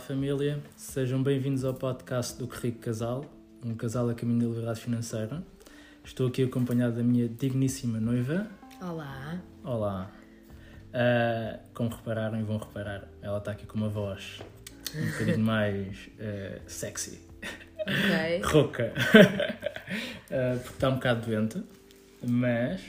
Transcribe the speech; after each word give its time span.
família, 0.00 0.58
sejam 0.76 1.22
bem-vindos 1.22 1.62
ao 1.62 1.74
podcast 1.74 2.38
do 2.38 2.48
Que 2.48 2.68
Rico 2.68 2.78
Casal, 2.78 3.26
um 3.62 3.74
casal 3.74 4.08
a 4.08 4.14
caminho 4.14 4.40
da 4.40 4.46
liberdade 4.46 4.80
financeira. 4.80 5.42
Estou 6.02 6.26
aqui 6.26 6.42
acompanhado 6.42 6.96
da 6.96 7.02
minha 7.02 7.28
digníssima 7.28 8.00
noiva. 8.00 8.46
Olá. 8.80 9.38
Olá. 9.62 10.10
Uh, 10.88 11.60
como 11.74 11.90
repararam 11.90 12.40
e 12.40 12.42
vão 12.42 12.56
reparar, 12.56 13.08
ela 13.20 13.38
está 13.38 13.52
aqui 13.52 13.66
com 13.66 13.76
uma 13.76 13.90
voz 13.90 14.40
um 14.96 15.06
bocadinho 15.12 15.38
mais 15.44 16.08
uh, 16.18 16.60
sexy. 16.66 17.20
Ok. 17.80 18.40
Rouca. 18.50 18.94
uh, 18.94 20.58
porque 20.64 20.74
está 20.74 20.88
um 20.88 20.94
bocado 20.94 21.26
doente, 21.26 21.62
mas 22.26 22.80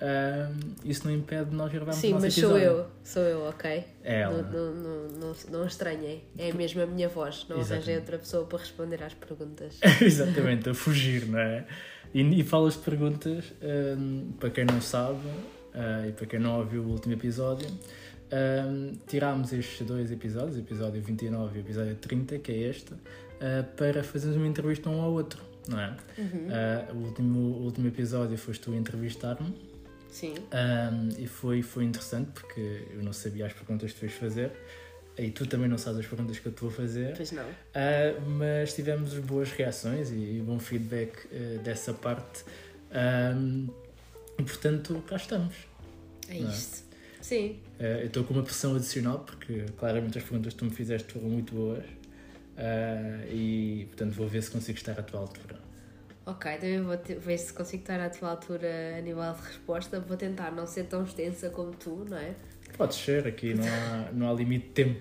uh, 0.00 0.54
isso 0.84 1.06
não 1.06 1.14
impede 1.14 1.50
de 1.50 1.56
nós 1.56 1.70
gravarmos 1.70 2.00
Sim, 2.00 2.08
o 2.08 2.10
nosso 2.12 2.26
mas 2.26 2.38
episódio. 2.38 2.66
sou 2.66 2.76
eu, 2.76 2.86
sou 3.04 3.22
eu, 3.22 3.40
ok? 3.48 3.84
É 4.02 4.20
ela. 4.20 4.42
Não, 4.42 4.74
não, 4.74 5.34
não, 5.50 5.66
estranhem, 5.66 6.24
é 6.38 6.52
mesmo 6.52 6.82
a 6.82 6.86
minha 6.86 7.08
voz, 7.08 7.46
não 7.48 7.60
arranjei 7.60 7.96
outra 7.96 8.18
pessoa 8.18 8.46
para 8.46 8.58
responder 8.58 9.02
às 9.02 9.14
perguntas. 9.14 9.78
Exatamente, 10.00 10.70
a 10.70 10.74
fugir, 10.74 11.26
não 11.26 11.38
é? 11.38 11.66
E, 12.12 12.22
e 12.40 12.42
falas 12.42 12.74
de 12.74 12.80
perguntas, 12.80 13.52
para 14.38 14.50
quem 14.50 14.64
não 14.64 14.80
sabe 14.80 15.20
ah, 15.74 16.06
e 16.08 16.12
para 16.12 16.26
quem 16.26 16.40
não 16.40 16.58
ouviu 16.58 16.82
o 16.82 16.88
último 16.88 17.14
episódio, 17.14 17.68
tirámos 19.06 19.52
estes 19.52 19.86
dois 19.86 20.10
episódios, 20.10 20.58
episódio 20.58 21.00
29 21.00 21.58
e 21.58 21.60
episódio 21.60 21.94
30, 21.96 22.38
que 22.38 22.52
é 22.52 22.56
este, 22.68 22.94
ah, 23.40 23.64
para 23.76 24.02
fazermos 24.02 24.36
uma 24.36 24.46
entrevista 24.46 24.90
um 24.90 25.00
ao 25.00 25.12
outro, 25.12 25.42
não 25.68 25.78
é? 25.78 25.96
Uhum. 26.18 26.48
Ah, 26.50 26.92
o, 26.92 26.96
último, 26.96 27.38
o 27.38 27.62
último 27.64 27.88
episódio 27.88 28.36
foste 28.36 28.60
tu 28.62 28.72
a 28.72 28.76
entrevistar-me 28.76 29.69
Sim. 30.10 30.34
um, 30.34 31.08
e 31.22 31.26
foi, 31.26 31.62
foi 31.62 31.84
interessante 31.84 32.30
porque 32.32 32.86
eu 32.92 33.02
não 33.02 33.12
sabia 33.12 33.46
as 33.46 33.52
perguntas 33.52 33.92
que 33.92 34.00
tu 34.00 34.06
ias 34.06 34.14
fazer 34.14 34.52
e 35.20 35.30
tu 35.30 35.46
também 35.46 35.68
não 35.68 35.76
sabes 35.76 36.00
as 36.00 36.06
perguntas 36.06 36.38
que 36.38 36.46
eu 36.46 36.52
te 36.52 36.60
vou 36.60 36.70
fazer. 36.70 37.14
Pois 37.16 37.32
não. 37.32 37.44
Uh, 37.44 38.20
mas 38.38 38.74
tivemos 38.74 39.14
boas 39.18 39.50
reações 39.52 40.10
e 40.10 40.42
bom 40.44 40.58
feedback 40.58 41.26
uh, 41.26 41.58
dessa 41.58 41.92
parte. 41.92 42.44
Um, 43.36 43.68
e 44.38 44.42
portanto, 44.42 45.02
cá 45.06 45.16
estamos. 45.16 45.54
É 46.28 46.36
é? 46.36 46.38
isto. 46.38 46.84
Sim. 47.20 47.60
Uh, 47.78 47.82
eu 47.82 48.06
estou 48.06 48.24
com 48.24 48.32
uma 48.32 48.42
pressão 48.42 48.74
adicional 48.74 49.18
porque 49.20 49.66
claramente 49.76 50.16
as 50.16 50.24
perguntas 50.24 50.54
que 50.54 50.58
tu 50.58 50.64
me 50.64 50.70
fizeste 50.70 51.12
foram 51.12 51.28
muito 51.28 51.54
boas. 51.54 51.84
E 53.30 53.86
portanto 53.88 54.12
vou 54.12 54.28
ver 54.28 54.42
se 54.42 54.50
consigo 54.50 54.76
estar 54.76 54.92
à 54.98 55.02
tua 55.02 55.20
altura. 55.20 55.58
Ok, 56.26 56.52
também 56.58 56.82
vou 56.82 56.96
te- 56.96 57.14
ver 57.14 57.38
se 57.38 57.52
consigo 57.52 57.82
estar 57.82 57.98
à 58.00 58.08
tua 58.10 58.30
altura 58.30 58.96
a 58.98 59.00
nível 59.00 59.32
de 59.32 59.40
resposta. 59.42 59.98
Vou 60.00 60.16
tentar 60.16 60.50
não 60.52 60.66
ser 60.66 60.84
tão 60.84 61.02
extensa 61.04 61.50
como 61.50 61.72
tu, 61.72 62.04
não 62.08 62.16
é? 62.18 62.34
Pode 62.76 62.94
ser, 62.94 63.26
aqui 63.26 63.54
não 63.54 63.64
há, 63.64 64.12
não 64.12 64.30
há 64.30 64.34
limite 64.34 64.66
de 64.68 64.72
tempo. 64.72 65.00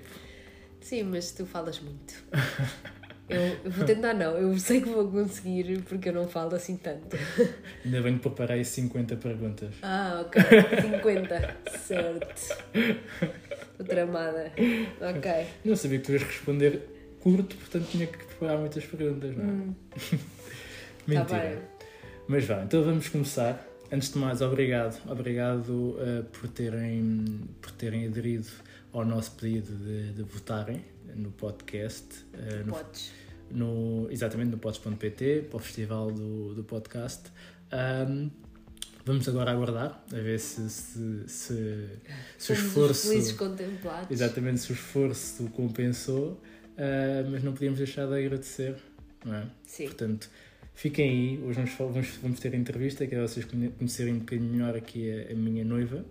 Sim, 0.81 1.03
mas 1.03 1.31
tu 1.31 1.45
falas 1.45 1.80
muito. 1.80 2.23
Eu, 3.30 3.59
eu 3.64 3.70
vou 3.72 3.86
tentar 3.86 4.14
não, 4.16 4.36
eu 4.38 4.58
sei 4.58 4.81
que 4.81 4.90
vou 4.90 5.08
conseguir 5.08 5.84
porque 5.84 6.09
eu 6.09 6.14
não 6.14 6.28
falo 6.28 6.56
assim 6.56 6.78
tanto. 6.78 7.16
Ainda 7.86 8.02
bem 8.02 8.16
que 8.16 8.22
preparei 8.22 8.64
50 8.64 9.16
perguntas. 9.17 9.75
Ah, 9.84 10.23
ok. 10.25 10.42
50. 10.81 11.58
certo. 11.86 12.58
Estou 13.72 13.86
tramada. 13.86 14.52
Ok. 15.16 15.47
Não 15.64 15.75
sabia 15.75 16.00
que 16.00 16.06
tu 16.06 16.12
ias 16.14 16.23
responder 16.23 16.81
curto, 17.20 17.56
portanto 17.56 17.88
tinha 17.92 18.08
que 18.08 18.17
preparar 18.17 18.58
muitas 18.58 18.84
perguntas, 18.86 19.36
não 19.38 19.44
é? 19.44 19.47
Hum, 19.47 19.75
Mentira. 21.09 21.61
tá. 21.79 21.85
Mas 22.27 22.45
vá, 22.45 22.63
então 22.63 22.83
vamos 22.83 23.09
começar. 23.09 23.65
Antes 23.91 24.11
de 24.13 24.19
mais, 24.19 24.41
obrigado. 24.41 25.02
Obrigado 25.09 25.97
eh, 25.99 26.21
por, 26.31 26.47
terem, 26.49 27.41
por 27.61 27.71
terem 27.71 28.05
aderido 28.05 28.47
ao 28.93 29.03
nosso 29.03 29.31
pedido 29.31 29.71
de, 29.75 30.13
de 30.13 30.23
votarem 30.23 30.83
no 31.16 31.31
podcast. 31.31 32.05
eh, 32.33 32.63
no, 32.66 32.73
Podes. 32.73 33.11
no- 33.49 34.07
exatamente, 34.11 34.51
no 34.51 34.57
pods.pt, 34.59 35.47
para 35.50 35.57
o 35.57 35.59
festival 35.59 36.11
do, 36.11 36.53
do 36.53 36.63
podcast. 36.63 37.23
Ahm, 37.72 38.29
vamos 39.03 39.28
agora 39.28 39.51
aguardar, 39.51 40.03
a 40.11 40.16
ver 40.16 40.39
se, 40.39 40.69
se, 40.69 41.23
se, 41.28 41.88
se 42.38 42.51
o 42.51 42.53
esforço... 42.53 43.07
felizes 43.09 43.31
contemplados. 43.31 44.11
Exatamente, 44.11 44.59
se 44.59 44.72
o 44.72 44.73
esforço 44.75 45.50
compensou, 45.50 46.39
ah, 46.78 47.28
mas 47.31 47.44
não 47.44 47.53
podíamos 47.53 47.79
deixar 47.79 48.05
de 48.07 48.13
agradecer, 48.19 48.75
não 49.25 49.34
é? 49.35 49.45
Sim. 49.66 49.85
Portanto, 49.85 50.29
fiquem 50.79 51.09
aí, 51.09 51.44
hoje 51.44 51.56
vamos, 51.62 51.73
vamos, 51.94 52.07
vamos 52.22 52.40
ter 52.40 52.53
entrevista, 52.53 53.06
que 53.06 53.13
é 53.16 53.22
vocês 53.22 53.45
conhe- 53.45 53.69
conhecerem 53.78 54.13
um 54.13 54.19
bocadinho 54.19 54.50
melhor 54.51 54.75
aqui 54.75 55.12
a, 55.12 55.31
a 55.31 55.35
minha 55.35 55.63
noiva. 55.66 56.06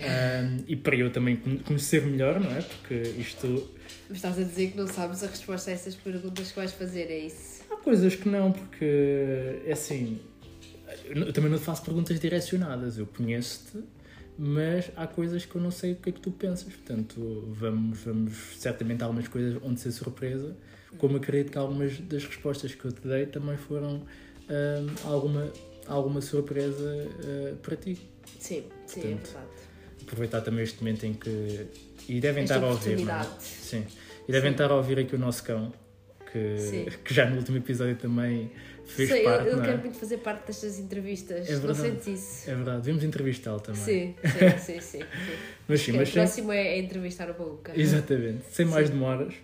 Ahm, 0.00 0.62
e 0.68 0.76
para 0.76 0.94
eu 0.96 1.10
também 1.10 1.36
con- 1.36 1.58
conhecer 1.58 2.04
melhor, 2.04 2.38
não 2.38 2.50
é? 2.56 2.62
Porque 2.62 2.94
isto. 3.18 3.68
Mas 4.08 4.18
estás 4.18 4.38
a 4.38 4.42
dizer 4.44 4.70
que 4.72 4.76
não 4.76 4.86
sabes 4.86 5.24
a 5.24 5.26
resposta 5.26 5.70
a 5.70 5.74
essas 5.74 5.94
perguntas 5.96 6.50
que 6.50 6.56
vais 6.56 6.72
fazer, 6.72 7.10
é 7.10 7.18
isso? 7.26 7.62
Há 7.70 7.76
coisas 7.76 8.14
que 8.14 8.28
não, 8.28 8.52
porque 8.52 8.84
é 9.66 9.72
assim. 9.72 10.20
Eu, 11.04 11.16
eu 11.24 11.32
também 11.32 11.50
não 11.50 11.58
te 11.58 11.64
faço 11.64 11.82
perguntas 11.84 12.18
direcionadas, 12.20 12.96
eu 12.98 13.06
conheço-te, 13.06 13.82
mas 14.38 14.90
há 14.96 15.06
coisas 15.06 15.44
que 15.44 15.54
eu 15.56 15.60
não 15.60 15.70
sei 15.72 15.92
o 15.92 15.96
que 15.96 16.10
é 16.10 16.12
que 16.12 16.20
tu 16.20 16.30
pensas. 16.30 16.72
Portanto, 16.72 17.48
vamos, 17.58 17.98
vamos 18.04 18.34
certamente 18.56 19.02
há 19.02 19.06
algumas 19.06 19.26
coisas 19.26 19.60
onde 19.64 19.80
ser 19.80 19.90
surpresa, 19.90 20.56
como 20.96 21.16
acredito 21.16 21.52
que 21.52 21.58
algumas 21.58 21.98
das 22.00 22.24
respostas 22.24 22.74
que 22.74 22.84
eu 22.84 22.92
te 22.92 23.06
dei 23.06 23.26
também 23.26 23.56
foram 23.56 24.02
ahm, 24.48 24.86
alguma, 25.04 25.52
alguma 25.86 26.20
surpresa 26.20 27.08
ah, 27.20 27.56
para 27.62 27.76
ti. 27.76 27.98
Sim, 28.38 28.64
sim, 28.86 29.00
é 29.00 29.02
Portanto, 29.02 29.26
verdade. 29.26 29.46
Aproveitar 30.02 30.40
também 30.40 30.64
este 30.64 30.78
momento 30.78 31.04
em 31.04 31.14
que. 31.14 31.66
E 32.08 32.20
devem 32.20 32.44
Esta 32.44 32.54
estar 32.54 32.66
a 32.66 32.70
ouvir, 32.70 33.04
não 33.04 33.20
é? 33.20 33.26
Sim. 33.40 33.84
E 34.26 34.32
devem 34.32 34.50
Sim. 34.50 34.54
estar 34.54 34.70
a 34.70 34.76
ouvir 34.76 34.98
aqui 34.98 35.14
o 35.14 35.18
nosso 35.18 35.42
cão, 35.42 35.72
que, 36.32 36.86
que 37.04 37.14
já 37.14 37.28
no 37.28 37.36
último 37.36 37.58
episódio 37.58 37.96
também 37.96 38.50
fez 38.86 39.08
Sei, 39.10 39.22
parte. 39.22 39.46
eu, 39.46 39.52
eu 39.52 39.56
não 39.56 39.64
é? 39.64 39.66
quero 39.66 39.80
muito 39.80 39.98
fazer 39.98 40.18
parte 40.18 40.46
destas 40.46 40.78
entrevistas. 40.78 41.48
É 41.48 41.52
não 41.52 41.60
verdade. 41.60 41.88
sentes 41.88 42.06
isso? 42.06 42.50
É 42.50 42.54
verdade, 42.54 42.80
devemos 42.82 43.04
entrevistá-lo 43.04 43.60
também. 43.60 43.82
Sim, 43.82 44.14
sim, 44.24 44.58
sim, 44.58 44.80
sim. 44.80 44.98
sim. 45.00 45.06
Mas 45.66 45.80
sim, 45.80 45.92
mas 45.92 46.08
o 46.08 46.12
sem... 46.12 46.22
próximo 46.22 46.52
é, 46.52 46.68
é 46.68 46.78
entrevistar 46.78 47.30
o 47.30 47.34
Baúca. 47.34 47.78
Exatamente. 47.78 48.44
Sem 48.50 48.66
mais 48.66 48.88
demoras, 48.90 49.34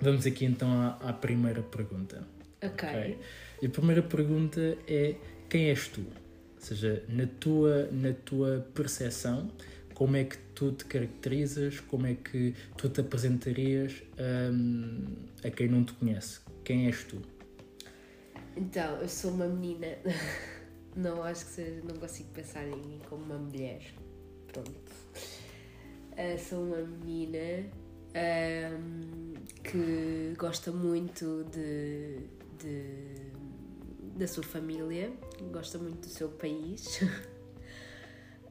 vamos 0.00 0.26
aqui 0.26 0.44
então 0.44 0.70
à, 0.70 0.98
à 1.08 1.12
primeira 1.12 1.62
pergunta. 1.62 2.26
Ok. 2.62 2.88
ok? 2.88 3.18
E 3.62 3.66
a 3.66 3.70
primeira 3.70 4.02
pergunta 4.02 4.76
é: 4.86 5.14
quem 5.48 5.68
és 5.70 5.88
tu? 5.88 6.00
Ou 6.00 6.60
seja, 6.60 7.04
na 7.08 7.26
tua, 7.26 7.88
na 7.92 8.12
tua 8.12 8.66
percepção, 8.74 9.50
como 9.94 10.16
é 10.16 10.24
que 10.24 10.36
tu 10.54 10.72
te 10.72 10.84
caracterizas? 10.84 11.80
Como 11.80 12.06
é 12.06 12.14
que 12.14 12.54
tu 12.76 12.88
te 12.88 13.00
apresentarias 13.00 14.02
hum, 14.52 15.16
a 15.44 15.50
quem 15.50 15.68
não 15.68 15.84
te 15.84 15.92
conhece? 15.94 16.40
Quem 16.64 16.86
és 16.86 17.04
tu? 17.04 17.22
Então, 18.56 18.96
eu 19.00 19.08
sou 19.08 19.30
uma 19.32 19.46
menina. 19.46 19.86
Não 20.96 21.22
acho 21.22 21.44
que 21.44 21.52
seja, 21.52 21.80
não 21.84 21.94
consigo 21.94 22.28
pensar 22.30 22.66
em 22.66 22.74
mim 22.74 23.00
como 23.08 23.22
uma 23.22 23.38
mulher. 23.38 23.80
Pronto. 24.52 24.72
Ah, 26.16 26.36
sou 26.36 26.64
uma 26.64 26.78
menina 26.78 27.68
ahm, 28.14 28.97
que 29.70 30.34
gosta 30.38 30.70
muito 30.72 31.44
de, 31.52 32.18
de- 32.58 33.28
da 34.16 34.26
sua 34.26 34.42
família, 34.42 35.12
gosta 35.52 35.78
muito 35.78 36.00
do 36.00 36.06
seu 36.08 36.28
país. 36.28 37.00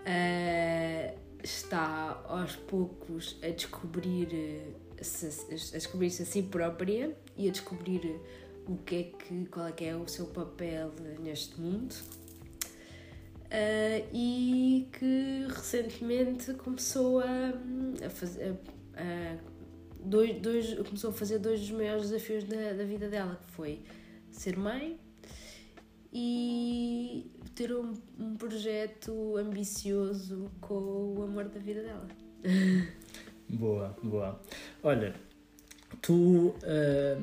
Ah, 0.05 1.13
está 1.43 2.23
aos 2.27 2.55
poucos 2.55 3.37
a 3.43 3.49
descobrir 3.49 4.29
-se, 5.01 5.27
a 5.73 5.77
descobrir-se 5.77 6.23
a 6.23 6.25
si 6.25 6.43
própria 6.43 7.15
e 7.35 7.47
a 7.47 7.51
descobrir 7.51 8.19
o 8.67 8.77
que 8.77 8.95
é 8.95 9.03
que, 9.03 9.45
qual 9.45 9.67
é 9.67 9.71
que 9.71 9.85
é 9.85 9.95
o 9.95 10.07
seu 10.07 10.25
papel 10.27 10.91
neste 11.19 11.59
mundo. 11.59 11.95
Ah, 13.49 14.05
e 14.13 14.87
que 14.97 15.47
recentemente 15.49 16.53
começou 16.55 17.19
a, 17.21 17.53
a 18.05 18.09
fazer 18.09 18.55
a- 18.95 19.01
a- 19.01 19.56
dois, 20.07 20.41
dois, 20.41 20.73
começou 20.75 21.09
a 21.09 21.13
fazer 21.13 21.39
dois 21.39 21.59
dos 21.59 21.71
maiores 21.71 22.09
desafios 22.09 22.43
da, 22.43 22.73
da 22.73 22.83
vida 22.83 23.07
dela, 23.07 23.39
que 23.45 23.51
foi 23.51 23.81
ser 24.31 24.57
mãe 24.57 24.99
e 26.13 27.29
ter 27.53 27.73
um, 27.75 27.93
um 28.19 28.35
projeto 28.35 29.37
ambicioso 29.37 30.49
com 30.61 31.15
o 31.17 31.23
amor 31.23 31.45
da 31.45 31.59
vida 31.59 31.81
dela. 31.81 32.07
Boa, 33.49 33.95
boa. 34.03 34.41
Olha, 34.83 35.13
tu 36.01 36.53
ah, 36.63 37.17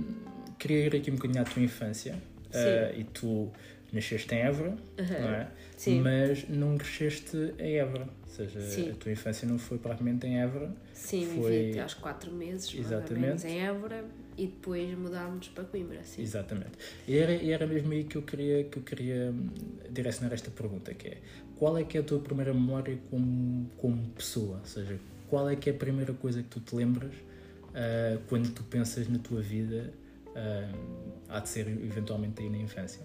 queria 0.58 0.86
ir 0.86 0.96
aqui 0.96 1.10
um 1.10 1.16
bocadinho 1.16 1.42
à 1.42 1.44
tua 1.44 1.62
infância 1.62 2.18
ah, 2.50 2.92
e 2.96 3.04
tu 3.04 3.52
nasceste 3.94 4.34
em 4.34 4.38
Évora, 4.38 4.76
não 4.98 5.28
é? 5.28 5.48
Sim. 5.76 6.00
Mas 6.00 6.48
não 6.48 6.76
cresceste 6.76 7.36
em 7.58 7.76
Évora, 7.76 8.08
ou 8.22 8.28
seja, 8.28 8.60
Sim. 8.60 8.90
a 8.90 8.94
tua 8.94 9.12
infância 9.12 9.48
não 9.48 9.58
foi 9.58 9.78
propriamente 9.78 10.26
em 10.26 10.40
Évora. 10.40 10.74
Sim, 10.92 11.24
Foi- 11.26 11.50
vivi 11.58 11.70
até 11.72 11.82
aos 11.82 11.94
4 11.94 12.32
meses, 12.32 12.74
Exatamente. 12.74 13.46
em 13.46 13.60
Évora 13.60 14.04
e 14.36 14.46
depois 14.46 14.98
mudámos 14.98 15.48
para 15.48 15.64
Coimbra, 15.64 16.02
sim. 16.04 16.22
Exatamente. 16.22 16.72
E 17.06 17.16
era, 17.16 17.32
era 17.32 17.66
mesmo 17.66 17.92
aí 17.92 18.04
que 18.04 18.16
eu 18.16 18.22
queria, 18.22 18.64
que 18.64 18.78
eu 18.78 18.82
queria 18.82 19.30
hum, 19.30 19.48
direcionar 19.90 20.32
esta 20.34 20.50
pergunta, 20.50 20.92
que 20.92 21.08
é 21.08 21.18
qual 21.56 21.78
é 21.78 21.84
que 21.84 21.96
é 21.96 22.00
a 22.00 22.04
tua 22.04 22.18
primeira 22.18 22.52
memória 22.52 22.98
como, 23.10 23.70
como 23.76 24.08
pessoa? 24.10 24.58
Ou 24.58 24.66
seja, 24.66 24.98
qual 25.28 25.48
é 25.48 25.56
que 25.56 25.70
é 25.70 25.72
a 25.72 25.76
primeira 25.76 26.12
coisa 26.12 26.42
que 26.42 26.48
tu 26.48 26.60
te 26.60 26.74
lembras 26.74 27.12
uh, 27.12 28.20
quando 28.28 28.50
tu 28.52 28.62
pensas 28.64 29.08
na 29.08 29.18
tua 29.18 29.40
vida, 29.40 29.92
uh, 30.28 31.12
há 31.28 31.40
de 31.40 31.48
ser 31.48 31.68
eventualmente 31.68 32.42
aí 32.42 32.50
na 32.50 32.58
infância? 32.58 33.02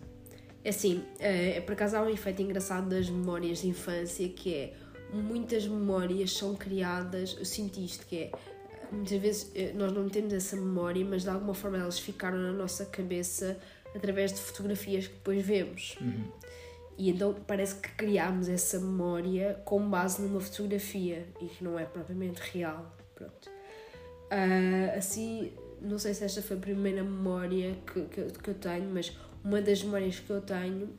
É 0.64 0.70
assim, 0.70 1.04
é, 1.20 1.62
por 1.62 1.74
acaso 1.74 1.96
há 1.96 2.02
um 2.02 2.10
efeito 2.10 2.42
engraçado 2.42 2.90
das 2.90 3.10
memórias 3.10 3.62
de 3.62 3.68
infância 3.68 4.28
que 4.28 4.54
é 4.54 4.74
muitas 5.12 5.66
memórias 5.66 6.34
são 6.34 6.56
criadas, 6.56 7.36
eu 7.38 7.46
sinto 7.46 7.80
isto, 7.80 8.06
que 8.06 8.18
é 8.18 8.32
muitas 8.92 9.20
vezes 9.20 9.52
eh, 9.56 9.72
nós 9.74 9.92
não 9.92 10.10
temos 10.10 10.34
essa 10.34 10.56
memória, 10.56 11.04
mas 11.06 11.24
de 11.24 11.30
alguma 11.30 11.54
forma 11.54 11.78
elas 11.78 12.00
ficaram 12.00 12.38
na 12.38 12.52
nossa 12.52 12.86
cabeça 12.86 13.58
através 13.96 14.34
de 14.34 14.40
fotografias 14.40 15.08
que 15.08 15.14
depois 15.14 15.44
vemos. 15.44 15.98
Uhum. 16.00 16.26
E 16.98 17.10
então 17.10 17.36
parece 17.48 17.76
que 17.76 17.90
criámos 17.94 18.50
essa 18.50 18.80
memória 18.80 19.62
com 19.66 19.90
base 19.90 20.22
numa 20.22 20.40
fotografia 20.42 21.26
e 21.42 21.46
que 21.46 21.64
não 21.64 21.80
é 21.80 21.86
propriamente 21.86 22.42
real. 22.52 22.94
Pronto. 23.16 23.50
Uh, 24.32 24.98
assim, 24.98 25.54
não 25.82 25.98
sei 25.98 26.14
se 26.14 26.24
esta 26.26 26.42
foi 26.42 26.58
a 26.58 26.60
primeira 26.60 27.04
memória 27.04 27.78
que, 27.88 28.02
que, 28.02 28.22
que 28.26 28.50
eu 28.50 28.54
tenho, 28.54 28.90
mas 28.94 29.18
uma 29.44 29.62
das 29.62 29.84
memórias 29.84 30.20
que 30.20 30.30
eu 30.30 30.42
tenho, 30.42 30.90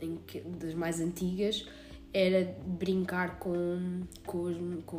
em, 0.00 0.18
das 0.58 0.74
mais 0.74 1.00
antigas, 1.00 1.66
era 2.12 2.54
brincar 2.66 3.38
com, 3.38 4.02
com, 4.26 4.42
os, 4.42 4.56
com 4.84 4.98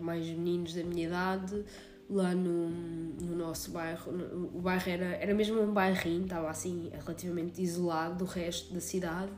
mais 0.00 0.26
meninos 0.26 0.74
da 0.74 0.84
minha 0.84 1.06
idade 1.06 1.64
lá 2.08 2.34
no, 2.34 2.68
no 2.68 3.36
nosso 3.36 3.70
bairro. 3.70 4.12
O 4.54 4.60
bairro 4.60 4.90
era, 4.90 5.04
era 5.16 5.32
mesmo 5.32 5.60
um 5.60 5.72
bairrinho, 5.72 6.24
estava 6.24 6.50
assim 6.50 6.90
relativamente 6.92 7.62
isolado 7.62 8.16
do 8.16 8.24
resto 8.24 8.74
da 8.74 8.80
cidade. 8.80 9.30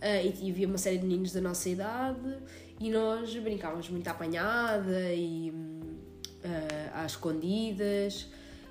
Uh, 0.00 0.42
e 0.42 0.50
havia 0.50 0.66
uma 0.66 0.78
série 0.78 0.98
de 0.98 1.04
meninos 1.04 1.32
da 1.32 1.40
nossa 1.40 1.68
idade 1.68 2.38
e 2.78 2.88
nós 2.88 3.34
brincávamos 3.36 3.90
muito 3.90 4.06
à 4.06 4.12
apanhada 4.12 5.12
e 5.12 5.50
uh, 5.50 6.94
às 6.94 7.12
escondidas. 7.12 8.28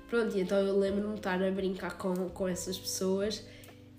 Pronto, 0.08 0.36
e 0.36 0.40
então 0.40 0.58
eu 0.58 0.78
lembro-me 0.78 1.12
de 1.12 1.20
estar 1.20 1.42
a 1.42 1.50
brincar 1.50 1.96
com, 1.96 2.14
com 2.30 2.48
essas 2.48 2.78
pessoas. 2.78 3.44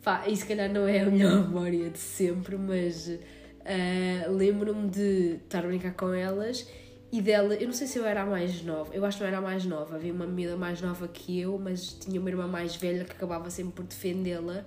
Pá, 0.03 0.27
e 0.27 0.35
se 0.35 0.45
calhar 0.45 0.71
não 0.71 0.87
é 0.87 1.01
a 1.01 1.05
melhor 1.05 1.43
memória 1.47 1.89
de 1.89 1.99
sempre, 1.99 2.57
mas 2.57 3.07
uh, 3.07 4.31
lembro-me 4.31 4.89
de 4.89 5.39
estar 5.43 5.59
a 5.59 5.67
brincar 5.67 5.93
com 5.93 6.13
elas 6.13 6.67
e 7.11 7.21
dela, 7.21 7.55
eu 7.55 7.65
não 7.65 7.73
sei 7.73 7.87
se 7.87 7.97
eu 7.97 8.05
era 8.05 8.21
a 8.21 8.25
mais 8.25 8.61
nova, 8.61 8.93
eu 8.93 9.03
acho 9.03 9.17
que 9.17 9.23
não 9.23 9.29
era 9.29 9.39
a 9.39 9.41
mais 9.41 9.65
nova, 9.65 9.95
havia 9.95 10.13
uma 10.13 10.25
amiga 10.25 10.55
mais 10.55 10.79
nova 10.79 11.07
que 11.07 11.39
eu, 11.39 11.57
mas 11.57 11.93
tinha 11.93 12.19
uma 12.19 12.29
irmã 12.29 12.47
mais 12.47 12.75
velha 12.75 13.03
que 13.03 13.11
acabava 13.11 13.49
sempre 13.49 13.73
por 13.73 13.85
defendê-la. 13.85 14.63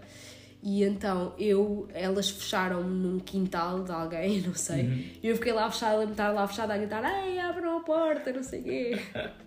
E 0.60 0.84
então 0.84 1.34
eu, 1.38 1.88
elas 1.92 2.30
fecharam-me 2.30 2.94
num 2.94 3.18
quintal 3.18 3.82
de 3.84 3.92
alguém, 3.92 4.40
não 4.46 4.54
sei. 4.54 4.82
Uhum. 4.82 5.04
E 5.22 5.28
eu 5.28 5.36
fiquei 5.36 5.52
lá 5.52 5.70
fechada, 5.70 6.04
me 6.04 6.12
estar 6.12 6.30
lá 6.30 6.46
fechada 6.46 6.74
a 6.74 6.78
gritar: 6.78 7.02
Ei, 7.24 7.38
abram 7.38 7.78
a 7.78 7.80
porta, 7.80 8.32
não 8.32 8.42
sei 8.42 8.60
o 8.60 8.64
quê. 8.64 8.98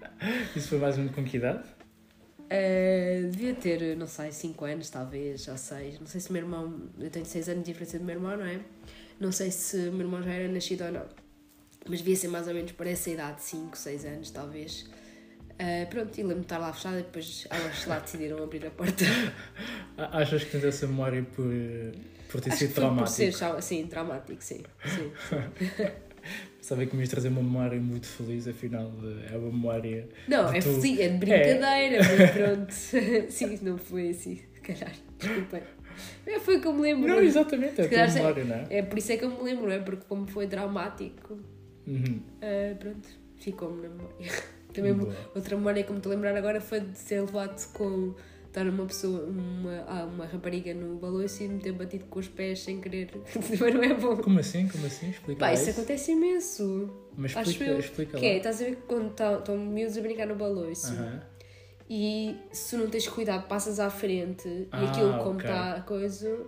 Isso 0.56 0.70
foi 0.70 0.78
mais 0.78 0.96
ou 0.96 1.02
menos 1.04 1.16
com 1.16 1.24
que 1.24 1.38
idade? 1.38 1.64
Uh, 2.46 3.28
devia 3.30 3.56
ter, 3.56 3.98
não 3.98 4.08
sei, 4.08 4.32
5 4.32 4.66
anos 4.66 4.90
talvez, 4.90 5.48
ou 5.48 5.58
6. 5.58 6.00
Não 6.00 6.08
sei 6.08 6.22
se 6.22 6.30
o 6.30 6.34
meu 6.34 6.44
irmão. 6.44 6.82
Eu 7.00 7.10
tenho 7.10 7.26
6 7.26 7.50
anos 7.50 7.64
de 7.64 7.72
diferença 7.72 7.98
do 7.98 8.06
meu 8.06 8.16
irmão, 8.16 8.38
não 8.38 8.46
é? 8.46 8.60
Não 9.20 9.32
sei 9.32 9.52
se 9.52 9.90
o 9.90 9.92
meu 9.92 10.02
irmão 10.02 10.22
já 10.22 10.32
era 10.32 10.48
nascido 10.48 10.86
ou 10.86 10.92
não. 10.92 11.06
Mas 11.88 12.00
devia 12.00 12.16
ser 12.16 12.28
mais 12.28 12.48
ou 12.48 12.54
menos 12.54 12.72
por 12.72 12.88
essa 12.88 13.10
idade, 13.10 13.42
5, 13.42 13.78
6 13.78 14.06
anos 14.06 14.32
talvez. 14.32 14.86
Uh, 15.54 15.90
pronto, 15.90 16.18
e 16.18 16.22
lembro-me 16.22 16.42
de 16.42 16.46
estar 16.46 16.58
lá 16.58 16.74
fechada 16.74 17.00
e 17.00 17.04
depois 17.04 17.48
elas 17.50 17.86
lá 17.86 18.00
decidiram 18.00 18.44
abrir 18.44 18.66
a 18.66 18.72
porta. 18.72 19.06
Achas 19.98 20.44
que 20.44 20.52
tens 20.52 20.66
essa 20.66 20.86
memória 20.86 21.24
por, 21.24 21.46
por 22.30 22.42
ter 22.42 22.50
Acho 22.50 22.60
sido 22.60 22.74
traumático? 22.74 23.06
Por 23.06 23.34
ser, 23.34 23.62
sim, 23.62 23.88
traumático, 23.88 24.44
sim. 24.44 24.64
sim. 24.84 25.12
Sabia 26.66 26.88
que 26.88 26.96
me 26.96 27.04
ias 27.04 27.10
trazer 27.10 27.28
uma 27.28 27.44
memória 27.44 27.80
muito 27.80 28.08
feliz, 28.08 28.48
afinal 28.48 28.92
é 29.32 29.38
uma 29.38 29.52
memória. 29.52 30.10
Não, 30.28 30.52
é, 30.52 30.58
tu... 30.60 30.82
feliz, 30.82 31.00
é 31.00 31.10
de 31.10 31.18
brincadeira, 31.20 31.96
é. 31.96 32.00
mas 32.00 32.32
pronto. 32.32 32.74
sim, 33.30 33.60
não 33.62 33.78
foi 33.78 34.10
assim, 34.10 34.42
se 34.52 34.62
calhar. 34.62 34.92
Desculpem. 35.20 35.62
É, 36.26 36.40
foi 36.40 36.60
que 36.60 36.68
eu 36.68 36.74
me 36.74 36.82
lembro. 36.82 37.08
Não, 37.08 37.22
exatamente, 37.22 37.80
é 37.80 38.04
a 38.04 38.12
memória, 38.12 38.46
não 38.46 38.56
é? 38.56 38.66
É 38.72 38.82
por 38.82 38.98
isso 38.98 39.12
é 39.12 39.18
que 39.18 39.26
eu 39.26 39.30
me 39.30 39.44
lembro, 39.44 39.68
não 39.68 39.74
é? 39.74 39.80
Porque 39.80 40.06
como 40.10 40.26
foi 40.26 40.48
traumático, 40.48 41.38
uhum. 41.86 42.20
uh, 42.42 42.76
pronto, 42.80 43.10
ficou-me 43.36 43.84
na 43.84 43.90
memória. 43.90 44.32
Também 44.74 44.94
Boa. 44.96 45.16
outra 45.36 45.56
memória 45.56 45.84
que 45.84 45.92
me 45.92 46.00
estou 46.00 46.12
a 46.12 46.16
lembrar 46.16 46.36
agora 46.36 46.60
foi 46.60 46.80
de 46.80 46.98
ser 46.98 47.22
levado 47.22 47.64
com 47.74 48.16
estar 48.56 48.68
uma 48.70 48.86
pessoa, 48.86 49.26
uma, 49.26 49.84
ah, 49.86 50.06
uma 50.06 50.26
rapariga 50.26 50.74
no 50.74 50.96
baloiço 50.96 51.44
e 51.44 51.48
me 51.50 51.60
ter 51.60 51.74
batido 51.74 52.06
com 52.06 52.20
os 52.20 52.28
pés 52.28 52.62
sem 52.62 52.80
querer. 52.80 53.10
Mas 53.36 53.74
não 53.74 53.84
é 53.84 53.94
bom. 53.94 54.16
Como 54.18 54.40
assim? 54.40 54.68
Como 54.68 54.86
assim? 54.86 55.10
Explica 55.10 55.40
Pá, 55.40 55.54
isso, 55.54 55.64
isso 55.64 55.72
acontece 55.72 56.12
imenso. 56.14 56.90
Mas 57.18 57.32
explica, 57.32 57.72
Acho 57.72 57.80
explica 57.80 58.18
que 58.18 58.26
é, 58.26 58.38
estás 58.38 58.62
a 58.62 58.66
ver 58.66 58.78
quando 58.88 59.10
estão 59.10 59.58
miúdos 59.58 59.98
a 59.98 60.02
brincar 60.02 60.28
no 60.28 60.36
baloiço 60.36 60.94
uh 60.94 60.98
-huh. 60.98 61.22
e 61.90 62.36
se 62.52 62.76
não 62.76 62.88
tens 62.88 63.08
cuidado 63.08 63.48
passas 63.48 63.80
à 63.80 63.90
frente 63.90 64.68
ah, 64.72 64.84
e 64.84 64.88
aquilo 64.88 65.18
como 65.24 65.40
está 65.40 65.70
okay. 65.70 65.80
a 65.80 65.82
coisa, 65.82 66.40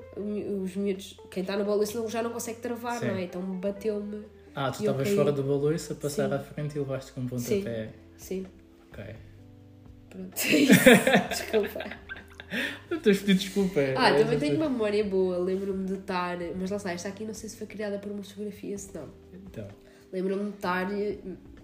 os 0.61 0.75
miúdos, 0.75 1.17
quem 1.29 1.41
está 1.41 1.57
no 1.57 1.65
baloiço 1.65 2.07
já 2.09 2.21
não 2.21 2.31
consegue 2.31 2.59
travar, 2.59 2.99
Sim. 2.99 3.07
não 3.07 3.15
é? 3.15 3.23
Então 3.23 3.41
bateu-me. 3.41 4.25
Ah, 4.55 4.71
tu 4.71 4.79
estavas 4.79 5.09
fora 5.09 5.31
do 5.31 5.43
baloiço 5.43 5.93
a 5.93 5.95
passar 5.95 6.27
Sim. 6.29 6.35
à 6.35 6.39
frente 6.39 6.75
e 6.75 6.79
levaste 6.79 7.11
com 7.11 7.21
um 7.21 7.27
pontapé. 7.27 7.93
Sim. 8.17 8.43
Sim. 8.43 8.47
Ok. 8.91 9.26
Pronto, 10.09 10.31
desculpa. 11.29 12.07
Não 12.89 12.99
tens 12.99 13.19
pedido 13.19 13.39
desculpa. 13.39 13.79
Ah, 13.97 14.09
é, 14.09 14.23
também 14.23 14.39
tenho 14.39 14.55
uma 14.55 14.69
memória 14.69 15.03
boa. 15.03 15.37
Lembro-me 15.37 15.85
de 15.85 15.95
estar. 15.95 16.37
Mas 16.59 16.71
lá 16.71 16.77
está, 16.77 16.91
esta 16.91 17.09
aqui 17.09 17.25
não 17.25 17.33
sei 17.33 17.49
se 17.49 17.57
foi 17.57 17.67
criada 17.67 17.99
por 17.99 18.11
uma 18.11 18.23
fotografia, 18.23 18.77
se 18.77 18.93
não. 18.95 19.09
Então. 19.33 19.67
Lembro-me 20.11 20.51
de 20.51 20.55
estar. 20.55 20.87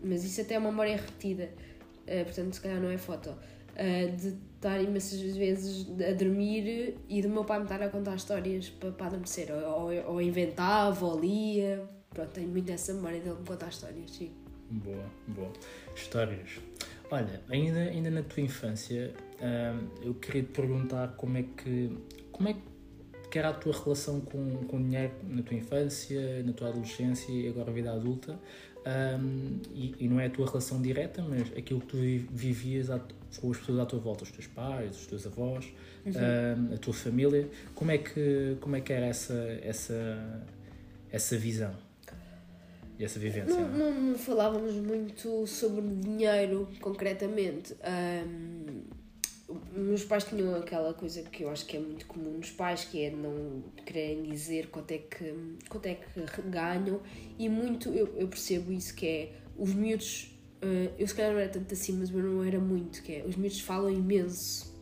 Mas 0.04 0.24
isso 0.24 0.42
até 0.42 0.56
é 0.56 0.60
uma 0.60 0.72
memória 0.72 0.96
repetida. 0.96 1.50
Uh, 2.06 2.26
portanto, 2.26 2.54
se 2.54 2.62
calhar 2.62 2.82
não 2.82 2.90
é 2.90 2.98
foto. 2.98 3.30
Uh, 3.30 4.16
de 4.16 4.36
estar 4.56 4.82
imensas 4.82 5.20
vezes 5.36 5.88
a 6.02 6.14
dormir 6.14 6.98
e 7.10 7.22
do 7.22 7.30
meu 7.30 7.44
pai 7.44 7.60
me 7.60 7.66
estar 7.66 7.82
a 7.82 7.90
contar 7.90 8.16
histórias 8.16 8.70
para, 8.70 8.92
para 8.92 9.08
adormecer. 9.08 9.52
Ou, 9.52 9.92
ou, 9.92 10.14
ou 10.14 10.22
inventava, 10.22 11.06
ou 11.06 11.20
lia. 11.20 11.84
Pronto, 12.10 12.30
tenho 12.32 12.50
muito 12.50 12.70
essa 12.72 12.94
memória 12.94 13.20
dele 13.20 13.38
me 13.40 13.46
contar 13.46 13.70
histórias, 13.70 14.12
sim. 14.12 14.32
Boa, 14.70 15.06
boa. 15.28 15.52
Histórias. 15.96 16.60
Olha, 17.14 17.42
ainda, 17.48 17.80
ainda 17.80 18.10
na 18.10 18.24
tua 18.24 18.42
infância, 18.42 19.14
hum, 19.40 19.88
eu 20.02 20.16
queria 20.16 20.42
te 20.42 20.50
perguntar 20.50 21.10
como 21.10 21.38
é 21.38 21.44
que 21.44 21.96
como 22.32 22.50
é 22.50 22.56
que 23.30 23.38
era 23.38 23.50
a 23.50 23.54
tua 23.54 23.72
relação 23.72 24.20
com, 24.20 24.64
com 24.66 24.78
o 24.78 24.80
dinheiro 24.80 25.14
na 25.22 25.44
tua 25.44 25.56
infância, 25.56 26.42
na 26.42 26.54
tua 26.54 26.70
adolescência 26.70 27.32
e 27.32 27.48
agora 27.48 27.70
a 27.70 27.74
vida 27.74 27.94
adulta. 27.94 28.40
Um, 28.86 29.60
e, 29.76 29.94
e, 30.00 30.08
não 30.10 30.20
é 30.20 30.26
a 30.26 30.30
tua 30.32 30.48
relação 30.48 30.82
direta, 30.82 31.22
mas 31.22 31.56
aquilo 31.56 31.82
que 31.82 31.88
tu 31.88 31.98
vivias 32.32 32.88
com 33.40 33.52
as 33.52 33.58
pessoas 33.60 33.80
à 33.80 33.86
tua 33.86 34.00
volta, 34.00 34.24
os 34.24 34.32
teus 34.32 34.48
pais, 34.48 35.00
os 35.00 35.06
teus 35.06 35.28
avós, 35.28 35.72
uhum. 36.04 36.12
um, 36.12 36.74
a 36.74 36.78
tua 36.80 36.94
família. 36.96 37.48
Como 37.76 37.92
é 37.92 38.00
que, 38.00 38.58
como 38.60 38.76
é 38.76 38.82
que 38.82 38.92
era 38.92 39.06
essa, 39.06 39.36
essa, 39.62 40.48
essa 41.12 41.38
visão? 41.38 41.76
E 43.04 43.06
essa 43.06 43.20
vivência? 43.20 43.54
Não, 43.54 43.68
não, 43.68 43.92
não 43.92 44.18
falávamos 44.18 44.76
muito 44.76 45.46
sobre 45.46 45.82
dinheiro 45.82 46.70
concretamente. 46.80 47.76
Um, 48.26 48.84
meus 49.76 50.06
pais 50.06 50.24
tinham 50.24 50.56
aquela 50.56 50.94
coisa 50.94 51.22
que 51.24 51.44
eu 51.44 51.50
acho 51.50 51.66
que 51.66 51.76
é 51.76 51.80
muito 51.80 52.06
comum 52.08 52.38
nos 52.38 52.50
pais, 52.52 52.86
que 52.86 53.04
é 53.04 53.12
não 53.12 53.62
quererem 53.86 54.24
dizer 54.24 54.70
quanto 54.70 54.92
é 54.92 55.00
que, 55.00 55.34
quanto 55.68 55.86
é 55.86 55.96
que 55.96 56.42
ganham, 56.44 57.02
e 57.38 57.50
muito 57.50 57.90
eu, 57.90 58.08
eu 58.16 58.28
percebo 58.28 58.72
isso 58.72 58.96
que 58.96 59.06
é 59.06 59.32
os 59.58 59.74
miúdos. 59.74 60.32
Uh, 60.64 60.90
eu 60.98 61.06
se 61.06 61.14
calhar 61.14 61.34
não 61.34 61.40
era 61.40 61.50
tanto 61.50 61.74
assim, 61.74 61.92
mas 62.00 62.10
eu 62.10 62.24
não 62.24 62.42
era 62.42 62.58
muito, 62.58 63.04
que 63.04 63.16
é 63.16 63.26
os 63.26 63.36
miúdos 63.36 63.60
falam 63.60 63.90
imenso. 63.90 64.74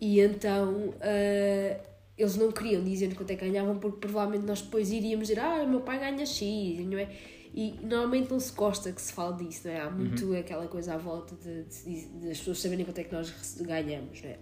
E 0.00 0.18
então 0.18 0.88
uh, 0.88 1.91
eles 2.22 2.36
não 2.36 2.50
queriam 2.50 2.82
dizer 2.82 3.14
quanto 3.14 3.30
é 3.30 3.36
que 3.36 3.46
ganhavam 3.46 3.78
porque 3.78 3.98
provavelmente 3.98 4.46
nós 4.46 4.62
depois 4.62 4.90
iríamos 4.90 5.28
dizer 5.28 5.40
ah, 5.40 5.64
meu 5.66 5.80
pai 5.80 5.98
ganha 5.98 6.24
X, 6.24 6.78
não 6.86 6.98
é? 6.98 7.08
E 7.54 7.74
normalmente 7.82 8.30
não 8.30 8.40
se 8.40 8.52
gosta 8.52 8.90
que 8.92 9.00
se 9.00 9.12
fale 9.12 9.44
disso, 9.44 9.68
não 9.68 9.74
é? 9.74 9.80
Há 9.80 9.90
muito 9.90 10.26
uhum. 10.26 10.38
aquela 10.38 10.66
coisa 10.66 10.94
à 10.94 10.96
volta 10.96 11.34
de, 11.36 11.64
de, 11.64 12.06
de, 12.06 12.30
as 12.30 12.38
pessoas 12.38 12.60
saberem 12.60 12.84
quanto 12.84 12.98
é 12.98 13.04
que 13.04 13.12
nós 13.12 13.60
ganhamos, 13.60 14.22
não 14.22 14.30
é? 14.30 14.38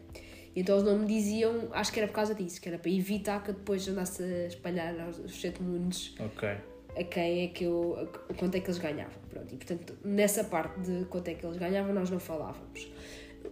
E 0.55 0.61
então 0.61 0.77
eles 0.77 0.87
não 0.87 0.99
me 0.99 1.07
diziam, 1.07 1.69
acho 1.73 1.93
que 1.93 2.01
era 2.01 2.09
por 2.09 2.15
causa 2.15 2.35
disso, 2.35 2.61
que 2.61 2.69
era 2.69 2.79
para 2.79 2.91
evitar 2.91 3.43
que 3.43 3.51
eu 3.51 3.55
depois 3.55 3.87
andasse 3.89 4.23
a 4.23 4.47
espalhar 4.47 4.99
aos 5.01 5.41
sete 5.41 5.63
mundos 5.63 6.15
okay. 6.19 6.57
a 6.97 7.05
quem 7.05 7.45
é 7.45 7.49
que 7.49 7.65
eu, 7.65 7.97
a, 8.29 8.35
quanto 8.35 8.57
é 8.57 8.61
que 8.61 8.67
eles 8.67 8.79
ganhavam. 8.79 9.21
Pronto, 9.29 9.55
e 9.55 9.57
portanto, 9.57 9.97
nessa 10.05 10.45
parte 10.45 10.81
de 10.81 11.05
quanto 11.07 11.29
é 11.29 11.35
que 11.35 11.45
eles 11.45 11.57
ganhavam, 11.57 11.93
nós 11.93 12.11
não 12.11 12.21
falávamos. 12.21 12.89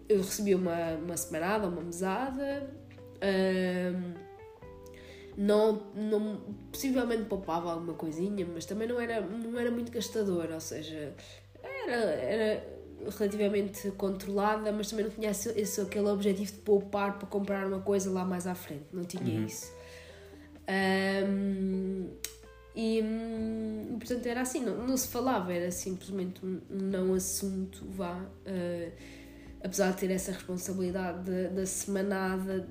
Eu 0.09 0.19
recebi 0.19 0.55
uma, 0.55 0.95
uma 0.97 1.17
semanada, 1.17 1.69
uma 1.69 1.83
mesada, 1.83 2.69
não, 5.37 5.83
não, 5.95 6.41
possivelmente 6.73 7.25
poupava 7.25 7.73
alguma 7.73 7.95
coisinha, 7.95 8.47
mas 8.53 8.67
também 8.67 8.89
não 8.89 9.01
era, 9.01 9.21
não 9.21 9.59
era 9.59 9.71
muito 9.71 9.93
gastadora, 9.93 10.55
ou 10.55 10.61
seja, 10.61 11.15
era, 11.63 11.95
era 11.95 12.79
relativamente 13.17 13.91
controlada, 13.93 14.73
mas 14.73 14.91
também 14.91 15.05
não 15.05 15.13
tinha 15.13 15.31
esse, 15.31 15.49
esse, 15.59 15.81
aquele 15.81 16.09
objetivo 16.09 16.53
de 16.53 16.59
poupar 16.59 17.19
para 17.19 17.29
comprar 17.29 17.67
uma 17.67 17.81
coisa 17.81 18.11
lá 18.11 18.25
mais 18.25 18.47
à 18.47 18.55
frente, 18.55 18.87
não 18.93 19.05
tinha 19.05 19.39
uhum. 19.39 19.47
isso. 19.47 19.73
Um, 20.69 22.09
e 22.75 23.03
portanto, 23.99 24.27
era 24.27 24.41
assim, 24.43 24.61
não, 24.61 24.87
não 24.87 24.97
se 24.97 25.09
falava, 25.09 25.53
era 25.53 25.71
simplesmente 25.71 26.45
um 26.45 26.61
não 26.69 27.15
assunto, 27.15 27.85
vá. 27.89 28.25
Uh, 28.47 29.18
apesar 29.63 29.93
de 29.93 29.99
ter 29.99 30.11
essa 30.11 30.33
responsabilidade 30.33 31.31
da, 31.31 31.49
da 31.49 31.67
semanada, 31.67 32.67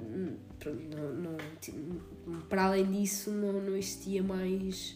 pronto, 0.59 0.81
não, 0.95 1.37
não, 2.25 2.41
para 2.41 2.65
além 2.65 2.85
disso, 2.91 3.31
não, 3.31 3.53
não 3.53 3.75
existia 3.75 4.23
mais 4.23 4.95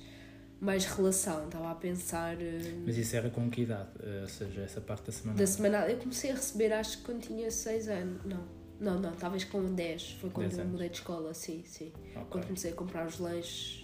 mais 0.61 0.85
relação, 0.85 1.45
estava 1.45 1.71
a 1.71 1.75
pensar. 1.75 2.35
Uh, 2.35 2.83
Mas 2.85 2.95
isso 2.95 3.15
era 3.15 3.31
com 3.31 3.49
que 3.49 3.63
idade? 3.63 3.89
Uh, 3.99 4.21
ou 4.21 4.27
seja, 4.27 4.61
essa 4.61 4.79
parte 4.79 5.07
da 5.07 5.11
semana? 5.11 5.37
Da 5.37 5.47
semana. 5.47 5.89
Eu 5.89 5.97
comecei 5.97 6.29
a 6.29 6.35
receber, 6.35 6.71
acho 6.71 6.99
que 6.99 7.05
quando 7.05 7.21
tinha 7.21 7.49
6 7.49 7.87
anos. 7.89 8.23
Não, 8.23 8.43
não, 8.79 8.99
não, 8.99 9.11
talvez 9.13 9.43
com 9.43 9.73
10. 9.73 10.17
Foi 10.21 10.29
quando 10.29 10.53
eu 10.53 10.65
mudei 10.65 10.89
de 10.89 10.97
escola, 10.97 11.33
sim, 11.33 11.63
sim. 11.65 11.91
Okay. 12.11 12.25
Quando 12.29 12.45
comecei 12.45 12.71
a 12.71 12.75
comprar 12.75 13.07
os 13.07 13.17
lanches, 13.17 13.83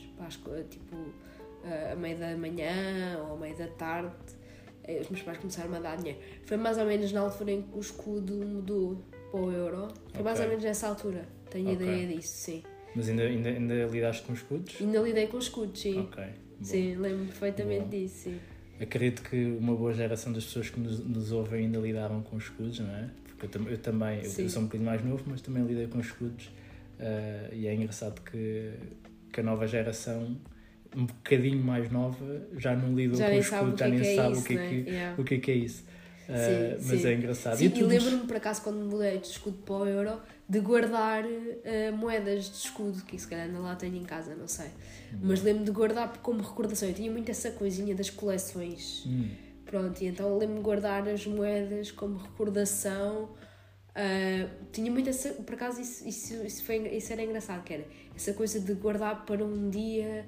tipo, 0.69 0.95
uh, 0.95 1.93
a 1.93 1.95
meio 1.95 2.19
da 2.19 2.37
manhã 2.37 3.23
ou 3.25 3.33
a 3.33 3.39
meio 3.39 3.57
da 3.57 3.67
tarde, 3.69 4.13
os 5.01 5.09
meus 5.09 5.21
pais 5.23 5.37
começaram 5.37 5.73
a 5.73 5.79
dar 5.79 5.97
dinheiro. 5.97 6.19
Foi 6.45 6.57
mais 6.57 6.77
ou 6.77 6.85
menos 6.85 7.11
na 7.11 7.21
altura 7.21 7.51
em 7.51 7.61
que 7.61 7.77
o 7.77 7.79
escudo 7.79 8.33
mudou 8.33 9.03
para 9.31 9.39
o 9.39 9.51
euro. 9.51 9.87
Foi 9.87 10.09
okay. 10.09 10.23
mais 10.23 10.39
ou 10.39 10.47
menos 10.47 10.63
nessa 10.63 10.87
altura. 10.87 11.27
Tenho 11.49 11.71
okay. 11.71 11.87
ideia 11.87 12.07
disso, 12.07 12.37
sim. 12.37 12.63
Mas 12.95 13.09
ainda, 13.09 13.23
ainda, 13.23 13.49
ainda 13.49 13.85
lidaste 13.85 14.23
com 14.23 14.33
escudos? 14.33 14.75
Ainda 14.79 14.99
lidei 14.99 15.27
com 15.27 15.37
escudos, 15.37 15.79
sim. 15.79 15.99
Ok. 15.99 16.23
Sim, 16.61 16.95
lembro 16.95 17.25
perfeitamente 17.25 17.83
Bom. 17.83 17.89
disso, 17.89 18.15
sim. 18.15 18.39
Acredito 18.79 19.23
que 19.23 19.45
uma 19.59 19.75
boa 19.75 19.93
geração 19.93 20.31
das 20.31 20.45
pessoas 20.45 20.69
que 20.69 20.79
nos, 20.79 20.99
nos 20.99 21.31
ouvem 21.31 21.65
ainda 21.65 21.79
lidaram 21.79 22.21
com 22.21 22.37
escudos, 22.37 22.79
não 22.79 22.89
é? 22.95 23.09
Porque 23.37 23.57
eu, 23.57 23.69
eu 23.69 23.77
também, 23.77 24.19
eu, 24.23 24.23
eu, 24.23 24.49
sou 24.49 24.61
um 24.61 24.65
bocadinho 24.65 24.89
mais 24.89 25.03
novo, 25.03 25.23
mas 25.27 25.41
também 25.41 25.63
lidei 25.63 25.87
com 25.87 25.99
escudos 25.99 26.45
uh, 26.99 27.53
e 27.53 27.67
é 27.67 27.73
engraçado 27.73 28.21
que, 28.21 28.73
que 29.31 29.39
a 29.39 29.43
nova 29.43 29.67
geração 29.67 30.37
um 30.95 31.05
bocadinho 31.05 31.63
mais 31.63 31.89
nova 31.91 32.47
já 32.57 32.75
não 32.75 32.95
lidou 32.95 33.17
já 33.17 33.29
com 33.29 33.35
escudos, 33.35 33.79
já 33.79 33.87
nem 33.87 33.99
é 33.99 34.15
sabe 34.15 34.37
o 34.37 34.43
que 34.43 34.57
é, 34.57 34.71
yeah. 34.71 35.21
o 35.21 35.23
que, 35.23 35.35
é, 35.35 35.37
que 35.39 35.51
é 35.51 35.55
isso. 35.55 35.83
Uh, 36.27 36.81
sim, 36.81 36.87
mas 36.89 37.01
sim. 37.01 37.07
é 37.07 37.13
engraçado. 37.13 37.57
Sim, 37.57 37.71
e, 37.73 37.79
e 37.79 37.83
lembro-me 37.83 38.27
por 38.27 38.35
acaso 38.35 38.61
quando 38.61 38.77
mudei 38.85 39.17
de 39.17 39.27
escudo 39.27 39.57
para 39.59 39.75
o 39.75 39.87
euro 39.87 40.21
de 40.47 40.59
guardar 40.59 41.23
uh, 41.25 41.97
moedas 41.97 42.49
de 42.49 42.57
escudo, 42.57 43.01
que 43.03 43.17
se 43.17 43.27
calhar 43.27 43.45
ainda 43.45 43.59
lá 43.59 43.75
tenho 43.75 43.95
em 43.95 44.03
casa, 44.03 44.35
não 44.35 44.47
sei. 44.47 44.67
Hum. 45.13 45.19
Mas 45.23 45.41
lembro-me 45.41 45.65
de 45.65 45.71
guardar 45.71 46.17
como 46.17 46.41
recordação. 46.41 46.87
Eu 46.87 46.93
tinha 46.93 47.11
muito 47.11 47.31
essa 47.31 47.51
coisinha 47.51 47.95
das 47.95 48.09
coleções. 48.09 49.03
Hum. 49.05 49.29
Pronto, 49.65 50.01
e 50.01 50.07
então 50.07 50.37
lembro-me 50.37 50.59
de 50.59 50.63
guardar 50.65 51.07
as 51.07 51.25
moedas 51.25 51.91
como 51.91 52.17
recordação. 52.17 53.29
Uh, 53.91 54.49
tinha 54.71 54.91
muito 54.91 55.09
essa. 55.09 55.29
Por 55.29 55.55
acaso, 55.55 55.81
isso, 55.81 56.07
isso, 56.07 56.33
isso, 56.45 56.63
foi, 56.63 56.77
isso 56.89 57.11
era 57.11 57.23
engraçado, 57.23 57.63
que 57.63 57.73
era 57.73 57.85
essa 58.15 58.33
coisa 58.33 58.59
de 58.59 58.73
guardar 58.73 59.25
para 59.25 59.43
um 59.43 59.69
dia 59.69 60.25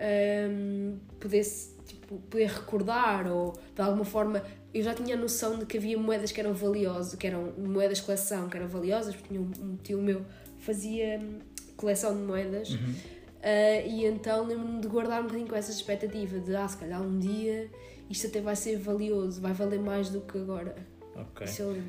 um, 0.00 0.98
poder, 1.18 1.44
tipo, 1.86 2.16
poder 2.30 2.48
recordar 2.48 3.30
ou 3.30 3.52
de 3.74 3.82
alguma 3.82 4.04
forma 4.04 4.42
eu 4.72 4.82
já 4.82 4.94
tinha 4.94 5.16
a 5.16 5.18
noção 5.18 5.58
de 5.58 5.66
que 5.66 5.78
havia 5.78 5.98
moedas 5.98 6.30
que 6.32 6.40
eram 6.40 6.54
valiosas, 6.54 7.14
que 7.16 7.26
eram 7.26 7.52
moedas 7.58 7.98
de 7.98 8.04
coleção 8.04 8.48
que 8.48 8.56
eram 8.56 8.68
valiosas, 8.68 9.14
porque 9.14 9.28
tinha 9.28 9.40
um, 9.40 9.50
um 9.60 9.76
tio 9.76 10.00
meu 10.00 10.24
fazia 10.58 11.18
hum, 11.18 11.38
coleção 11.76 12.14
de 12.14 12.22
moedas. 12.22 12.70
Uhum. 12.70 12.94
Uh, 13.40 13.88
e 13.88 14.04
então 14.04 14.46
lembro-me 14.46 14.80
de 14.80 14.88
guardar 14.88 15.20
um 15.20 15.24
bocadinho 15.24 15.48
com 15.48 15.56
essa 15.56 15.70
expectativa 15.70 16.38
de, 16.38 16.54
ah, 16.54 16.68
se 16.68 16.76
calhar 16.76 17.00
um 17.00 17.18
dia 17.18 17.70
isto 18.10 18.26
até 18.26 18.40
vai 18.40 18.56
ser 18.56 18.76
valioso, 18.76 19.40
vai 19.40 19.52
valer 19.52 19.78
mais 19.78 20.10
do 20.10 20.20
que 20.20 20.36
agora. 20.36 20.74
Ok. 21.16 21.46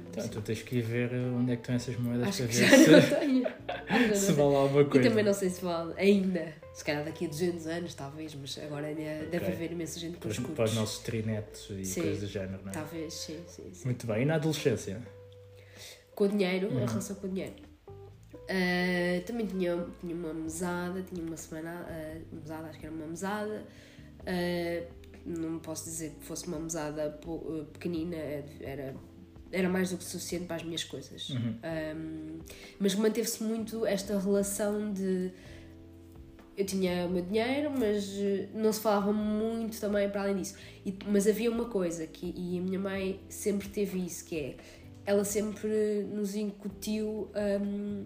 Então, 0.10 0.28
tu 0.28 0.42
tens 0.42 0.62
que 0.62 0.78
ir 0.78 0.82
ver 0.82 1.14
onde 1.14 1.54
é 1.54 1.56
que 1.56 1.62
estão 1.62 1.76
essas 1.76 1.96
moedas 1.98 2.28
Acho 2.28 2.44
para 2.44 2.48
ver 2.48 4.16
se, 4.16 4.16
se 4.26 4.32
vale 4.34 4.56
alguma 4.56 4.86
coisa. 4.86 5.08
E 5.08 5.10
também 5.10 5.24
não 5.24 5.34
sei 5.34 5.50
se 5.50 5.64
vale 5.64 5.94
ainda. 5.98 6.54
Se 6.74 6.84
calhar 6.84 7.04
daqui 7.04 7.26
a 7.26 7.30
200 7.30 7.68
anos, 7.68 7.94
talvez, 7.94 8.36
mas 8.36 8.58
agora 8.58 8.88
ainda 8.88 9.02
okay. 9.02 9.28
deve 9.28 9.46
haver 9.52 9.72
imensa 9.72 10.00
gente 10.00 10.18
com 10.18 10.30
para, 10.30 10.56
para 10.56 10.66
os 10.66 10.74
nossos 10.74 11.04
trinetos 11.04 11.70
e 11.70 11.86
sim, 11.86 12.02
coisas 12.02 12.20
do 12.22 12.28
género, 12.28 12.62
não 12.64 12.72
é? 12.72 12.74
Talvez, 12.74 13.14
sim, 13.14 13.40
sim, 13.48 13.70
sim. 13.74 13.86
Muito 13.86 14.08
bem. 14.08 14.24
E 14.24 14.26
na 14.26 14.36
adolescência? 14.36 15.02
Com 16.16 16.26
o 16.26 16.30
dinheiro, 16.30 16.68
uhum. 16.70 16.84
a 16.84 16.88
relação 16.88 17.16
com 17.16 17.28
o 17.28 17.30
dinheiro. 17.30 17.56
Uh, 18.34 19.24
também 19.26 19.46
tinha, 19.46 19.86
tinha 20.02 20.16
uma 20.16 20.34
mesada, 20.34 21.02
tinha 21.04 21.26
uma 21.26 21.38
semana. 21.38 21.86
Uh, 21.88 22.36
mesada, 22.36 22.68
acho 22.68 22.80
que 22.80 22.86
era 22.86 22.96
uma 22.96 23.08
mesada. 23.08 23.66
Uh, 24.22 25.02
não 25.26 25.60
posso 25.60 25.86
dizer 25.86 26.16
que 26.20 26.26
fosse 26.26 26.48
uma 26.48 26.60
mesada 26.60 27.20
pequenina, 27.74 28.18
era 28.60 28.96
era 29.52 29.70
mais 29.70 29.92
do 29.92 29.98
que 29.98 30.04
suficiente 30.04 30.46
para 30.46 30.58
as 30.58 30.64
minhas 30.64 30.84
coisas. 30.84 31.30
Uhum. 31.30 31.56
Um, 31.64 32.40
mas 32.80 32.96
manteve-se 32.96 33.44
muito 33.44 33.86
esta 33.86 34.18
relação 34.20 34.92
de 34.94 35.32
eu 36.58 36.66
tinha 36.66 37.08
o 37.08 37.10
meu 37.10 37.24
dinheiro, 37.24 37.72
mas 37.72 38.10
eh, 38.18 38.48
não 38.54 38.72
se 38.72 38.82
falava 38.82 39.12
muito 39.14 39.80
também 39.80 40.10
para 40.10 40.24
além 40.24 40.36
disso. 40.36 40.56
E, 40.86 40.94
mas 41.08 41.26
havia 41.28 41.50
uma 41.50 41.66
coisa 41.66 42.06
que 42.06 42.34
e 42.38 42.60
a 42.60 42.62
minha 42.62 42.80
mãe 42.80 43.20
sempre 43.30 43.70
teve 43.70 44.06
isso 44.06 44.26
que 44.26 44.38
é 44.38 44.56
ela 45.06 45.24
sempre 45.24 46.06
nos 46.14 46.36
incutiu 46.36 47.30
um, 47.62 48.06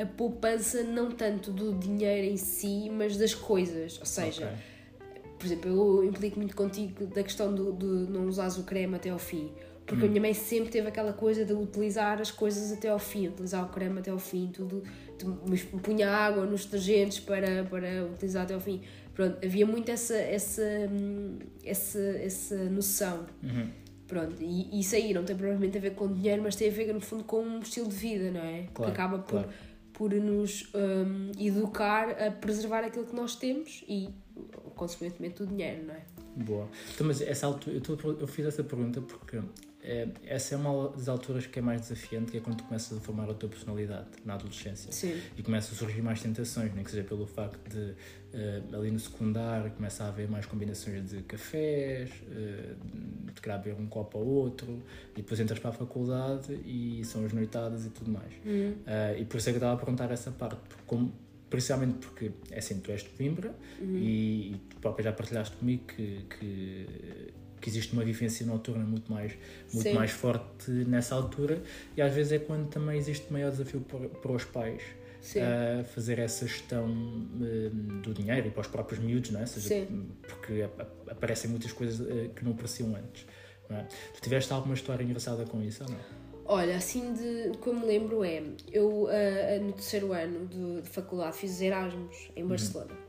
a 0.00 0.06
poupança 0.06 0.82
não 0.82 1.10
tanto 1.10 1.50
do 1.50 1.74
dinheiro 1.74 2.26
em 2.26 2.36
si, 2.36 2.90
mas 2.90 3.16
das 3.16 3.34
coisas. 3.34 3.98
Ou 3.98 4.06
seja, 4.06 4.52
okay. 5.00 5.22
por 5.38 5.46
exemplo, 5.46 5.70
eu 5.70 6.04
implico 6.04 6.38
muito 6.38 6.54
contigo 6.54 7.06
da 7.06 7.22
questão 7.22 7.54
do, 7.54 7.72
de 7.72 8.10
não 8.10 8.26
usares 8.26 8.58
o 8.58 8.64
creme 8.64 8.96
até 8.96 9.10
ao 9.10 9.18
fim 9.18 9.50
porque 9.88 10.04
hum. 10.04 10.06
a 10.06 10.10
minha 10.10 10.20
mãe 10.20 10.34
sempre 10.34 10.70
teve 10.70 10.86
aquela 10.86 11.14
coisa 11.14 11.46
de 11.46 11.54
utilizar 11.54 12.20
as 12.20 12.30
coisas 12.30 12.70
até 12.70 12.90
ao 12.90 12.98
fim, 12.98 13.28
utilizar 13.28 13.64
o 13.64 13.70
creme 13.70 13.98
até 13.98 14.10
ao 14.10 14.18
fim, 14.18 14.50
tudo. 14.52 14.82
Punha 15.82 16.10
água 16.10 16.44
nos 16.44 16.64
detergentes 16.64 17.18
para, 17.18 17.64
para 17.64 18.04
utilizar 18.04 18.44
até 18.44 18.54
ao 18.54 18.60
fim. 18.60 18.82
Pronto, 19.14 19.44
havia 19.44 19.66
muito 19.66 19.90
essa, 19.90 20.14
essa, 20.14 20.62
essa, 21.64 21.98
essa 21.98 22.56
noção. 22.66 23.26
Uhum. 23.42 23.68
Pronto, 24.06 24.36
e 24.40 24.78
isso 24.78 24.94
aí 24.94 25.12
não 25.12 25.24
tem 25.24 25.34
provavelmente 25.34 25.76
a 25.76 25.80
ver 25.80 25.94
com 25.94 26.12
dinheiro, 26.12 26.42
mas 26.42 26.54
tem 26.54 26.68
a 26.68 26.70
ver, 26.70 26.92
no 26.92 27.00
fundo, 27.00 27.24
com 27.24 27.42
um 27.42 27.58
estilo 27.60 27.88
de 27.88 27.96
vida, 27.96 28.30
não 28.30 28.40
é? 28.40 28.68
Claro, 28.72 28.92
que 28.92 29.00
acaba 29.00 29.18
por, 29.18 29.30
claro. 29.30 29.48
por 29.92 30.10
nos 30.12 30.70
um, 30.74 31.32
educar 31.38 32.10
a 32.10 32.30
preservar 32.30 32.84
aquilo 32.84 33.06
que 33.06 33.16
nós 33.16 33.34
temos 33.34 33.84
e, 33.88 34.08
consequentemente, 34.76 35.42
o 35.42 35.46
dinheiro, 35.46 35.84
não 35.86 35.94
é? 35.94 36.02
Boa. 36.36 36.68
Então, 36.94 37.06
mas 37.06 37.20
essa 37.20 37.46
altura, 37.46 37.76
eu, 37.76 37.80
tô, 37.80 38.12
eu 38.12 38.26
fiz 38.26 38.46
essa 38.46 38.62
pergunta 38.62 39.00
porque 39.00 39.40
é, 39.88 40.06
essa 40.26 40.54
é 40.54 40.58
uma 40.58 40.90
das 40.90 41.08
alturas 41.08 41.46
que 41.46 41.58
é 41.58 41.62
mais 41.62 41.80
desafiante, 41.80 42.30
que 42.30 42.36
é 42.36 42.40
quando 42.40 42.58
tu 42.58 42.64
começas 42.64 42.96
a 42.96 43.00
formar 43.00 43.28
a 43.30 43.32
tua 43.32 43.48
personalidade 43.48 44.08
na 44.22 44.34
adolescência. 44.34 44.92
Sim. 44.92 45.18
E 45.34 45.42
começam 45.42 45.74
a 45.74 45.78
surgir 45.78 46.02
mais 46.02 46.20
tentações, 46.20 46.74
nem 46.74 46.84
que 46.84 46.90
seja 46.90 47.04
pelo 47.04 47.26
facto 47.26 47.58
de 47.70 47.78
uh, 47.78 48.76
ali 48.76 48.90
no 48.90 49.00
secundário 49.00 49.70
começa 49.70 50.04
a 50.04 50.08
haver 50.08 50.28
mais 50.28 50.44
combinações 50.44 51.08
de 51.08 51.22
cafés, 51.22 52.10
uh, 52.10 53.32
de 53.32 53.40
querer 53.40 53.58
beber 53.58 53.80
um 53.80 53.86
copo 53.86 54.18
ao 54.18 54.26
outro, 54.26 54.82
e 55.12 55.22
depois 55.22 55.40
entras 55.40 55.58
para 55.58 55.70
a 55.70 55.72
faculdade 55.72 56.52
e 56.66 57.02
são 57.06 57.24
as 57.24 57.32
noitadas 57.32 57.86
e 57.86 57.88
tudo 57.88 58.10
mais. 58.10 58.32
Uhum. 58.44 58.72
Uh, 58.72 59.20
e 59.20 59.24
por 59.24 59.38
isso 59.38 59.48
é 59.48 59.52
que 59.52 59.56
eu 59.56 59.60
estava 59.60 59.72
a 59.72 59.76
perguntar 59.78 60.10
essa 60.10 60.30
parte, 60.30 60.60
como 60.86 61.10
principalmente 61.48 61.94
porque 61.94 62.30
é 62.50 62.58
assim, 62.58 62.78
tu 62.80 62.92
és 62.92 63.02
de 63.02 63.08
Coimbra 63.08 63.54
uhum. 63.80 63.96
e, 63.96 64.50
e 64.50 64.60
tu 64.68 64.76
própria 64.76 65.04
já 65.04 65.12
partilhaste 65.12 65.56
comigo 65.56 65.84
que, 65.86 66.26
que 66.28 67.32
que 67.60 67.68
existe 67.68 67.92
uma 67.92 68.04
vivência 68.04 68.44
noturna 68.46 68.84
muito 68.84 69.10
mais, 69.10 69.32
muito 69.72 69.92
mais 69.94 70.10
forte 70.10 70.70
nessa 70.70 71.14
altura 71.14 71.62
e 71.96 72.02
às 72.02 72.12
vezes 72.12 72.32
é 72.32 72.38
quando 72.38 72.68
também 72.68 72.96
existe 72.96 73.32
maior 73.32 73.50
desafio 73.50 73.80
para, 73.80 74.32
os 74.32 74.44
pais 74.44 74.82
Sim. 75.20 75.40
a 75.40 75.84
fazer 75.84 76.18
essa 76.18 76.46
gestão 76.46 76.86
um, 76.86 78.00
do 78.02 78.14
dinheiro 78.14 78.48
e 78.48 78.50
para 78.50 78.60
os 78.60 78.66
próprios 78.66 79.00
miúdos, 79.00 79.30
não 79.30 79.40
é? 79.40 79.46
Seja, 79.46 79.68
Sim. 79.68 80.10
porque 80.22 80.66
aparecem 81.10 81.50
muitas 81.50 81.72
coisas 81.72 82.00
uh, 82.00 82.28
que 82.30 82.44
não 82.44 82.52
apareciam 82.52 82.94
antes. 82.94 83.26
Não 83.68 83.76
é? 83.76 83.86
Tu 84.14 84.22
tiveste 84.22 84.52
alguma 84.52 84.74
história 84.74 85.04
engraçada 85.04 85.44
com 85.44 85.62
isso 85.62 85.84
ou 85.84 85.90
não? 85.90 85.98
Olha, 86.50 86.76
assim 86.76 87.12
de 87.12 87.50
o 87.50 87.58
que 87.58 87.66
eu 87.66 87.74
me 87.74 87.84
lembro 87.84 88.24
é, 88.24 88.42
eu 88.72 89.04
uh, 89.04 89.62
no 89.62 89.72
terceiro 89.72 90.14
ano 90.14 90.46
de, 90.46 90.80
de, 90.80 90.88
faculdade 90.88 91.36
fiz 91.36 91.60
Erasmus 91.60 92.30
em 92.34 92.42
uhum. 92.42 92.48
Barcelona. 92.48 92.90
Uhum. 92.90 93.08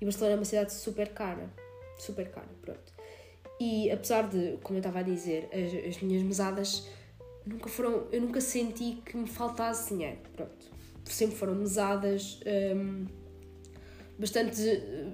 E 0.00 0.04
Barcelona 0.04 0.34
é 0.34 0.38
uma 0.38 0.44
cidade 0.44 0.72
super 0.72 1.08
cara, 1.10 1.48
super 1.96 2.28
cara, 2.28 2.48
pronto. 2.60 2.92
E 3.62 3.92
apesar 3.92 4.28
de, 4.28 4.58
como 4.60 4.76
eu 4.76 4.80
estava 4.80 4.98
a 4.98 5.02
dizer, 5.02 5.48
as, 5.52 5.96
as 5.96 6.02
minhas 6.02 6.20
mesadas 6.24 6.88
nunca 7.46 7.68
foram. 7.68 8.08
Eu 8.10 8.20
nunca 8.22 8.40
senti 8.40 9.00
que 9.04 9.16
me 9.16 9.28
faltasse 9.28 9.94
dinheiro. 9.94 10.18
Pronto. 10.34 10.72
Sempre 11.04 11.36
foram 11.36 11.54
mesadas 11.54 12.40
hum, 12.76 13.06
bastante 14.18 14.60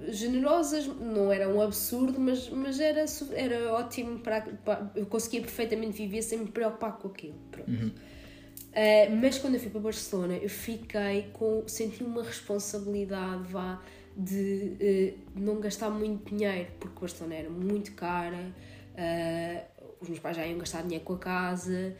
generosas, 0.09 0.87
não 0.87 1.31
era 1.31 1.47
um 1.47 1.61
absurdo, 1.61 2.19
mas, 2.19 2.49
mas 2.49 2.79
era, 2.79 3.05
era 3.33 3.73
ótimo 3.73 4.17
para, 4.19 4.41
para 4.41 4.91
Eu 4.95 5.05
conseguia 5.05 5.41
perfeitamente 5.41 5.95
viver 5.95 6.23
sem 6.23 6.39
me 6.39 6.47
preocupar 6.47 6.97
com 6.97 7.07
aquilo. 7.07 7.37
Pronto. 7.51 7.69
Uhum. 7.69 7.89
Uh, 7.89 9.15
mas 9.21 9.37
quando 9.37 9.55
eu 9.55 9.59
fui 9.59 9.69
para 9.69 9.81
Barcelona, 9.81 10.37
eu 10.37 10.49
fiquei 10.49 11.29
com. 11.33 11.67
senti 11.67 12.03
uma 12.03 12.23
responsabilidade, 12.23 13.43
vá 13.43 13.79
de 14.19 15.15
uh, 15.15 15.39
não 15.39 15.59
gastar 15.59 15.89
muito 15.89 16.35
dinheiro, 16.35 16.69
porque 16.79 16.99
Barcelona 16.99 17.35
era 17.35 17.49
muito 17.49 17.93
cara, 17.93 18.53
uh, 18.93 19.83
os 20.01 20.09
meus 20.09 20.19
pais 20.19 20.35
já 20.35 20.45
iam 20.45 20.59
gastar 20.59 20.81
dinheiro 20.81 21.03
com 21.05 21.13
a 21.13 21.17
casa. 21.19 21.95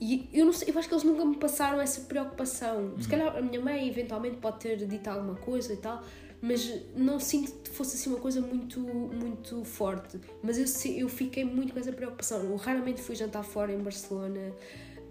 E 0.00 0.28
eu 0.32 0.44
não 0.44 0.52
sei, 0.52 0.68
eu 0.70 0.78
acho 0.78 0.88
que 0.88 0.94
eles 0.94 1.04
nunca 1.04 1.24
me 1.24 1.36
passaram 1.36 1.80
essa 1.80 2.00
preocupação. 2.00 2.94
Se 2.98 3.04
uhum. 3.04 3.10
calhar 3.10 3.36
a 3.36 3.40
minha 3.40 3.60
mãe 3.60 3.88
eventualmente 3.88 4.36
pode 4.38 4.58
ter 4.58 4.76
dito 4.84 5.08
alguma 5.08 5.36
coisa 5.36 5.72
e 5.72 5.76
tal, 5.76 6.02
mas 6.40 6.82
não 6.96 7.20
sinto 7.20 7.52
que 7.52 7.70
fosse 7.70 7.94
assim 7.94 8.10
uma 8.10 8.18
coisa 8.18 8.40
muito, 8.40 8.80
muito 8.80 9.64
forte. 9.64 10.18
Mas 10.42 10.58
eu, 10.58 10.66
se- 10.66 10.98
eu 10.98 11.08
fiquei 11.08 11.44
muito 11.44 11.72
com 11.72 11.78
essa 11.78 11.92
preocupação. 11.92 12.42
Eu 12.42 12.56
raramente 12.56 13.00
fui 13.00 13.14
jantar 13.14 13.44
fora 13.44 13.72
em 13.72 13.78
Barcelona. 13.78 14.52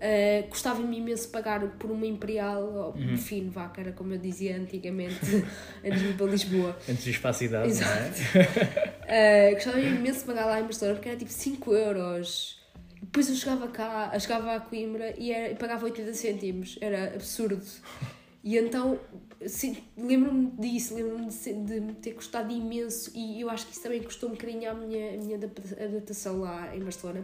Uh, 0.01 0.49
Gostava-me 0.49 0.97
imenso 0.97 1.29
pagar 1.29 1.59
por 1.77 1.91
uma 1.91 2.07
Imperial, 2.07 2.95
Uhum. 2.97 3.15
fino, 3.17 3.51
vá, 3.51 3.71
era 3.77 3.91
como 3.91 4.13
eu 4.13 4.17
dizia 4.17 4.57
antigamente, 4.57 5.19
antes 5.85 6.01
de 6.01 6.07
ir 6.09 6.17
para 6.17 6.25
Lisboa. 6.25 6.75
Antes 6.89 7.03
de 7.03 7.11
ir 7.11 7.19
para 7.19 7.29
a 7.29 7.33
cidade, 7.33 7.73
não 7.73 7.87
é? 7.87 9.51
Uh, 9.51 9.53
gostava 9.61 9.79
imenso 9.79 10.25
pagar 10.25 10.45
lá 10.47 10.59
em 10.59 10.63
Barcelona 10.63 10.95
porque 10.95 11.09
era 11.09 11.17
tipo 11.19 11.31
5 11.31 11.73
euros. 11.75 12.59
Depois 12.99 13.29
eu 13.29 13.35
chegava 13.35 13.67
cá, 13.67 14.09
eu 14.13 14.19
chegava 14.19 14.55
a 14.55 14.59
Coimbra 14.59 15.13
e, 15.17 15.31
era, 15.31 15.51
e 15.51 15.55
pagava 15.55 15.85
80 15.85 16.13
cêntimos. 16.15 16.77
Era 16.81 17.13
absurdo. 17.15 17.61
E 18.43 18.57
então 18.57 18.99
lembro-me 19.97 20.51
disso, 20.59 20.95
lembro-me 20.95 21.27
de, 21.29 21.53
de 21.53 21.79
me 21.79 21.93
ter 21.93 22.13
custado 22.13 22.51
imenso 22.51 23.11
e 23.15 23.41
eu 23.41 23.49
acho 23.51 23.65
que 23.67 23.73
isso 23.73 23.83
também 23.83 24.01
custou 24.01 24.29
um 24.29 24.33
bocadinho 24.33 24.69
à 24.69 24.73
minha, 24.73 25.13
à 25.13 25.17
minha 25.17 25.35
adap- 25.37 25.59
adaptação 25.79 26.39
lá 26.39 26.75
em 26.75 26.79
Barcelona 26.79 27.23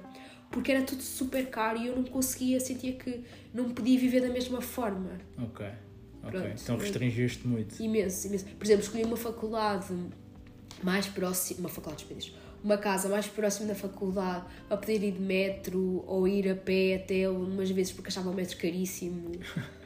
porque 0.52 0.72
era 0.72 0.82
tudo 0.84 1.02
super 1.02 1.46
caro 1.50 1.78
e 1.80 1.88
eu 1.88 1.96
não 1.96 2.04
conseguia, 2.04 2.60
sentia 2.60 2.94
que 2.94 3.22
não 3.54 3.70
podia 3.70 4.00
viver 4.00 4.22
da 4.22 4.30
mesma 4.30 4.62
forma. 4.62 5.12
Ok. 5.38 5.66
Ok. 6.24 6.40
Pronto. 6.40 6.62
Então 6.62 6.78
restringiste 6.78 7.48
muito. 7.48 7.82
Imenso, 7.82 8.28
imenso. 8.28 8.46
Por 8.46 8.66
exemplo, 8.66 8.84
escolhi 8.84 9.04
uma 9.04 9.18
faculdade 9.18 9.94
mais 10.84 11.08
próxima, 11.08 11.62
uma 11.62 11.70
faculdade 11.70 12.04
de 12.06 12.14
expedições, 12.14 12.38
uma 12.64 12.78
casa 12.78 13.08
mais 13.10 13.28
próxima 13.28 13.68
da 13.68 13.76
faculdade 13.76 14.46
para 14.68 14.78
poder 14.78 15.04
ir 15.04 15.12
de 15.12 15.20
metro 15.22 16.04
ou 16.08 16.28
ir 16.28 16.50
a 16.50 16.56
pé 16.56 16.96
até 16.96 17.30
umas 17.30 17.70
vezes 17.70 17.92
porque 17.94 18.10
achava 18.10 18.30
o 18.30 18.34
metro 18.34 18.58
caríssimo. 18.58 19.32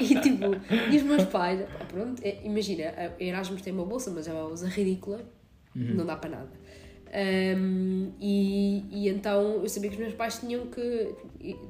E 0.00 0.20
tipo, 0.22 0.46
e 0.90 0.96
os 0.96 1.02
meus 1.02 1.24
pais, 1.26 1.68
pronto, 1.88 2.18
é- 2.24 2.40
imagina, 2.44 3.12
Erasmus 3.20 3.60
tem 3.60 3.74
uma 3.74 3.84
bolsa, 3.84 4.10
mas 4.10 4.26
é 4.26 4.32
uma 4.32 4.44
bolsa 4.48 4.66
ridícula, 4.68 5.22
não 5.74 6.06
dá 6.06 6.16
para 6.16 6.30
nada. 6.30 6.50
Um, 7.14 8.12
e, 8.20 8.84
e 8.90 9.08
então 9.08 9.62
eu 9.62 9.68
sabia 9.68 9.88
que 9.88 9.94
os 9.96 10.02
meus 10.02 10.14
pais 10.14 10.38
tinham 10.40 10.66
que, 10.66 11.14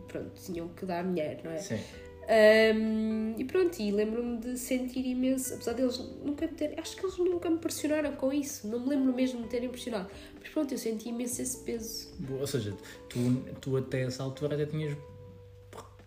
pronto, 0.08 0.30
tinham 0.42 0.68
que 0.68 0.86
dar 0.86 1.04
dinheiro, 1.04 1.40
não 1.44 1.50
é? 1.50 1.58
Sim. 1.58 1.78
Um, 2.26 3.34
e 3.36 3.44
pronto, 3.44 3.78
e 3.78 3.90
lembro-me 3.92 4.38
de 4.38 4.56
sentir 4.56 5.04
imenso, 5.06 5.52
apesar 5.52 5.74
deles 5.74 5.98
nunca 6.24 6.46
me 6.46 6.52
terem, 6.54 6.78
acho 6.78 6.96
que 6.96 7.04
eles 7.04 7.18
nunca 7.18 7.50
me 7.50 7.58
pressionaram 7.58 8.12
com 8.12 8.32
isso, 8.32 8.66
não 8.66 8.80
me 8.80 8.88
lembro 8.88 9.12
mesmo 9.12 9.42
de 9.42 9.48
terem 9.48 9.68
pressionado, 9.68 10.08
mas 10.40 10.48
pronto, 10.48 10.72
eu 10.72 10.78
senti 10.78 11.10
imenso 11.10 11.42
esse 11.42 11.58
peso. 11.58 12.08
Ou 12.40 12.46
seja, 12.46 12.74
tu, 13.10 13.18
tu 13.60 13.76
até 13.76 14.04
essa 14.04 14.22
altura 14.22 14.54
até 14.54 14.64
tinhas 14.64 14.96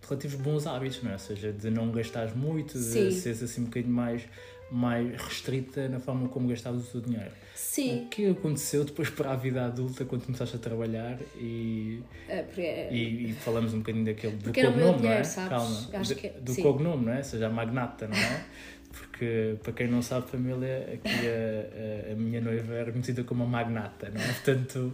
relativos 0.01 0.41
bons 0.41 0.65
hábitos, 0.65 1.03
não 1.03 1.11
é? 1.11 1.13
Ou 1.13 1.19
seja, 1.19 1.53
de 1.53 1.69
não 1.69 1.91
gastares 1.91 2.35
muito, 2.35 2.73
de 2.73 2.83
Sim. 2.83 3.11
seres 3.11 3.43
assim 3.43 3.61
um 3.61 3.65
bocadinho 3.65 3.93
mais, 3.93 4.23
mais 4.71 5.09
restrita 5.21 5.87
na 5.87 5.99
forma 5.99 6.27
como 6.29 6.47
gastavas 6.47 6.87
o 6.89 6.91
teu 6.91 7.01
dinheiro. 7.01 7.31
Sim, 7.55 8.03
O 8.03 8.09
que 8.09 8.27
aconteceu 8.29 8.83
depois 8.85 9.09
para 9.09 9.31
a 9.31 9.35
vida 9.35 9.65
adulta 9.65 10.03
quando 10.05 10.25
começaste 10.25 10.55
a 10.55 10.59
trabalhar 10.59 11.17
e, 11.35 12.01
é, 12.27 12.41
porque 12.43 12.61
é- 12.61 12.93
e, 12.93 13.29
e 13.29 13.33
falamos 13.33 13.73
um 13.73 13.79
bocadinho 13.79 14.05
daquele 14.05 14.35
do 14.35 14.43
Porque 14.43 14.61
cognome, 14.63 14.83
não 14.85 14.93
é? 14.93 14.97
dinheiro, 15.01 15.25
sabes? 15.25 15.49
Calma, 15.49 15.99
Acho 15.99 16.15
de- 16.15 16.21
que- 16.21 16.29
do 16.29 16.55
cognome, 16.57 17.05
não 17.05 17.13
é? 17.13 17.17
Ou 17.17 17.23
seja, 17.23 17.47
a 17.47 17.49
magnata, 17.49 18.07
não 18.07 18.15
é? 18.17 18.45
Porque, 18.99 19.57
para 19.63 19.73
quem 19.73 19.87
não 19.87 20.01
sabe, 20.01 20.29
família, 20.29 20.93
aqui 20.93 21.27
a, 21.27 22.09
a, 22.09 22.13
a 22.13 22.15
minha 22.15 22.41
noiva 22.41 22.73
era 22.73 22.91
conhecida 22.91 23.23
como 23.23 23.43
a 23.43 23.47
magnata, 23.47 24.09
não 24.09 24.21
é? 24.21 24.27
Portanto, 24.27 24.93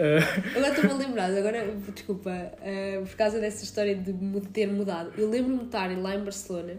ah, 0.00 0.56
Agora 0.56 0.72
estou-me 0.72 0.90
a 0.90 1.06
lembrar, 1.06 1.30
agora, 1.30 1.74
desculpa, 1.94 2.30
eh, 2.62 3.02
por 3.04 3.16
causa 3.16 3.38
dessa 3.38 3.62
história 3.62 3.94
de 3.94 4.14
ter 4.48 4.66
mudado, 4.66 5.12
eu 5.18 5.28
lembro-me 5.28 5.58
de 5.58 5.64
estar 5.66 5.90
lá 5.98 6.14
em 6.14 6.24
Barcelona 6.24 6.72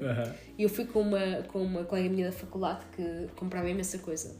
e 0.58 0.63
eu 0.63 0.70
fui 0.70 0.86
com 0.86 1.01
uma, 1.01 1.44
com 1.44 1.62
uma 1.62 1.84
colega 1.84 2.10
minha 2.10 2.25
da 2.25 2.32
faculdade 2.32 2.84
que 2.96 3.28
comprava 3.36 3.70
imensa 3.70 4.00
coisa. 4.00 4.36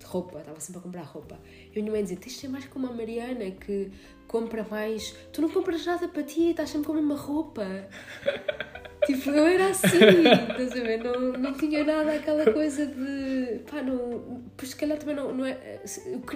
De 0.00 0.04
roupa, 0.04 0.40
estava 0.40 0.58
sempre 0.58 0.80
a 0.80 0.82
comprar 0.82 1.02
roupa. 1.02 1.38
E 1.72 1.78
a 1.78 1.80
minha 1.80 1.92
mãe 1.92 2.02
dizia: 2.02 2.16
tens 2.16 2.32
de 2.32 2.40
ser 2.40 2.48
mais 2.48 2.66
como 2.66 2.88
a 2.88 2.92
Mariana, 2.92 3.52
que 3.52 3.90
compra 4.26 4.66
mais. 4.68 5.14
Tu 5.32 5.40
não 5.40 5.48
compras 5.48 5.86
nada 5.86 6.08
para 6.08 6.22
ti, 6.24 6.50
estás 6.50 6.70
sempre 6.70 6.88
com 6.88 6.92
a 6.92 6.96
mesma 6.96 7.16
roupa. 7.16 7.64
tipo, 9.06 9.30
eu 9.30 9.46
era 9.46 9.68
assim, 9.70 9.86
estás 9.86 10.72
a 10.72 10.74
ver? 10.74 11.02
Não, 11.02 11.32
não 11.32 11.52
tinha 11.54 11.84
nada 11.84 12.12
aquela 12.12 12.52
coisa 12.52 12.86
de. 12.86 13.60
pá, 13.70 13.82
não. 13.82 14.42
Pois 14.56 14.70
se 14.70 14.76
calhar 14.76 14.98
também 14.98 15.14
não, 15.16 15.34
não 15.34 15.44
é. 15.44 15.80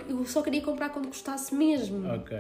Eu, 0.09 0.25
só 0.25 0.43
queria 0.43 0.61
comprar 0.63 0.91
quando 0.91 1.07
gostasse 1.07 1.55
mesmo. 1.55 2.07
ok. 2.09 2.39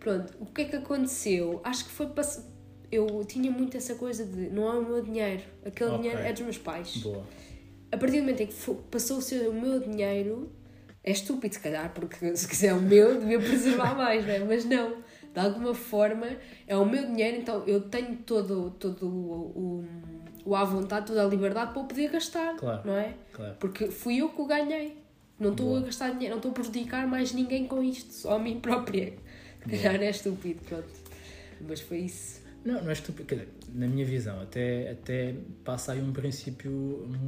Pronto, 0.00 0.34
o 0.38 0.46
que 0.46 0.62
é 0.62 0.64
que 0.66 0.76
aconteceu? 0.76 1.60
Acho 1.64 1.84
que 1.86 1.90
foi. 1.90 2.06
pass- 2.08 2.46
Eu 2.92 3.24
tinha 3.26 3.50
muito 3.50 3.76
essa 3.76 3.94
coisa 3.94 4.24
de 4.24 4.50
não 4.50 4.68
é 4.72 4.78
o 4.78 4.84
meu 4.84 5.02
dinheiro, 5.02 5.42
aquele 5.64 5.90
Ok. 5.90 6.02
dinheiro 6.02 6.20
é 6.22 6.32
dos 6.32 6.42
meus 6.42 6.58
pais 6.58 6.96
Boa. 6.98 7.24
a 7.90 7.96
partir 7.96 8.16
do 8.18 8.22
momento 8.22 8.40
em 8.42 8.46
que 8.46 8.54
passou 8.90 9.18
a 9.18 9.20
ser 9.22 9.48
o 9.48 9.52
meu 9.54 9.80
dinheiro, 9.80 10.52
é 11.02 11.10
estúpido 11.10 11.54
se 11.54 11.60
calhar, 11.60 11.92
porque 11.94 12.36
se 12.36 12.46
quiser 12.46 12.74
o 12.74 12.80
meu, 12.82 13.18
devia 13.18 13.38
preservar 13.40 13.96
mais, 13.96 14.24
não 14.26 14.32
é? 14.34 14.38
Mas 14.40 14.64
não, 14.64 14.96
de 15.34 15.40
alguma 15.40 15.74
forma 15.74 16.28
é 16.66 16.76
o 16.76 16.86
meu 16.86 17.04
dinheiro, 17.06 17.38
então 17.38 17.64
eu 17.66 17.80
tenho 17.82 18.16
todo, 18.18 18.70
todo 18.78 19.06
o, 19.06 19.84
o, 19.84 19.84
o 20.50 20.54
à 20.56 20.64
vontade, 20.64 21.06
toda 21.06 21.24
a 21.24 21.28
liberdade 21.28 21.72
para 21.72 21.82
o 21.82 21.86
poder 21.86 22.08
gastar, 22.10 22.54
Claro. 22.56 22.82
não 22.86 22.96
é? 22.96 23.14
Claro. 23.32 23.56
Porque 23.58 23.88
fui 23.88 24.18
eu 24.18 24.28
que 24.28 24.40
o 24.40 24.46
ganhei. 24.46 24.96
Não 25.38 25.50
estou 25.50 25.76
a 25.76 25.80
gastar 25.80 26.10
dinheiro, 26.12 26.30
não 26.30 26.38
estou 26.38 26.52
a 26.52 26.54
prejudicar 26.54 27.06
mais 27.08 27.32
ninguém 27.32 27.66
com 27.66 27.82
isto, 27.82 28.12
só 28.14 28.36
a 28.36 28.38
mim 28.38 28.60
própria. 28.60 29.14
Se 29.68 29.78
calhar 29.78 30.00
é 30.02 30.10
estúpido, 30.10 30.60
pronto. 30.68 30.86
Mas 31.68 31.80
foi 31.80 31.98
isso. 31.98 32.40
Não, 32.64 32.80
não 32.82 32.90
é 32.90 32.92
estúpido. 32.92 33.26
Quer 33.26 33.34
dizer, 33.34 33.48
na 33.74 33.86
minha 33.88 34.04
visão, 34.04 34.40
até, 34.40 34.92
até 34.92 35.34
passa 35.64 35.92
aí 35.92 36.00
um 36.00 36.12
princípio 36.12 36.70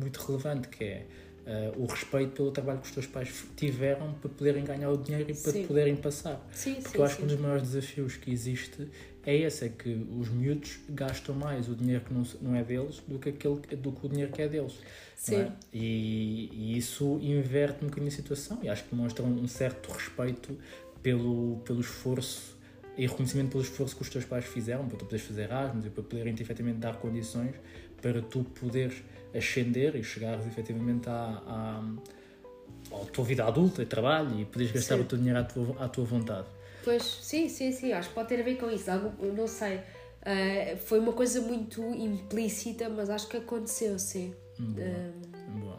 muito 0.01 0.19
relevante 0.19 0.69
que 0.69 0.85
é 0.85 1.07
ah, 1.47 1.73
o 1.77 1.87
respeito 1.87 2.33
pelo 2.33 2.51
trabalho 2.51 2.81
que 2.81 2.87
os 2.87 2.93
teus 2.93 3.07
pais 3.07 3.45
tiveram 3.57 4.15
para 4.15 4.29
poderem 4.29 4.65
ganhar 4.65 4.91
o 4.91 4.97
dinheiro 4.97 5.31
e 5.31 5.35
para 5.35 5.53
Sim. 5.53 5.65
poderem 5.65 5.95
passar. 5.95 6.45
Sim, 6.53 6.75
Porque 6.75 6.89
sim, 6.89 6.99
eu 6.99 7.05
acho 7.05 7.15
que 7.17 7.23
sim. 7.23 7.27
um 7.27 7.29
dos 7.29 7.41
maiores 7.41 7.63
desafios 7.63 8.17
que 8.17 8.33
existe 8.33 8.89
é 9.25 9.37
esse, 9.37 9.65
é 9.65 9.69
que 9.69 10.07
os 10.19 10.29
miúdos 10.29 10.79
gastam 10.89 11.35
mais 11.35 11.69
o 11.69 11.75
dinheiro 11.77 12.05
que 12.05 12.13
não, 12.13 12.23
não 12.43 12.55
é 12.57 12.65
deles 12.65 13.03
do 13.07 13.19
que, 13.19 13.29
aquele, 13.29 13.57
do 13.77 13.93
que 13.93 14.07
o 14.07 14.09
dinheiro 14.09 14.33
que 14.33 14.43
é 14.43 14.49
deles. 14.49 14.75
é? 14.75 14.83
Sim. 15.17 15.53
E, 15.73 16.51
e 16.53 16.79
isso 16.79 17.19
inverte 17.21 17.85
um 17.85 17.89
bocadinho 17.89 18.09
a 18.09 18.15
situação 18.15 18.59
e 18.63 18.69
acho 18.69 18.85
que 18.85 18.91
demonstra 18.95 19.25
um, 19.25 19.43
um 19.43 19.49
certo 19.49 19.93
respeito 19.93 20.57
pelo, 21.01 21.59
pelo 21.65 21.81
esforço 21.81 22.57
e 22.97 23.07
reconhecimento 23.07 23.51
pelo 23.51 23.63
esforço 23.63 23.95
que 23.95 24.03
os 24.03 24.09
teus 24.09 24.25
pais 24.25 24.45
fizeram 24.45 24.89
para 24.89 24.97
tu 24.99 25.05
poderes 25.05 25.27
fazer 25.27 25.43
Erasmus 25.43 25.87
e 25.87 25.91
para 25.91 26.03
poderem 26.03 26.35
efetivamente 26.35 26.79
dar 26.79 26.97
condições 26.97 27.55
para 28.01 28.23
tu 28.23 28.45
poderes 28.45 29.03
ascender 29.37 29.95
e 29.97 30.03
chegares 30.03 30.47
efetivamente 30.47 31.09
à, 31.09 31.43
à, 31.47 32.97
à 32.97 33.05
tua 33.07 33.25
vida 33.25 33.45
adulta, 33.45 33.85
trabalho 33.87 34.39
e 34.41 34.45
poderes 34.45 34.73
gastar 34.73 34.97
Sim. 34.97 35.03
o 35.03 35.05
teu 35.05 35.19
dinheiro 35.19 35.39
à 35.39 35.45
tua, 35.45 35.77
à 35.85 35.89
tua 35.89 36.05
vontade. 36.05 36.47
Pois, 36.85 37.03
sim, 37.03 37.49
sim, 37.49 37.73
sim, 37.73 37.93
acho 37.93 38.09
que 38.11 38.15
pode 38.15 38.29
ter 38.29 38.41
a 38.41 38.45
ver 38.45 38.57
com 38.57 38.71
isso. 38.71 38.91
Algo, 38.91 39.13
não 39.37 39.47
sei. 39.49 39.81
Ah, 40.23 40.77
foi 40.77 40.99
uma 41.01 41.13
coisa 41.13 41.41
muito 41.41 41.83
implícita, 41.95 42.89
mas 42.89 43.11
acho 43.11 43.29
que 43.29 43.37
aconteceu, 43.37 43.99
sim. 43.99 44.35
Boa. 44.59 44.87
Ah, 44.87 45.51
Boa. 45.59 45.79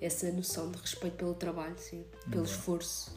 essa 0.00 0.30
noção 0.32 0.70
de 0.70 0.78
respeito 0.78 1.16
pelo 1.16 1.34
trabalho, 1.34 1.74
sim, 1.76 2.04
pelo 2.30 2.44
esforço. 2.44 3.16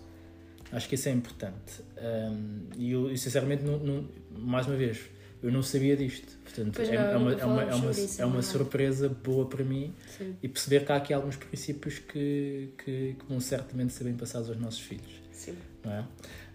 Acho 0.71 0.87
que 0.87 0.95
isso 0.95 1.09
é 1.09 1.11
importante. 1.11 1.81
Um, 1.97 2.69
e 2.77 2.91
eu, 2.91 3.09
eu, 3.09 3.17
sinceramente, 3.17 3.63
não, 3.63 3.77
não- 3.77 4.07
mais 4.31 4.65
uma 4.67 4.75
vez, 4.75 4.99
eu 5.41 5.51
não 5.51 5.63
sabia 5.63 5.95
disto. 5.95 6.37
Portanto, 6.43 6.81
é, 6.81 6.85
não, 6.85 7.01
é 7.01 7.17
uma, 7.17 7.33
é 7.33 7.45
uma, 7.45 7.63
é 7.63 7.75
uma, 7.75 7.91
isso, 7.91 8.21
é 8.21 8.23
é 8.23 8.25
uma 8.25 8.41
surpresa 8.41 9.09
boa 9.09 9.45
para 9.45 9.63
mim 9.63 9.93
Sim, 10.17 10.35
e 10.41 10.47
perceber 10.47 10.85
que 10.85 10.91
há 10.91 10.97
aqui 10.97 11.13
alguns 11.13 11.35
princípios 11.35 11.99
que, 11.99 12.69
que, 12.77 13.15
que 13.17 13.25
vão 13.27 13.39
certamente 13.39 13.93
ser 13.93 14.03
bem 14.03 14.13
passados 14.13 14.49
aos 14.49 14.59
nossos 14.59 14.81
filhos. 14.81 15.21
sim. 15.31 15.55
não 15.83 15.91
é? 15.91 16.05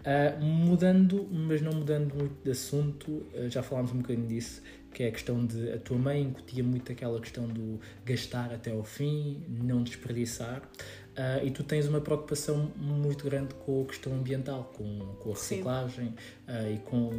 Ah, 0.05 0.39
mudando, 0.39 1.27
mas 1.29 1.61
não 1.61 1.73
mudando 1.73 2.15
muito 2.15 2.41
de 2.41 2.51
assunto, 2.51 3.25
ah, 3.35 3.49
já 3.49 3.61
falámos 3.61 3.91
um 3.91 3.97
bocadinho 3.97 4.27
disso, 4.27 4.61
que 4.97 5.03
é 5.03 5.09
a 5.09 5.11
questão 5.11 5.45
de 5.45 5.71
a 5.73 5.77
tua 5.77 5.95
mãe 5.95 6.23
incutia 6.23 6.63
muito 6.63 6.91
aquela 6.91 7.21
questão 7.21 7.47
do 7.47 7.79
gastar 8.03 8.51
até 8.51 8.71
ao 8.71 8.83
fim, 8.83 9.43
não 9.47 9.83
desperdiçar, 9.83 10.67
ah, 11.15 11.39
e 11.43 11.51
tu 11.51 11.63
tens 11.63 11.85
uma 11.87 12.01
preocupação 12.01 12.71
muito 12.75 13.23
grande 13.25 13.53
com 13.63 13.83
a 13.83 13.85
questão 13.85 14.11
ambiental, 14.15 14.73
com, 14.75 14.97
com 15.19 15.29
a 15.29 15.33
reciclagem 15.35 16.15
ah, 16.47 16.67
e, 16.67 16.79
com, 16.79 17.11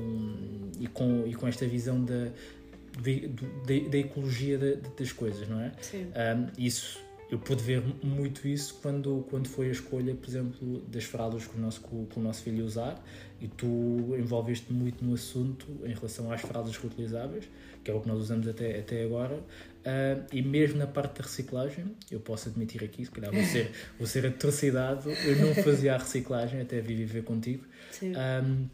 e, 0.80 0.88
com, 0.88 1.24
e 1.24 1.34
com 1.36 1.46
esta 1.46 1.68
visão 1.68 2.04
da, 2.04 2.24
da, 2.24 3.90
da 3.90 3.96
ecologia 3.98 4.58
da- 4.58 4.88
das 4.98 5.12
coisas, 5.12 5.48
não 5.48 5.60
é? 5.60 5.70
sim. 5.80 6.06
Um, 6.06 6.48
isso 6.58 6.98
eu 7.30 7.38
pude 7.38 7.62
ver 7.62 7.82
muito 8.02 8.48
isso 8.48 8.78
quando, 8.80 9.26
quando 9.28 9.48
foi 9.48 9.68
a 9.68 9.72
escolha, 9.72 10.14
por 10.14 10.28
exemplo, 10.28 10.80
das 10.88 11.04
fraldas 11.04 11.46
que 11.46 11.56
o 11.56 11.60
nosso, 11.60 11.82
que 11.82 12.18
o 12.18 12.22
nosso 12.22 12.42
filho 12.42 12.64
usar 12.64 13.02
e 13.40 13.46
tu 13.46 14.16
envolveste 14.18 14.72
muito 14.72 15.04
no 15.04 15.14
assunto 15.14 15.66
em 15.84 15.92
relação 15.92 16.32
às 16.32 16.40
fraldas 16.40 16.76
reutilizáveis, 16.76 17.44
que 17.84 17.90
é 17.90 17.94
o 17.94 18.00
que 18.00 18.08
nós 18.08 18.18
usamos 18.18 18.48
até, 18.48 18.78
até 18.78 19.04
agora, 19.04 19.34
uh, 19.36 20.26
e 20.32 20.40
mesmo 20.40 20.78
na 20.78 20.86
parte 20.86 21.18
da 21.18 21.24
reciclagem, 21.24 21.84
eu 22.10 22.18
posso 22.18 22.48
admitir 22.48 22.82
aqui, 22.82 23.04
se 23.04 23.10
calhar 23.10 23.30
vou 23.30 23.44
ser, 23.44 23.70
vou 23.98 24.06
ser 24.06 24.26
atrocidade, 24.26 25.08
eu 25.08 25.36
não 25.36 25.54
fazia 25.54 25.94
a 25.94 25.98
reciclagem 25.98 26.60
até 26.60 26.80
vir 26.80 26.96
viver 26.96 27.24
contigo, 27.24 27.64
um, 28.02 28.66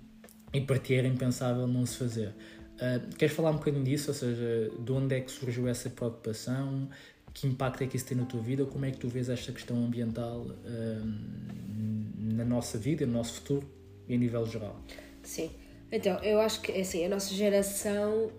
e 0.52 0.60
para 0.60 0.78
ti 0.78 0.94
era 0.94 1.08
impensável 1.08 1.66
não 1.66 1.84
se 1.84 1.96
fazer. 1.96 2.32
Uh, 2.74 3.14
queres 3.16 3.34
falar 3.34 3.50
um 3.50 3.56
bocadinho 3.56 3.84
disso? 3.84 4.10
Ou 4.10 4.14
seja, 4.14 4.70
de 4.80 4.92
onde 4.92 5.14
é 5.14 5.20
que 5.20 5.30
surgiu 5.30 5.68
essa 5.68 5.88
preocupação? 5.90 6.88
Que 7.34 7.48
impacto 7.48 7.82
é 7.82 7.86
que 7.88 7.96
isso 7.96 8.06
tem 8.06 8.16
na 8.16 8.24
tua 8.24 8.40
vida? 8.40 8.64
Como 8.64 8.84
é 8.84 8.92
que 8.92 8.98
tu 8.98 9.08
vês 9.08 9.28
esta 9.28 9.52
questão 9.52 9.76
ambiental 9.84 10.46
hum, 10.64 12.12
na 12.16 12.44
nossa 12.44 12.78
vida, 12.78 13.04
no 13.04 13.12
nosso 13.12 13.34
futuro 13.34 13.68
e 14.08 14.14
a 14.14 14.16
nível 14.16 14.46
geral? 14.46 14.80
Sim. 15.22 15.50
Então, 15.90 16.16
eu 16.22 16.40
acho 16.40 16.60
que 16.60 16.72
assim, 16.72 17.04
a 17.04 17.08
nossa 17.08 17.34
geração 17.34 18.30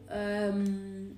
hum, 0.53 1.13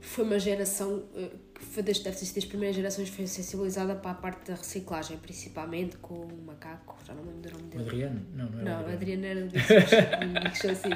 foi 0.00 0.24
uma 0.24 0.38
geração 0.38 1.04
eh, 1.16 1.30
que 1.54 1.64
foi 1.64 1.82
das, 1.82 2.00
deve 2.00 2.16
das 2.18 2.44
primeiras 2.44 2.76
gerações 2.76 3.08
que 3.10 3.16
foi 3.16 3.26
sensibilizada 3.26 3.94
para 3.94 4.10
a 4.10 4.14
parte 4.14 4.50
da 4.50 4.56
reciclagem, 4.56 5.16
principalmente 5.18 5.96
com 5.98 6.14
o 6.14 6.42
macaco, 6.44 6.96
já 7.06 7.14
não 7.14 7.22
me 7.22 7.30
lembro 7.30 7.50
do 7.50 7.58
nome 7.58 7.70
dele. 7.70 7.84
Adriano? 7.84 8.26
Não, 8.34 8.50
não 8.50 8.60
era 8.60 8.70
Não, 8.70 8.78
Adriano. 8.80 8.96
Adriano 8.96 9.26
era 9.26 9.46
do 9.46 9.56
assim. 10.70 10.90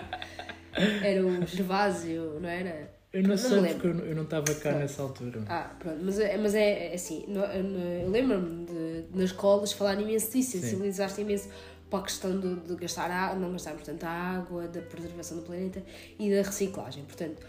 Era 1.03 1.27
o 1.27 1.47
Gervásio, 1.47 2.39
não 2.41 2.49
era? 2.49 2.98
Eu 3.13 3.23
não, 3.23 3.31
Não 3.31 3.39
sei 3.39 3.61
me 3.61 3.69
porque 3.75 3.87
eu 3.87 4.15
não- 4.15 4.23
estava 4.25 4.55
cá 4.57 4.73
nessa 4.73 5.01
altura. 5.03 5.43
Ah, 5.49 5.75
pronto, 5.79 5.99
mas, 6.03 6.19
é- 6.19 6.37
mas 6.37 6.55
é, 6.55 6.89
é 6.93 6.95
assim, 6.95 7.25
eu 7.27 8.11
lembro-me 8.11 8.67
de 8.67 9.05
nas 9.15 9.31
escolas 9.31 9.73
falar 9.73 9.99
imenso 10.01 10.31
disso, 10.31 10.53
sensibilizaste 10.53 11.21
imenso 11.23 11.49
para 11.89 12.01
a 12.01 12.03
questão 12.03 12.39
de, 12.39 12.57
de 12.57 12.77
gastar 12.77 13.11
água, 13.11 13.39
não 13.39 13.53
gastarmos 13.53 13.83
tanta 13.83 14.07
água, 14.07 14.69
da 14.69 14.83
preservação 14.83 15.39
do 15.39 15.43
planeta 15.43 15.83
e 16.19 16.31
da 16.31 16.43
reciclagem. 16.43 17.03
Portanto, 17.05 17.41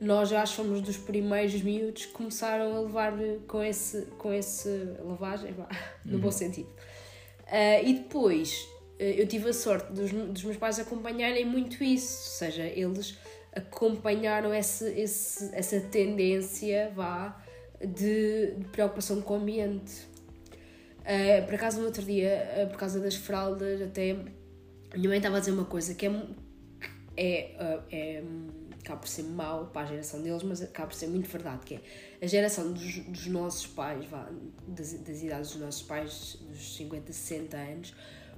nós 0.00 0.28
já 0.30 0.44
fomos 0.46 0.80
dos 0.80 0.96
primeiros 0.96 1.62
miúdos 1.62 2.06
que 2.06 2.12
começaram 2.12 2.74
a 2.76 2.80
levar 2.80 3.12
com 3.46 3.62
esse, 3.62 4.02
com 4.18 4.32
esse 4.32 4.68
lavagem, 4.98 5.52
vá, 5.52 5.68
no 6.04 6.18
bom 6.18 6.32
sentido. 6.32 6.68
Ah, 7.46 7.80
e 7.80 7.94
depois 7.94 8.66
eh, 8.98 9.14
eu 9.22 9.28
tive 9.28 9.48
a 9.50 9.52
sorte 9.52 9.92
dos, 9.92 10.10
dos 10.10 10.42
meus 10.42 10.56
pais 10.56 10.80
acompanharem 10.80 11.44
muito 11.44 11.84
isso, 11.84 12.30
ou 12.30 12.36
seja, 12.38 12.64
eles 12.64 13.16
acompanharam 13.54 14.52
esse, 14.54 14.84
esse, 14.98 15.54
essa 15.54 15.80
tendência 15.80 16.90
vá, 16.94 17.40
de, 17.80 18.52
de 18.56 18.64
preocupação 18.72 19.20
com 19.20 19.34
o 19.34 19.36
ambiente. 19.36 20.06
Ah, 21.04 21.42
por 21.44 21.54
acaso, 21.54 21.80
no 21.80 21.86
outro 21.86 22.02
dia, 22.02 22.62
ah, 22.62 22.66
por 22.66 22.78
causa 22.78 22.98
das 22.98 23.14
fraldas, 23.14 23.82
até 23.82 24.12
a 24.92 24.96
minha 24.96 25.08
mãe 25.08 25.18
estava 25.18 25.36
a 25.36 25.40
dizer 25.40 25.52
uma 25.52 25.66
coisa 25.66 25.94
que 25.94 26.06
é, 26.06 26.10
é, 27.16 27.56
ah, 27.58 27.82
é 27.90 28.22
acaba 28.84 29.00
por 29.00 29.08
ser 29.08 29.22
mau 29.22 29.66
para 29.68 29.82
a 29.82 29.86
geração 29.86 30.22
deles, 30.22 30.42
mas 30.42 30.60
acaba 30.60 30.88
por 30.88 30.94
ser 30.94 31.06
muito 31.06 31.28
verdade, 31.28 31.64
que 31.64 31.74
é 31.74 31.80
a 32.22 32.26
geração 32.26 32.70
dos, 32.70 32.98
dos 32.98 33.26
nossos 33.28 33.66
pais, 33.66 34.04
vá, 34.04 34.28
das, 34.68 34.92
das 34.92 35.22
idades 35.22 35.52
dos 35.52 35.60
nossos 35.60 35.82
pais, 35.82 36.38
dos 36.50 36.76
50, 36.76 37.10
60 37.10 37.56
anos, 37.56 37.94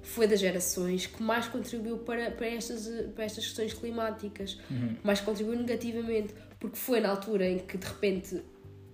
foi 0.08 0.26
das 0.26 0.40
gerações 0.40 1.06
que 1.06 1.22
mais 1.22 1.46
contribuiu 1.48 1.98
para, 1.98 2.30
para, 2.30 2.46
estas, 2.46 2.88
para 3.14 3.24
estas 3.24 3.44
questões 3.44 3.72
climáticas, 3.74 4.58
mais 5.02 5.20
contribuiu 5.20 5.58
negativamente, 5.58 6.34
porque 6.58 6.76
foi 6.76 7.00
na 7.00 7.10
altura 7.10 7.48
em 7.48 7.58
que 7.58 7.76
de 7.76 7.86
repente 7.86 8.42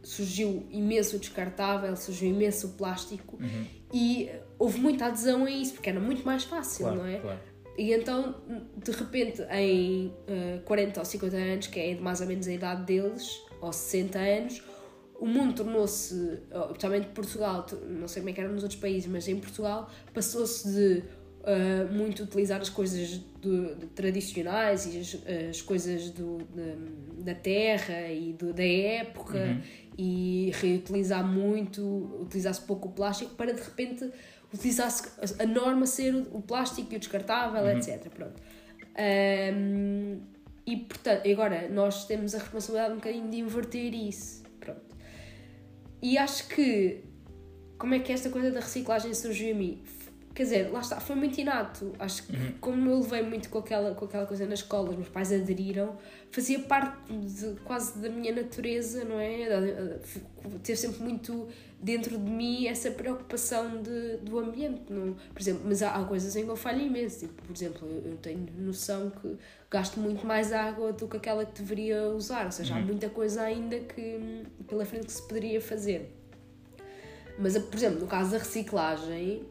surgiu 0.03 0.67
imenso 0.71 1.17
o 1.17 1.19
descartável, 1.19 1.95
surgiu 1.97 2.29
imenso 2.31 2.69
o 2.69 2.71
plástico 2.73 3.39
e 3.93 4.29
eh, 4.29 4.43
houve 4.59 4.81
muita 4.81 5.07
adesão 5.07 5.45
a 5.45 5.51
isso, 5.51 5.75
porque 5.75 5.91
era 5.91 6.01
muito 6.01 6.25
mais 6.25 6.43
fácil, 6.45 6.87
Claro, 6.87 6.99
não 6.99 7.07
é? 7.07 7.19
claro. 7.19 7.39
E 7.79 7.93
então, 7.93 8.35
de 8.77 8.91
repente, 8.91 9.43
em 9.51 10.13
eh, 10.27 10.61
40 10.65 11.01
ou 11.01 11.07
50 11.07 11.37
anos, 11.37 11.67
que 11.69 11.81
é 11.81 11.95
mais 11.95 12.21
ou 12.21 12.27
menos 12.27 12.47
a 12.49 12.53
idade 12.53 12.85
deles, 12.85 13.41
ou 13.61 13.73
60 13.73 14.19
anos, 14.19 14.63
o 15.25 15.27
mundo 15.27 15.55
tornou-se, 15.55 16.15
especialmente 16.69 17.07
Portugal, 17.09 17.63
tu- 17.63 17.77
não 17.77 18.09
sei 18.09 18.21
como 18.23 18.31
é 18.31 18.33
que 18.33 18.41
era 18.41 18.51
nos 18.51 18.63
outros 18.65 18.81
países, 18.81 19.09
mas 19.09 19.29
em 19.29 19.39
Portugal 19.39 19.89
passou-se 20.13 20.69
de 20.69 21.03
eh, 21.45 21.85
muito 21.91 22.23
utilizar 22.23 22.61
as 22.61 22.69
coisas 22.69 23.19
do- 23.41 23.75
de- 23.75 23.87
tradicionais 23.87 24.87
e 24.87 24.99
as, 25.01 25.19
as 25.51 25.61
coisas 25.61 26.11
do, 26.11 26.39
de- 26.39 27.23
da 27.25 27.35
terra 27.35 28.09
e 28.13 28.33
do- 28.33 28.53
da 28.53 28.65
época 28.65 29.39
e 29.99 30.53
reutilizar 30.55 31.25
muito, 31.27 31.83
utilizar-se 32.23 32.61
pouco 32.63 32.89
o 32.89 32.93
plástico 32.93 33.35
para 33.35 33.53
de 33.53 33.61
repente 33.61 34.09
utilizar-se 34.55 35.03
a, 35.43 35.47
norma 35.47 35.85
ser 35.87 36.15
o, 36.15 36.37
o 36.39 36.43
plástico 36.43 36.93
e 36.93 36.97
o 36.97 36.99
descartável, 37.01 37.65
etc. 37.77 38.09
Pronto. 38.11 38.41
Ahm, 38.97 40.21
e 40.67 40.77
portanto, 40.77 41.29
agora 41.29 41.69
nós 41.69 42.07
temos 42.07 42.35
a 42.35 42.39
responsabilidade 42.39 42.93
um 42.93 42.97
bocadinho 42.97 43.29
de 43.29 43.37
inverter 43.39 43.93
isso. 43.95 44.42
E 46.03 46.19
acho 46.19 46.49
que 46.49 47.05
como 47.79 47.95
é 47.95 48.01
que 48.01 48.13
esta 48.13 48.29
coisa 48.29 48.51
da 48.51 48.61
reciclagem 48.61 49.15
surgiu 49.15 49.55
a 49.55 49.57
mim? 49.57 49.85
Quer 50.35 50.45
dizer, 50.45 50.73
lá 50.73 50.81
está, 50.81 50.99
foi 50.99 51.15
muito 51.15 51.39
inato. 51.39 51.93
Acho 51.99 52.27
que 52.27 52.53
como 52.61 52.89
eu 52.89 53.01
levei 53.01 53.23
muito 53.23 53.51
com 53.51 53.59
aquela, 53.59 53.95
com 53.95 54.07
aquela 54.07 54.27
coisa 54.27 54.47
na 54.47 54.55
escola, 54.55 54.91
os 54.91 54.97
meus 54.97 55.09
pais 55.09 55.31
aderiram, 55.31 55.97
fazia 56.31 56.59
parte 56.61 57.13
de, 57.13 57.61
quase 57.65 57.99
da 57.99 58.09
minha 58.09 58.35
natureza, 58.35 59.05
não 59.05 59.21
é? 59.21 59.99
Ter 60.63 60.77
sempre 60.77 61.03
muito 61.03 61.49
dentro 61.79 62.17
de 62.17 62.31
mim 62.31 62.67
essa 62.67 62.91
preocupação 62.91 63.83
de, 63.83 64.19
do 64.19 64.39
ambiente. 64.39 64.91
Não? 64.91 65.15
Por 65.35 65.43
exemplo, 65.43 65.63
mas 65.67 65.83
há, 65.83 65.97
há 65.97 66.05
coisas 66.05 66.35
em 66.35 66.45
que 66.45 66.51
eu 66.51 66.57
falho 66.57 66.81
imenso. 66.81 67.21
Tipo, 67.21 67.43
por 67.43 67.55
exemplo, 67.55 67.87
eu, 67.87 68.13
eu 68.13 68.17
tenho 68.17 68.47
noção 68.57 69.11
que 69.11 69.37
gasto 69.71 70.01
muito 70.01 70.27
mais 70.27 70.51
água 70.51 70.95
do 70.95 71.07
que 71.07 71.17
aquela 71.19 71.45
que 71.45 71.61
deveria 71.61 72.09
usar. 72.09 72.47
Ou 72.47 72.53
seja, 72.53 72.75
há 72.77 72.81
muita 72.81 73.11
coisa 73.11 73.43
ainda 73.43 73.79
que 73.81 74.45
pela 74.67 74.87
frente 74.87 75.07
que 75.07 75.13
se 75.13 75.23
poderia 75.29 75.61
fazer. 75.61 76.11
Mas, 77.39 77.57
por 77.59 77.77
exemplo, 77.77 78.01
no 78.01 78.07
caso 78.07 78.31
da 78.31 78.39
reciclagem, 78.39 79.45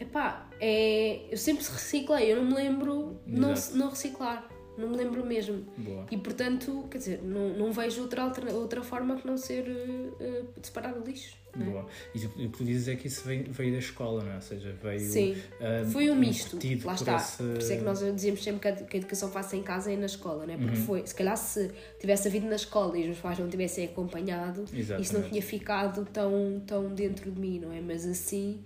epá, 0.00 0.48
é, 0.60 1.26
eu 1.30 1.36
sempre 1.36 1.64
reciclei, 1.64 2.32
eu 2.32 2.36
não 2.36 2.44
me 2.44 2.54
lembro 2.54 3.20
não, 3.26 3.54
não 3.74 3.90
reciclar, 3.90 4.48
não 4.78 4.88
me 4.90 4.96
lembro 4.96 5.24
mesmo. 5.24 5.64
Boa. 5.78 6.06
E 6.10 6.16
portanto, 6.18 6.86
quer 6.90 6.98
dizer, 6.98 7.22
não, 7.22 7.50
não 7.50 7.72
vejo 7.72 8.02
outra, 8.02 8.24
outra 8.52 8.82
forma 8.82 9.16
que 9.16 9.26
não 9.26 9.36
ser 9.38 9.64
eh, 9.68 10.08
eh, 10.20 10.42
de 10.60 10.66
separar 10.66 10.94
o 10.98 11.02
lixo. 11.02 11.34
é? 11.54 11.64
Boa. 11.64 11.86
E 12.14 12.18
o 12.26 12.28
que 12.50 12.58
tu 12.58 12.62
dizes 12.62 12.86
é 12.88 12.94
que 12.94 13.06
isso 13.06 13.22
veio, 13.26 13.50
veio 13.50 13.72
da 13.72 13.78
escola, 13.78 14.22
não 14.22 14.32
é? 14.32 14.34
Ou 14.34 14.40
seja, 14.42 14.76
veio. 14.82 15.00
Sim, 15.00 15.34
ah, 15.62 15.82
foi 15.90 16.10
um 16.10 16.14
misto. 16.14 16.56
Lá 16.84 16.92
por 16.92 17.00
está. 17.00 17.16
esse- 17.16 17.42
Por 17.42 17.56
isso 17.58 17.72
é 17.72 17.76
que 17.78 17.84
nós 17.84 18.00
dizemos 18.00 18.44
sempre 18.44 18.60
que 18.60 18.68
a, 18.68 18.72
que 18.86 18.96
a 18.96 19.00
educação 19.00 19.30
faça 19.30 19.56
em 19.56 19.62
casa 19.62 19.90
e 19.90 19.96
na 19.96 20.04
escola, 20.04 20.44
não 20.46 20.52
é? 20.52 20.58
Porque 20.58 20.76
Uhum. 20.76 20.84
foi, 20.84 21.06
se 21.06 21.14
calhar 21.14 21.38
se 21.38 21.70
tivesse 21.98 22.28
havido 22.28 22.46
na 22.46 22.56
escola 22.56 22.98
e 22.98 23.00
os 23.00 23.06
meus 23.06 23.18
pais 23.20 23.38
não 23.38 23.48
tivessem 23.48 23.86
acompanhado, 23.86 24.64
isso 24.64 24.74
não 24.74 24.80
Exatamente. 25.00 25.28
tinha 25.30 25.42
ficado 25.42 26.04
tão, 26.12 26.62
tão 26.66 26.94
dentro 26.94 27.30
de 27.30 27.40
mim, 27.40 27.60
não 27.60 27.72
é? 27.72 27.80
Mas 27.80 28.04
assim, 28.04 28.60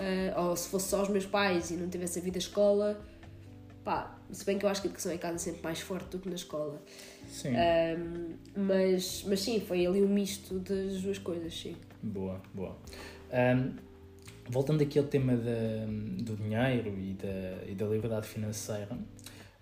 ah, 0.00 0.40
ou 0.48 0.56
se 0.56 0.68
fosse 0.68 0.88
só 0.88 1.02
os 1.02 1.08
meus 1.08 1.26
pais 1.26 1.70
e 1.70 1.74
não 1.74 1.88
tivesse 1.88 2.18
havido 2.18 2.38
a 2.38 2.38
escola, 2.38 3.00
pá, 3.84 4.18
se 4.30 4.44
bem 4.44 4.58
que 4.58 4.64
eu 4.64 4.68
acho 4.70 4.80
que 4.80 4.88
a 4.88 4.90
educação 4.90 5.12
em 5.12 5.18
casa 5.18 5.36
é 5.36 5.38
sempre 5.38 5.62
mais 5.62 5.80
forte 5.80 6.08
do 6.10 6.18
que 6.18 6.28
na 6.28 6.34
escola. 6.34 6.82
Sim. 7.28 7.54
Ahm, 7.54 8.36
mas, 8.56 9.24
mas 9.26 9.40
sim, 9.40 9.60
foi 9.60 9.86
ali 9.86 10.02
um 10.02 10.08
misto 10.08 10.58
das 10.60 11.02
duas 11.02 11.18
coisas, 11.18 11.52
sim. 11.54 11.76
Boa, 12.02 12.40
boa. 12.54 12.76
Ahm, 13.30 13.76
voltando 14.48 14.82
aqui 14.82 14.98
ao 14.98 15.04
tema 15.04 15.36
da, 15.36 15.86
do 16.22 16.36
dinheiro 16.36 16.98
e 16.98 17.14
da, 17.14 17.64
e 17.68 17.74
da 17.74 17.86
liberdade 17.86 18.26
financeira, 18.26 18.98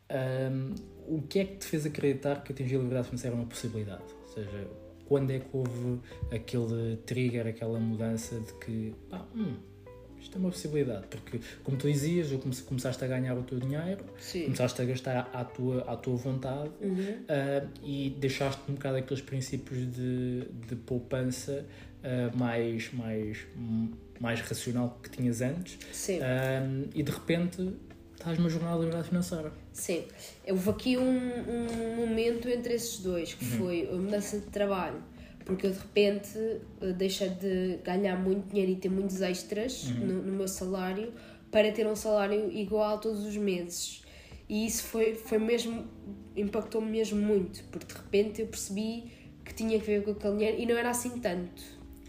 ahm, 0.08 0.74
o 1.06 1.22
que 1.22 1.40
é 1.40 1.44
que 1.44 1.56
te 1.56 1.66
fez 1.66 1.84
acreditar 1.84 2.42
que 2.42 2.52
atingir 2.52 2.76
a 2.76 2.78
liberdade 2.78 3.06
financeira 3.08 3.34
é 3.34 3.38
uma 3.38 3.46
possibilidade? 3.46 4.02
Ou 4.22 4.28
seja, 4.28 4.68
quando 5.06 5.30
é 5.30 5.38
que 5.38 5.48
houve 5.52 6.00
aquele 6.30 6.96
trigger, 6.98 7.46
aquela 7.46 7.80
mudança 7.80 8.38
de 8.38 8.52
que, 8.54 8.94
pá, 9.08 9.26
hum, 9.34 9.56
isto 10.20 10.36
é 10.36 10.38
uma 10.38 10.50
possibilidade? 10.50 11.06
Porque, 11.08 11.40
como 11.64 11.76
tu 11.76 11.86
dizias, 11.90 12.30
ou 12.32 12.38
come- 12.38 12.54
começaste 12.56 13.04
a 13.04 13.06
ganhar 13.06 13.36
o 13.36 13.42
teu 13.42 13.58
dinheiro, 13.58 14.04
Sim. 14.20 14.44
começaste 14.44 14.80
a 14.82 14.84
gastar 14.84 15.30
à 15.32 15.44
tua, 15.44 15.82
à 15.90 15.96
tua 15.96 16.16
vontade 16.16 16.70
Uhum. 16.80 17.24
ah, 17.28 17.66
e 17.82 18.10
deixaste 18.18 18.60
um 18.68 18.74
bocado 18.74 18.96
aqueles 18.98 19.22
princípios 19.22 19.78
de, 19.92 20.42
de 20.68 20.76
poupança 20.76 21.64
ah, 22.02 22.30
mais, 22.34 22.92
mais, 22.92 23.38
mais 24.20 24.40
racional 24.40 24.98
que 25.02 25.10
tinhas 25.10 25.40
antes 25.40 25.78
Sim. 25.92 26.20
Ah, 26.22 26.86
e 26.94 27.02
de 27.02 27.10
repente 27.12 27.72
estás 28.14 28.36
numa 28.36 28.48
jornada 28.50 28.74
de 28.78 28.80
liberdade 28.80 29.08
financeira. 29.08 29.52
Sim, 29.72 30.02
houve 30.48 30.70
aqui 30.70 30.96
um, 30.96 31.02
um 31.08 31.96
momento 32.06 32.48
entre 32.48 32.74
esses 32.74 32.98
dois, 32.98 33.32
que 33.34 33.44
foi 33.44 33.88
a 33.88 33.94
mudança 33.94 34.40
de 34.40 34.46
trabalho, 34.46 35.00
porque 35.48 35.66
eu 35.66 35.70
de 35.72 35.78
repente 35.78 36.38
eh, 36.82 36.92
deixei 36.92 37.30
de 37.30 37.78
ganhar 37.82 38.16
muito 38.16 38.48
dinheiro 38.50 38.70
e 38.72 38.76
ter 38.76 38.90
muitos 38.90 39.20
extras 39.22 39.84
no, 40.06 40.22
no 40.22 40.32
meu 40.32 40.46
salário 40.46 41.12
para 41.50 41.72
ter 41.72 41.86
um 41.86 41.96
salário 41.96 42.52
igual 42.52 43.00
todos 43.00 43.24
os 43.24 43.36
meses. 43.36 44.02
E 44.48 44.66
isso 44.66 44.82
foi, 44.84 45.14
foi 45.14 45.38
mesmo, 45.38 45.86
impactou-me 46.36 46.90
mesmo 46.90 47.20
muito, 47.20 47.64
porque 47.72 47.86
de 47.86 47.94
repente 47.98 48.40
eu 48.42 48.46
percebi 48.46 49.10
que 49.44 49.54
tinha 49.54 49.78
que 49.80 49.86
ver 49.86 50.04
com 50.04 50.10
aquele 50.10 50.34
dinheiro 50.36 50.58
e 50.60 50.66
não 50.66 50.76
era 50.76 50.90
assim 50.90 51.18
tanto. 51.18 51.62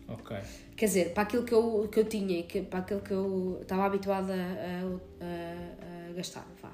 Ok. 0.07 0.35
Quer 0.75 0.85
dizer, 0.85 1.13
para 1.13 1.23
aquilo 1.23 1.43
que 1.43 1.53
eu, 1.53 1.87
que 1.91 1.99
eu 1.99 2.05
tinha 2.05 2.39
e 2.39 2.43
que, 2.43 2.61
para 2.61 2.79
aquilo 2.79 2.99
que 3.01 3.11
eu 3.11 3.59
estava 3.61 3.85
habituada 3.85 4.33
a, 4.33 4.83
a- 5.23 6.09
a 6.09 6.13
gastar. 6.13 6.45
Vá. 6.61 6.71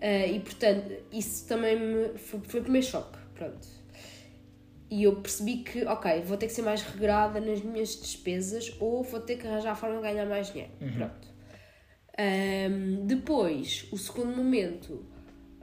Ah, 0.00 0.26
e 0.26 0.38
portanto, 0.40 0.92
isso 1.12 1.46
também 1.48 1.78
me, 1.78 2.18
foi, 2.18 2.40
foi 2.44 2.60
o 2.60 2.62
primeiro 2.62 2.86
choque. 2.86 3.18
Pronto. 3.34 3.66
E 4.90 5.04
eu 5.04 5.16
percebi 5.16 5.58
que, 5.58 5.84
ok, 5.84 6.22
vou 6.22 6.36
ter 6.36 6.46
que 6.46 6.52
ser 6.52 6.62
mais 6.62 6.82
regrada 6.82 7.40
nas 7.40 7.60
minhas 7.60 8.00
despesas 8.00 8.74
ou 8.80 9.02
vou 9.02 9.20
ter 9.20 9.36
que 9.36 9.46
arranjar 9.46 9.72
a 9.72 9.74
forma 9.74 9.96
de 9.96 10.02
ganhar 10.02 10.26
mais 10.26 10.50
dinheiro. 10.50 10.72
Pronto. 10.78 11.28
Ahm, 12.18 13.06
depois, 13.06 13.86
o 13.92 13.98
segundo 13.98 14.34
momento 14.34 15.06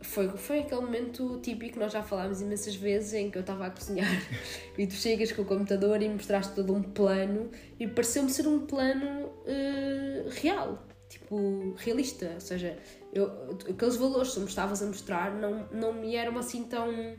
foi, 0.01 0.29
foi 0.29 0.59
aquele 0.59 0.81
momento 0.81 1.39
típico, 1.41 1.79
nós 1.79 1.91
já 1.91 2.03
falámos 2.03 2.41
imensas 2.41 2.75
vezes, 2.75 3.13
em 3.13 3.29
que 3.29 3.37
eu 3.37 3.41
estava 3.41 3.65
a 3.65 3.69
cozinhar 3.69 4.07
e 4.77 4.87
tu 4.87 4.93
chegas 4.93 5.31
com 5.31 5.41
o 5.41 5.45
computador 5.45 6.01
e 6.01 6.07
mostraste 6.07 6.53
todo 6.53 6.73
um 6.73 6.81
plano 6.81 7.49
e 7.79 7.87
pareceu-me 7.87 8.29
ser 8.29 8.47
um 8.47 8.65
plano 8.65 9.25
uh, 9.25 10.29
real, 10.41 10.85
tipo, 11.09 11.73
realista. 11.77 12.31
Ou 12.35 12.39
seja, 12.39 12.77
eu, 13.11 13.57
aqueles 13.69 13.95
valores 13.95 14.29
que 14.29 14.35
tu 14.35 14.41
me 14.41 14.47
estavas 14.47 14.81
a 14.81 14.85
mostrar 14.85 15.33
não, 15.35 15.67
não 15.71 15.93
me 15.93 16.15
eram 16.15 16.37
assim 16.37 16.63
tão, 16.63 17.15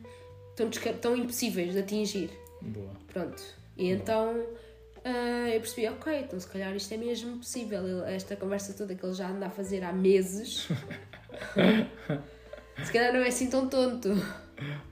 tão, 0.57 0.71
tão 1.01 1.16
impossíveis 1.16 1.73
de 1.73 1.81
atingir. 1.81 2.31
Boa. 2.62 2.90
Pronto. 3.12 3.42
E 3.77 3.85
Boa. 3.85 3.97
então 3.97 4.40
uh, 4.40 5.49
eu 5.53 5.61
percebi, 5.61 5.88
ok, 5.88 6.21
então 6.21 6.40
se 6.40 6.49
calhar 6.49 6.75
isto 6.75 6.92
é 6.92 6.97
mesmo 6.97 7.38
possível. 7.38 8.05
Esta 8.05 8.35
conversa 8.35 8.73
toda 8.73 8.95
que 8.95 9.05
ele 9.05 9.14
já 9.14 9.31
anda 9.31 9.47
a 9.47 9.51
fazer 9.51 9.85
há 9.85 9.92
meses. 9.92 10.69
se 12.85 12.92
calhar 12.92 13.12
não 13.12 13.21
é 13.21 13.29
assim 13.29 13.49
tão 13.49 13.69
tonto. 13.69 14.11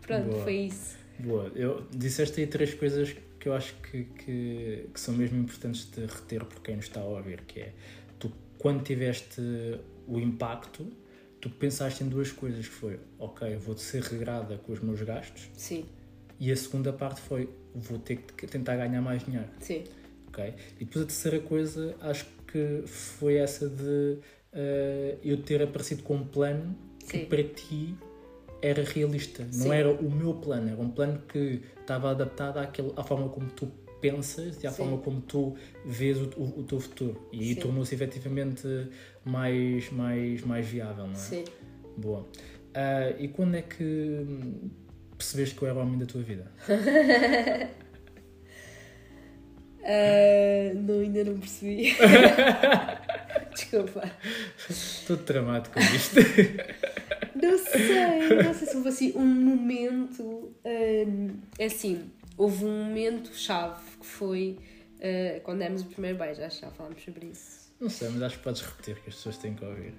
Pronto, 0.02 0.28
Boa. 0.28 0.44
foi 0.44 0.54
isso. 0.54 0.96
Boa. 1.18 1.50
Eu 1.54 1.86
disseste 1.90 2.40
aí 2.40 2.46
três 2.46 2.74
coisas 2.74 3.14
que 3.40 3.48
eu 3.48 3.54
acho 3.54 3.74
que, 3.74 4.04
que, 4.04 4.88
que, 4.92 5.00
são 5.00 5.14
mesmo 5.14 5.38
importantes 5.38 5.90
de 5.90 6.06
reter 6.06 6.44
por 6.44 6.62
quem 6.62 6.76
nos 6.76 6.86
está 6.86 7.00
a 7.00 7.04
ouvir, 7.04 7.42
que 7.42 7.60
é 7.60 7.72
tu 8.18 8.32
quando 8.58 8.82
tiveste 8.82 9.40
o 10.06 10.18
impacto, 10.18 10.90
tu 11.44 11.50
pensaste 11.50 12.02
em 12.02 12.08
duas 12.08 12.32
coisas, 12.32 12.66
que 12.66 12.74
foi, 12.74 12.98
ok, 13.18 13.54
vou 13.56 13.76
ser 13.76 14.02
regrada 14.02 14.56
com 14.56 14.72
os 14.72 14.80
meus 14.80 15.02
gastos. 15.02 15.50
Sim. 15.52 15.84
E 16.40 16.50
a 16.50 16.56
segunda 16.56 16.90
parte 16.90 17.20
foi, 17.20 17.50
vou 17.74 17.98
ter 17.98 18.16
que 18.16 18.46
tentar 18.46 18.76
ganhar 18.76 19.02
mais 19.02 19.22
dinheiro. 19.26 19.50
Sim. 19.60 19.84
Ok? 20.28 20.54
E 20.80 20.86
depois 20.86 21.04
a 21.04 21.06
terceira 21.06 21.40
coisa, 21.40 21.94
acho 22.00 22.24
que 22.46 22.84
foi 22.86 23.34
essa 23.34 23.68
de 23.68 23.82
uh, 24.54 25.18
eu 25.22 25.42
ter 25.42 25.60
aparecido 25.60 26.02
com 26.02 26.14
um 26.14 26.26
plano 26.26 26.74
que 26.98 27.18
Sim. 27.18 27.24
para 27.26 27.44
ti 27.44 27.94
era 28.62 28.82
realista. 28.82 29.46
Sim. 29.50 29.66
Não 29.68 29.74
era 29.74 29.92
o 29.92 30.10
meu 30.10 30.32
plano, 30.32 30.70
era 30.70 30.80
um 30.80 30.88
plano 30.88 31.20
que 31.28 31.60
estava 31.78 32.10
adaptado 32.10 32.56
àquele, 32.56 32.90
à 32.96 33.04
forma 33.04 33.28
como 33.28 33.50
tu 33.50 33.70
pensas 34.04 34.62
e 34.62 34.66
à 34.66 34.70
Sim. 34.70 34.76
forma 34.76 34.98
como 34.98 35.22
tu 35.22 35.56
vês 35.86 36.18
o, 36.18 36.28
o, 36.36 36.60
o 36.60 36.62
teu 36.64 36.78
futuro. 36.78 37.26
E 37.32 37.40
aí 37.40 37.54
tornou-se 37.54 37.94
efetivamente 37.94 38.68
mais, 39.24 39.90
mais, 39.90 40.42
mais 40.42 40.66
viável, 40.66 41.06
não 41.06 41.14
é? 41.14 41.16
Sim. 41.16 41.44
Boa. 41.96 42.20
Uh, 42.20 43.16
e 43.18 43.28
quando 43.28 43.54
é 43.54 43.62
que 43.62 44.26
percebeste 45.16 45.54
que 45.54 45.62
eu 45.62 45.68
era 45.68 45.78
o 45.78 45.80
homem 45.80 45.98
da 45.98 46.04
tua 46.04 46.20
vida? 46.20 46.52
uh, 49.80 50.74
não, 50.84 51.00
ainda 51.00 51.24
não 51.24 51.38
percebi. 51.38 51.96
Desculpa. 53.54 54.10
Estou 54.68 55.16
tramado 55.16 55.70
com 55.70 55.80
isto. 55.80 56.16
não 57.34 57.56
sei, 57.56 58.42
não 58.42 58.52
sei 58.52 58.68
se 58.68 58.76
houve 58.76 58.88
assim 58.90 59.12
um 59.16 59.24
momento. 59.24 60.54
Um, 60.62 61.30
é 61.58 61.64
assim, 61.64 62.02
houve 62.36 62.64
um 62.64 62.84
momento 62.84 63.34
chave 63.34 63.82
que 63.98 64.06
foi 64.06 64.58
uh, 64.96 65.40
quando 65.42 65.58
demos 65.58 65.82
o 65.82 65.86
primeiro 65.86 66.18
beijo, 66.18 66.42
acho 66.42 66.60
que 66.60 66.66
já 66.66 66.72
falámos 66.72 67.02
sobre 67.02 67.26
isso. 67.26 67.72
Não 67.80 67.90
sei, 67.90 68.08
mas 68.10 68.22
acho 68.22 68.38
que 68.38 68.44
podes 68.44 68.62
repetir 68.62 68.94
que 68.96 69.08
as 69.08 69.16
pessoas 69.16 69.38
têm 69.38 69.54
que 69.54 69.64
ouvir. 69.64 69.94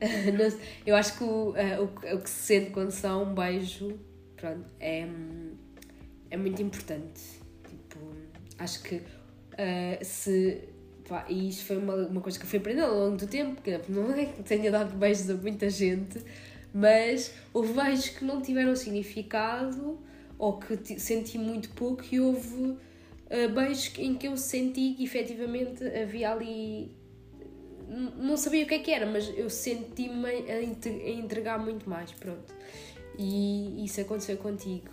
eu 0.84 0.96
acho 0.96 1.18
que 1.18 1.24
o, 1.24 1.50
uh, 1.50 1.54
o, 1.80 2.16
o, 2.16 2.20
que 2.20 2.30
se 2.30 2.46
sente 2.46 2.70
quando 2.70 2.90
se 2.90 3.02
dá 3.02 3.16
um 3.16 3.34
beijo 3.34 3.98
pronto, 4.36 4.66
é, 4.80 5.06
é 6.30 6.36
muito 6.36 6.60
importante. 6.60 7.20
Tipo, 7.68 8.00
acho 8.58 8.82
que 8.82 8.96
uh, 8.96 10.04
se. 10.04 10.68
Pá, 11.08 11.26
e 11.28 11.48
isto 11.48 11.64
foi 11.64 11.78
uma, 11.78 11.94
uma 11.94 12.20
coisa 12.20 12.38
que 12.38 12.44
eu 12.44 12.48
fui 12.48 12.58
aprendendo 12.58 12.86
ao 12.86 12.98
longo 12.98 13.16
do 13.16 13.26
tempo, 13.26 13.60
que 13.60 13.76
não 13.88 14.12
é 14.12 14.26
que 14.26 14.42
tenha 14.42 14.70
dado 14.70 14.96
beijos 14.96 15.28
a 15.30 15.34
muita 15.34 15.68
gente, 15.68 16.22
mas 16.72 17.34
houve 17.52 17.72
beijos 17.72 18.08
que 18.10 18.24
não 18.24 18.40
tiveram 18.40 18.74
significado 18.76 19.98
ou 20.42 20.58
que 20.58 20.98
senti 20.98 21.38
muito 21.38 21.68
pouco 21.70 22.02
e 22.10 22.18
houve 22.18 22.64
uh, 22.64 23.48
beijos 23.54 23.92
em 23.96 24.16
que 24.16 24.26
eu 24.26 24.36
senti 24.36 24.94
que 24.94 25.04
efetivamente 25.04 25.84
havia 25.84 26.32
ali. 26.32 26.90
Não 28.16 28.36
sabia 28.36 28.64
o 28.64 28.66
que 28.66 28.74
é 28.74 28.78
que 28.80 28.90
era, 28.90 29.06
mas 29.06 29.32
eu 29.36 29.48
senti-me 29.48 30.26
a 30.28 31.10
entregar 31.10 31.60
muito 31.60 31.88
mais, 31.88 32.10
pronto. 32.10 32.52
E 33.16 33.84
isso 33.84 34.00
aconteceu 34.00 34.36
contigo. 34.36 34.88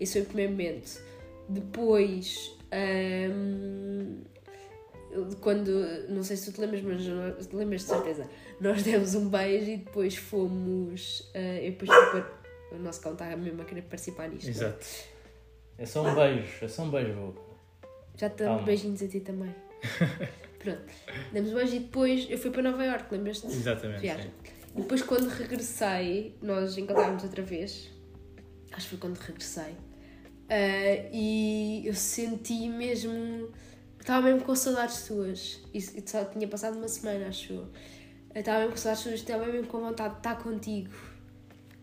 Esse 0.00 0.14
foi 0.14 0.22
o 0.22 0.24
primeiro 0.24 0.52
momento. 0.52 1.00
Depois, 1.48 2.58
um, 3.32 4.22
quando, 5.40 5.70
não 6.08 6.24
sei 6.24 6.36
se 6.36 6.50
tu 6.50 6.54
te 6.56 6.60
lembras, 6.62 6.82
mas 6.82 7.46
te 7.46 7.54
lembras 7.54 7.82
de 7.82 7.86
certeza, 7.86 8.28
nós 8.60 8.82
demos 8.82 9.14
um 9.14 9.28
beijo 9.28 9.70
e 9.70 9.76
depois 9.76 10.16
fomos. 10.16 11.20
Uh, 11.32 11.58
eu 11.62 11.70
depois 11.72 11.90
fui 11.90 12.10
para 12.10 12.39
o 12.72 12.78
nosso 12.78 13.00
cão 13.00 13.12
está 13.12 13.36
mesmo 13.36 13.62
a 13.62 13.64
querer 13.64 13.82
participar 13.82 14.28
nisto. 14.28 14.48
Exato. 14.48 14.86
É 15.78 15.86
só 15.86 16.06
um 16.06 16.14
beijo, 16.14 16.64
é 16.64 16.68
só 16.68 16.82
um 16.82 16.90
beijo, 16.90 17.14
vou. 17.14 17.50
Já 18.16 18.28
te 18.28 18.44
damos 18.44 18.64
beijinhos 18.64 19.02
a 19.02 19.08
ti 19.08 19.20
também. 19.20 19.54
Pronto. 20.58 20.82
Damos 21.32 21.52
um 21.52 21.54
beijo 21.54 21.76
e 21.76 21.78
depois 21.80 22.26
eu 22.28 22.38
fui 22.38 22.50
para 22.50 22.62
Nova 22.62 22.84
York, 22.84 23.06
lembras-te? 23.10 23.46
Exatamente. 23.46 24.00
Viagem. 24.02 24.30
E 24.76 24.82
depois 24.82 25.02
quando 25.02 25.28
regressei, 25.28 26.36
nós 26.42 26.76
encontramos 26.76 27.24
outra 27.24 27.42
vez. 27.42 27.90
Acho 28.72 28.84
que 28.84 28.90
foi 28.90 28.98
quando 28.98 29.16
regressei. 29.16 29.72
Uh, 29.72 31.08
e 31.12 31.82
eu 31.86 31.94
senti 31.94 32.68
mesmo. 32.68 33.50
Estava 33.98 34.26
mesmo 34.26 34.42
com 34.42 34.54
saudades 34.54 35.06
tuas. 35.06 35.60
E 35.72 35.80
só 35.80 36.24
tinha 36.26 36.46
passado 36.46 36.76
uma 36.76 36.88
semana, 36.88 37.28
acho 37.28 37.52
eu. 37.54 37.68
Estava 38.34 38.58
mesmo 38.58 38.72
com 38.72 38.78
saudades 38.78 39.02
tuas, 39.02 39.14
estava 39.14 39.46
mesmo 39.46 39.66
com 39.66 39.80
vontade 39.80 40.14
de 40.14 40.20
estar 40.20 40.36
contigo. 40.42 40.94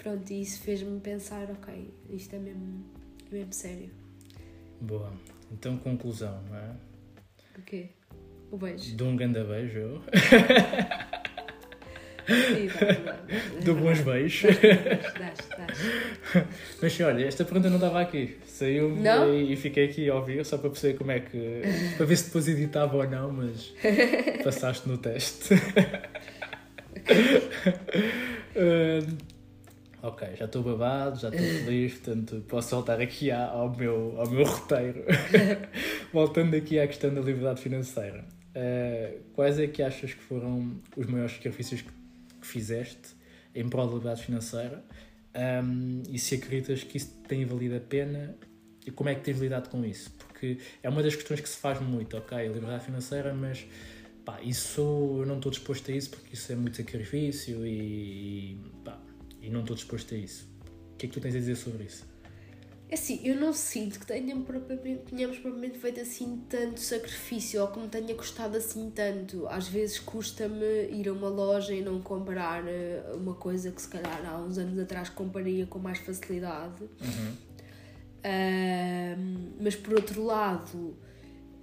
Pronto, 0.08 0.32
e 0.32 0.42
isso 0.42 0.62
fez-me 0.62 1.02
pensar, 1.02 1.52
ok, 1.52 1.94
isto 2.12 2.34
é 2.34 2.40
mesmo, 2.40 2.86
é 3.30 3.36
mesmo 3.36 3.52
sério. 3.52 3.90
Boa. 4.80 5.12
Então, 5.52 5.78
conclusão, 5.80 6.42
não 6.50 6.56
é? 6.56 6.72
O 7.58 7.62
quê? 7.64 7.90
O 8.50 8.56
beijo. 8.56 8.96
De 8.96 9.04
um 9.04 9.18
grande 9.18 9.44
beijo. 9.44 10.02
Sim, 12.26 12.70
bons 13.74 14.00
beijos. 14.00 14.50
Mas 16.82 17.02
olha, 17.02 17.26
esta 17.26 17.44
pergunta 17.44 17.68
não 17.68 17.76
estava 17.76 18.00
aqui. 18.00 18.38
Saiu-me 18.46 19.02
e, 19.34 19.52
e, 19.52 19.56
fiquei 19.58 19.90
aqui 19.90 20.10
a 20.10 20.16
ouvir 20.16 20.46
só 20.46 20.58
para 20.58 20.70
perceber 20.70 20.98
como 20.98 21.12
é 21.12 21.20
que. 21.20 21.64
para 21.98 22.06
ver 22.06 22.16
se 22.16 22.28
depois 22.28 22.48
editava 22.48 22.96
ou 22.96 23.10
não, 23.10 23.34
mas 23.34 23.74
passaste 24.42 24.88
no 24.88 24.98
teste. 24.98 25.54
uh, 28.56 29.28
ok, 30.02 30.36
já 30.36 30.46
estou 30.46 30.64
babado, 30.64 31.20
já 31.20 31.30
estou 31.30 31.46
feliz, 31.66 31.94
portanto 31.94 32.44
posso 32.48 32.76
voltar 32.76 33.00
aqui 33.02 33.32
ao 33.32 33.76
meu, 33.76 34.16
ao 34.20 34.30
meu 34.30 34.46
roteiro. 34.46 35.04
Voltando 36.14 36.56
aqui 36.56 36.80
à 36.80 36.88
questão 36.88 37.14
da 37.14 37.22
liberdade 37.22 37.62
financeira. 37.62 38.26
Uh, 38.56 39.20
quais 39.34 39.60
é 39.60 39.68
que 39.68 39.84
achas 39.84 40.14
que 40.14 40.22
foram 40.24 40.82
os 40.96 41.06
maiores 41.06 41.34
sacrifícios 41.34 41.82
que, 41.82 41.92
que 42.42 42.48
fizeste 42.48 43.16
em 43.54 43.68
prol 43.70 43.88
da 43.88 43.94
liberdade 43.94 44.24
financeira? 44.24 44.84
Um, 45.38 46.02
e 46.10 46.18
se 46.18 46.36
acreditas 46.36 46.84
que 46.84 46.98
isso 46.98 47.14
tem 47.28 47.46
valido 47.46 47.76
a 47.76 47.80
pena 47.80 48.36
e 48.86 48.90
como 48.92 49.10
é 49.10 49.16
que 49.16 49.22
tens 49.22 49.38
lidado 49.38 49.70
com 49.70 49.86
isso? 49.86 50.12
Porque 50.18 50.58
é 50.82 50.90
uma 50.90 51.04
das 51.04 51.16
questões 51.16 51.42
que 51.42 51.50
se 51.50 51.58
faz 51.58 51.80
muito, 51.80 52.18
ok, 52.18 52.38
a 52.38 52.44
liberdade 52.44 52.86
financeira, 52.86 53.34
mas 53.34 53.68
pá, 54.26 54.42
isso 54.42 54.82
eu 55.20 55.26
não 55.26 55.36
estou 55.36 55.52
disposto 55.52 55.92
a 55.92 55.94
isso 55.94 56.10
porque 56.10 56.34
isso 56.34 56.52
é 56.52 56.56
muito 56.56 56.78
sacrifício 56.78 57.66
e, 57.68 58.54
e 58.54 58.62
pá, 58.84 58.98
e 59.48 59.50
não 59.50 59.62
estou 59.62 59.76
disposto 59.78 60.14
a 60.14 60.18
isso. 60.18 60.46
O 60.94 60.98
que 60.98 61.06
é 61.06 61.10
que 61.10 61.14
tu 61.14 61.22
tens 61.22 61.34
a 61.34 61.40
dizer 61.40 61.56
sobre 61.56 61.86
isso? 61.86 62.06
É 62.90 62.96
assim, 62.96 63.22
eu 63.24 63.36
não 63.36 63.54
sinto 63.54 64.00
que 64.00 64.06
tenham 64.06 64.42
propriamente, 64.44 65.04
tenhamos 65.04 65.40
propriamente 65.40 65.78
feito 65.78 66.02
assim 66.02 66.44
tanto 66.50 66.80
sacrifício 66.80 67.62
ou 67.62 67.68
que 67.70 67.80
me 67.80 67.88
tenha 67.88 68.14
custado 68.14 68.58
assim 68.58 68.90
tanto. 68.92 69.48
Às 69.48 69.70
vezes 69.70 70.00
custa-me 70.00 70.90
ir 70.92 71.08
a 71.08 71.14
uma 71.14 71.30
loja 71.30 71.74
e 71.74 71.82
não 71.82 72.02
comprar 72.02 72.66
eh, 72.68 73.04
uma 73.14 73.36
coisa 73.36 73.72
que 73.72 73.82
se 73.82 73.88
calhar 73.88 74.22
há 74.26 74.38
uns 74.38 74.58
anos 74.58 74.78
atrás 74.80 75.10
compraria 75.10 75.66
com 75.66 75.80
mais 75.80 76.00
facilidade. 76.00 76.84
Uhum. 76.84 77.48
Uh, 78.18 79.54
mas 79.62 79.76
por 79.76 79.94
outro 79.94 80.24
lado, 80.24 80.98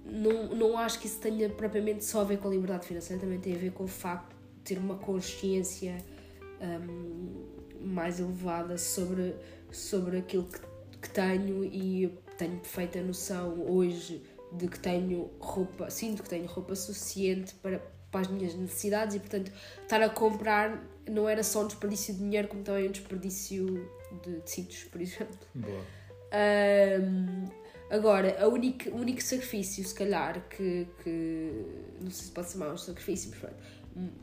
não, 0.03 0.55
não 0.55 0.77
acho 0.77 0.99
que 0.99 1.05
isso 1.05 1.19
tenha 1.19 1.49
propriamente 1.49 2.03
só 2.03 2.21
a 2.21 2.23
ver 2.23 2.37
com 2.37 2.47
a 2.47 2.51
liberdade 2.51 2.87
financeira, 2.87 3.21
também 3.21 3.39
tem 3.39 3.55
a 3.55 3.59
ver 3.59 3.71
com 3.71 3.83
o 3.83 3.87
facto 3.87 4.35
de 4.57 4.61
ter 4.63 4.77
uma 4.79 4.95
consciência 4.95 5.97
um, 6.61 7.54
mais 7.85 8.19
elevada 8.19 8.77
sobre, 8.77 9.35
sobre 9.71 10.17
aquilo 10.17 10.45
que, 10.45 10.59
que 11.01 11.09
tenho 11.09 11.63
e 11.63 12.17
tenho 12.37 12.57
perfeita 12.59 13.01
noção 13.01 13.63
hoje 13.67 14.23
de 14.51 14.67
que 14.67 14.79
tenho 14.79 15.31
roupa, 15.39 15.89
sinto 15.89 16.23
que 16.23 16.29
tenho 16.29 16.45
roupa 16.45 16.75
suficiente 16.75 17.53
para, 17.55 17.79
para 18.11 18.21
as 18.21 18.27
minhas 18.27 18.55
necessidades 18.55 19.15
e 19.15 19.19
portanto 19.19 19.51
estar 19.81 20.01
a 20.01 20.09
comprar 20.09 20.83
não 21.09 21.27
era 21.27 21.43
só 21.43 21.63
um 21.63 21.67
desperdício 21.67 22.13
de 22.13 22.19
dinheiro 22.19 22.47
como 22.47 22.63
também 22.63 22.87
um 22.87 22.91
desperdício 22.91 23.89
de 24.23 24.39
tecidos, 24.41 24.83
por 24.85 25.01
exemplo. 25.01 25.37
Boa. 25.53 25.81
Um, 26.35 27.45
agora, 27.89 28.43
a 28.43 28.47
única, 28.47 28.89
o 28.89 28.97
único 28.97 29.21
sacrifício, 29.21 29.83
se 29.83 29.93
calhar, 29.93 30.41
que, 30.49 30.87
que 31.03 31.51
não 32.01 32.09
sei 32.11 32.25
se 32.25 32.31
pode 32.31 32.51
chamar 32.51 32.73
um 32.73 32.77
sacrifício, 32.77 33.29
mas 33.31 33.39
pronto, 33.39 33.55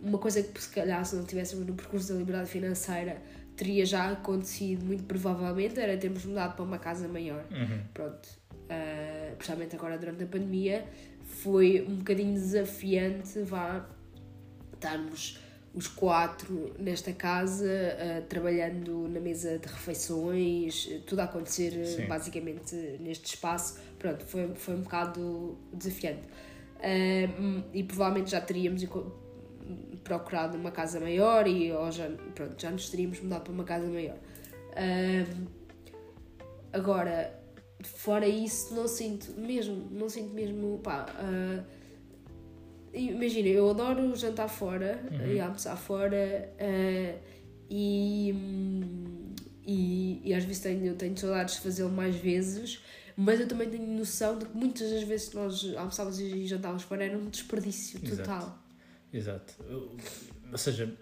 uma 0.02 0.18
coisa 0.18 0.42
que 0.42 0.62
se 0.62 0.68
calhar 0.68 1.04
se 1.04 1.14
não 1.14 1.22
estivéssemos 1.22 1.66
no 1.66 1.74
percurso 1.74 2.12
da 2.12 2.18
liberdade 2.18 2.50
financeira 2.50 3.22
teria 3.62 3.86
já 3.86 4.10
acontecido 4.10 4.84
muito 4.84 5.04
provavelmente 5.04 5.78
era 5.78 5.96
termos 5.96 6.24
mudado 6.24 6.56
para 6.56 6.64
uma 6.64 6.78
casa 6.78 7.06
maior. 7.06 7.44
Uhum. 7.50 7.80
Pronto. 7.94 8.28
Uh, 8.52 9.36
principalmente 9.36 9.76
agora 9.76 9.98
durante 9.98 10.24
a 10.24 10.26
pandemia, 10.26 10.84
foi 11.22 11.86
um 11.88 11.96
bocadinho 11.96 12.32
desafiante 12.32 13.40
vá 13.42 13.86
estarmos 14.74 15.38
os 15.74 15.86
quatro 15.86 16.74
nesta 16.78 17.12
casa, 17.12 17.64
uh, 17.64 18.22
trabalhando 18.26 19.08
na 19.08 19.20
mesa 19.20 19.58
de 19.58 19.66
refeições, 19.68 20.88
tudo 21.06 21.20
a 21.20 21.24
acontecer 21.24 21.72
uh, 21.72 21.86
Sim. 21.86 22.06
basicamente 22.06 22.74
neste 23.00 23.26
espaço. 23.26 23.78
Pronto, 23.98 24.24
foi, 24.24 24.48
foi 24.56 24.74
um 24.74 24.82
bocado 24.82 25.56
desafiante. 25.72 26.26
Uh, 26.78 27.62
e 27.72 27.84
provavelmente 27.84 28.32
já 28.32 28.40
teríamos 28.40 28.82
procurado 30.02 30.56
uma 30.56 30.70
casa 30.70 31.00
maior 31.00 31.46
e 31.46 31.70
já, 31.90 32.08
pronto, 32.34 32.60
já 32.60 32.70
nos 32.70 32.88
teríamos 32.90 33.20
mudado 33.20 33.42
para 33.42 33.52
uma 33.52 33.64
casa 33.64 33.86
maior. 33.86 34.16
Uh, 34.72 35.46
agora, 36.72 37.38
fora 37.82 38.26
isso, 38.26 38.74
não 38.74 38.88
sinto 38.88 39.32
mesmo, 39.38 39.88
não 39.90 40.08
sinto 40.08 40.34
mesmo, 40.34 40.78
pá. 40.82 41.06
uh, 41.18 41.82
Imagina, 42.94 43.48
eu 43.48 43.70
adoro 43.70 44.14
jantar 44.14 44.48
fora 44.48 45.02
e 45.26 45.40
almoçar 45.40 45.76
fora 45.76 46.52
uh, 46.60 47.18
e, 47.70 48.34
e, 49.66 50.20
e 50.22 50.34
às 50.34 50.44
vezes 50.44 50.60
tenho, 50.60 50.94
tenho 50.94 51.16
saudades 51.16 51.54
de 51.54 51.62
fazê-lo 51.62 51.90
mais 51.90 52.14
vezes, 52.16 52.82
mas 53.16 53.40
eu 53.40 53.48
também 53.48 53.70
tenho 53.70 53.86
noção 53.86 54.38
de 54.38 54.44
que 54.44 54.54
muitas 54.54 54.90
das 54.90 55.04
vezes 55.04 55.30
que 55.30 55.36
nós 55.36 55.74
almoçávamos 55.74 56.20
e 56.20 56.46
jantávamos 56.46 56.82
fora 56.82 57.04
era 57.04 57.16
um 57.16 57.30
desperdício 57.30 57.98
total. 58.00 58.42
Exato. 58.42 58.62
Eu- 59.68 59.96
Ou 60.50 60.58
seja, 60.58 60.92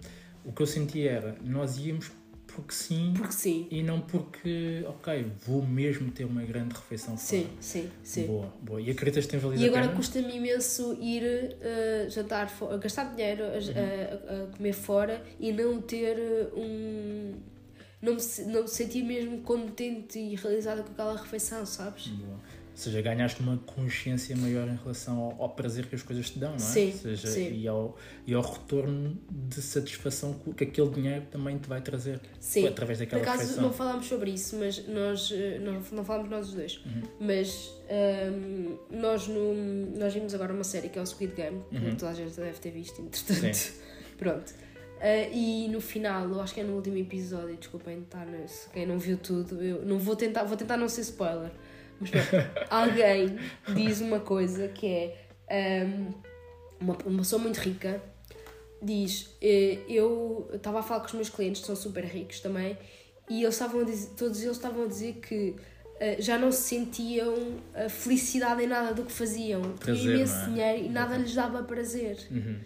o 0.44 0.52
que 0.52 0.62
eu 0.62 0.66
senti 0.66 1.06
era, 1.06 1.36
nós 1.42 1.76
íamos 1.78 2.10
porque 2.46 2.74
sim 2.74 3.14
Porque 3.16 3.32
sim, 3.32 3.68
e 3.70 3.80
não 3.82 4.00
porque, 4.00 4.84
ok, 4.86 5.26
vou 5.46 5.64
mesmo 5.64 6.10
ter 6.10 6.24
uma 6.24 6.42
grande 6.42 6.74
refeição 6.74 7.16
fora. 7.16 7.42
sim, 7.42 7.48
sim, 7.60 7.90
sim. 8.02 8.26
Boa, 8.26 8.52
boa. 8.60 8.80
E 8.80 8.90
acreditas 8.90 9.24
que 9.24 9.30
tem 9.30 9.38
valido 9.40 9.62
E 9.62 9.68
agora 9.68 9.88
custa-me 9.94 10.36
imenso 10.36 10.94
ir 11.00 11.22
uh, 11.24 12.10
jantar 12.10 12.48
fora, 12.50 12.76
gastar 12.78 13.14
dinheiro 13.14 13.44
a, 13.44 13.48
a- 13.48 14.42
a 14.44 14.56
comer 14.56 14.72
fora 14.72 15.22
e 15.38 15.52
não 15.52 15.80
ter 15.80 16.16
uh, 16.18 16.58
um. 16.60 17.34
Não 18.02 18.14
me, 18.14 18.20
não 18.52 18.62
me 18.62 18.68
sentir 18.68 19.02
mesmo 19.04 19.42
contente 19.42 20.18
e 20.18 20.34
realizada 20.34 20.82
com 20.82 20.90
aquela 20.92 21.16
refeição, 21.16 21.64
sabes? 21.66 22.06
Boa. 22.08 22.40
Ou 22.70 22.76
seja, 22.76 23.02
ganhaste 23.02 23.40
uma 23.42 23.58
consciência 23.58 24.34
maior 24.36 24.66
em 24.68 24.76
relação 24.76 25.18
ao, 25.18 25.42
ao 25.42 25.48
prazer 25.50 25.86
que 25.86 25.94
as 25.94 26.02
coisas 26.02 26.30
te 26.30 26.38
dão, 26.38 26.50
não 26.50 26.56
é? 26.56 26.58
Sim, 26.58 26.86
Ou 26.92 26.98
seja, 26.98 27.28
sim. 27.28 27.52
E, 27.52 27.68
ao, 27.68 27.96
e 28.26 28.32
ao 28.32 28.42
retorno 28.42 29.18
de 29.30 29.60
satisfação 29.60 30.32
que, 30.34 30.54
que 30.54 30.64
aquele 30.64 30.88
dinheiro 30.90 31.26
também 31.30 31.58
te 31.58 31.68
vai 31.68 31.80
trazer 31.82 32.20
Sim. 32.38 32.66
através 32.66 32.98
Por 32.98 33.04
daquela 33.04 33.22
acaso 33.22 33.38
refeição. 33.40 33.62
não 33.64 33.72
falámos 33.72 34.06
sobre 34.06 34.30
isso, 34.30 34.56
mas 34.56 34.86
nós 34.88 35.30
uh, 35.30 35.34
não, 35.60 35.80
não 35.92 36.04
falámos 36.04 36.30
nós 36.30 36.48
os 36.48 36.54
dois. 36.54 36.80
Uhum. 36.86 37.02
Mas 37.20 37.70
um, 37.90 38.78
nós, 38.98 39.26
no, 39.28 39.54
nós 39.98 40.14
vimos 40.14 40.32
agora 40.34 40.52
uma 40.52 40.64
série 40.64 40.88
que 40.88 40.98
é 40.98 41.02
o 41.02 41.06
Squid 41.06 41.34
Game, 41.34 41.60
que 41.70 41.76
Uhum. 41.76 41.96
toda 41.96 42.12
a 42.12 42.14
gente 42.14 42.34
deve 42.36 42.58
ter 42.58 42.70
visto, 42.70 43.00
entretanto. 43.02 43.54
Sim. 43.54 43.72
Pronto. 44.16 44.50
Uh, 44.50 45.32
e 45.34 45.68
no 45.68 45.80
final, 45.80 46.28
eu 46.28 46.40
acho 46.40 46.52
que 46.54 46.60
é 46.60 46.64
no 46.64 46.74
último 46.76 46.96
episódio, 46.98 47.56
desculpem 47.56 48.00
estar 48.00 48.26
nesse, 48.26 48.68
quem 48.68 48.86
não 48.86 48.98
viu 48.98 49.16
tudo, 49.16 49.62
eu 49.62 49.84
não 49.84 49.98
vou 49.98 50.14
tentar, 50.14 50.44
vou 50.44 50.56
tentar 50.58 50.76
não 50.76 50.88
ser 50.90 51.00
spoiler, 51.00 51.50
mas 52.00 52.10
pronto, 52.10 52.46
alguém 52.70 53.38
diz 53.74 54.00
uma 54.00 54.20
coisa 54.20 54.68
que 54.68 54.86
é 54.86 55.84
um, 55.86 56.12
uma, 56.80 56.96
uma 57.04 57.18
pessoa 57.18 57.40
muito 57.40 57.58
rica 57.58 58.02
diz 58.82 59.36
eh, 59.42 59.78
eu 59.88 60.48
estava 60.54 60.80
a 60.80 60.82
falar 60.82 61.00
com 61.00 61.06
os 61.06 61.12
meus 61.12 61.28
clientes 61.28 61.60
que 61.60 61.66
são 61.66 61.76
super 61.76 62.04
ricos 62.04 62.40
também 62.40 62.78
e 63.28 63.42
eles 63.42 63.54
estavam 63.54 63.84
dizer, 63.84 64.10
todos 64.16 64.42
eles 64.42 64.56
estavam 64.56 64.84
a 64.84 64.86
dizer 64.86 65.14
que 65.16 65.54
eh, 66.00 66.16
já 66.18 66.38
não 66.38 66.50
se 66.50 66.62
sentiam 66.62 67.58
a 67.74 67.88
felicidade 67.88 68.62
em 68.62 68.66
nada 68.66 68.94
do 68.94 69.04
que 69.04 69.12
faziam 69.12 69.60
tinham 69.84 69.96
imenso 69.96 70.34
é? 70.34 70.44
dinheiro 70.46 70.84
e 70.86 70.88
nada 70.88 71.16
lhes 71.16 71.34
dava 71.34 71.62
prazer 71.62 72.16
Uhum. 72.30 72.58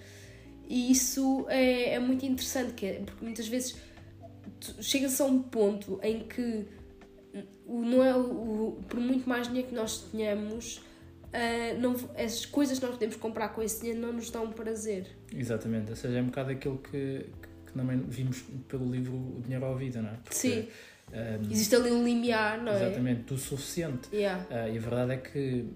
e 0.69 0.93
isso 0.93 1.45
é, 1.49 1.95
é 1.95 1.99
muito 1.99 2.25
interessante, 2.25 2.87
é, 2.87 3.01
porque 3.05 3.25
muitas 3.25 3.49
vezes 3.49 3.77
chega-se 4.81 5.21
a 5.21 5.25
um 5.25 5.43
ponto 5.43 5.99
em 6.03 6.21
que 6.21 6.67
o, 7.67 7.83
não 7.83 8.03
é 8.03 8.15
o, 8.15 8.79
por 8.89 9.01
muito 9.01 9.29
mais 9.29 9.49
dinheiro 9.49 9.69
que 9.69 9.75
nós 9.75 9.99
tenhamos, 10.11 10.83
ah, 11.33 11.75
não, 11.79 11.97
as 12.17 12.47
coisas 12.47 12.79
que 12.79 12.85
nós 12.85 12.95
podemos 12.95 13.17
comprar 13.17 13.49
com 13.49 13.63
esse 13.63 13.81
dinheiro 13.81 14.01
não 14.01 14.13
nos 14.13 14.31
dão 14.31 14.51
prazer. 14.53 15.07
Exatamente, 15.35 15.91
ou 15.91 15.97
seja, 15.97 16.19
é 16.19 16.23
um 16.23 16.27
bocado 16.27 16.51
aquilo 16.51 16.79
que, 16.79 17.27
que 17.67 17.73
também 17.73 17.99
vimos 18.07 18.45
pelo 18.69 18.91
livro 18.91 19.15
O 19.15 19.41
Dinheiro 19.43 19.65
à 19.67 19.75
Vida, 19.75 20.01
não 20.01 20.11
é? 20.11 20.17
Porque, 20.23 20.37
Sim. 20.37 20.69
um, 21.13 21.51
Existe 21.51 21.75
ali 21.75 21.91
um 21.91 22.05
limiar, 22.05 22.63
não 22.63 22.73
é? 22.73 22.87
exatamente, 22.87 23.23
do 23.23 23.37
suficiente. 23.37 24.09
Yeah. 24.13 24.47
Ah, 24.51 24.69
e 24.69 24.79
a 24.79 24.81
verdade 24.81 25.13
é 25.13 25.17
que 25.17 25.67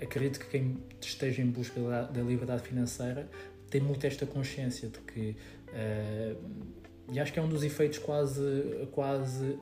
acredito 0.00 0.40
que 0.40 0.46
quem 0.46 0.76
esteja 1.00 1.40
em 1.40 1.50
busca 1.50 1.80
da, 1.80 2.02
da 2.02 2.22
liberdade 2.22 2.62
financeira 2.62 3.30
tem 3.70 3.80
muito 3.80 4.06
esta 4.06 4.26
consciência 4.26 4.88
de 4.88 4.98
que. 4.98 5.36
ah, 5.68 6.36
e 7.10 7.20
acho 7.20 7.32
que 7.32 7.38
é 7.38 7.42
um 7.42 7.48
dos 7.48 7.62
efeitos 7.62 7.98
quase, 7.98 8.88
quase 8.92 9.58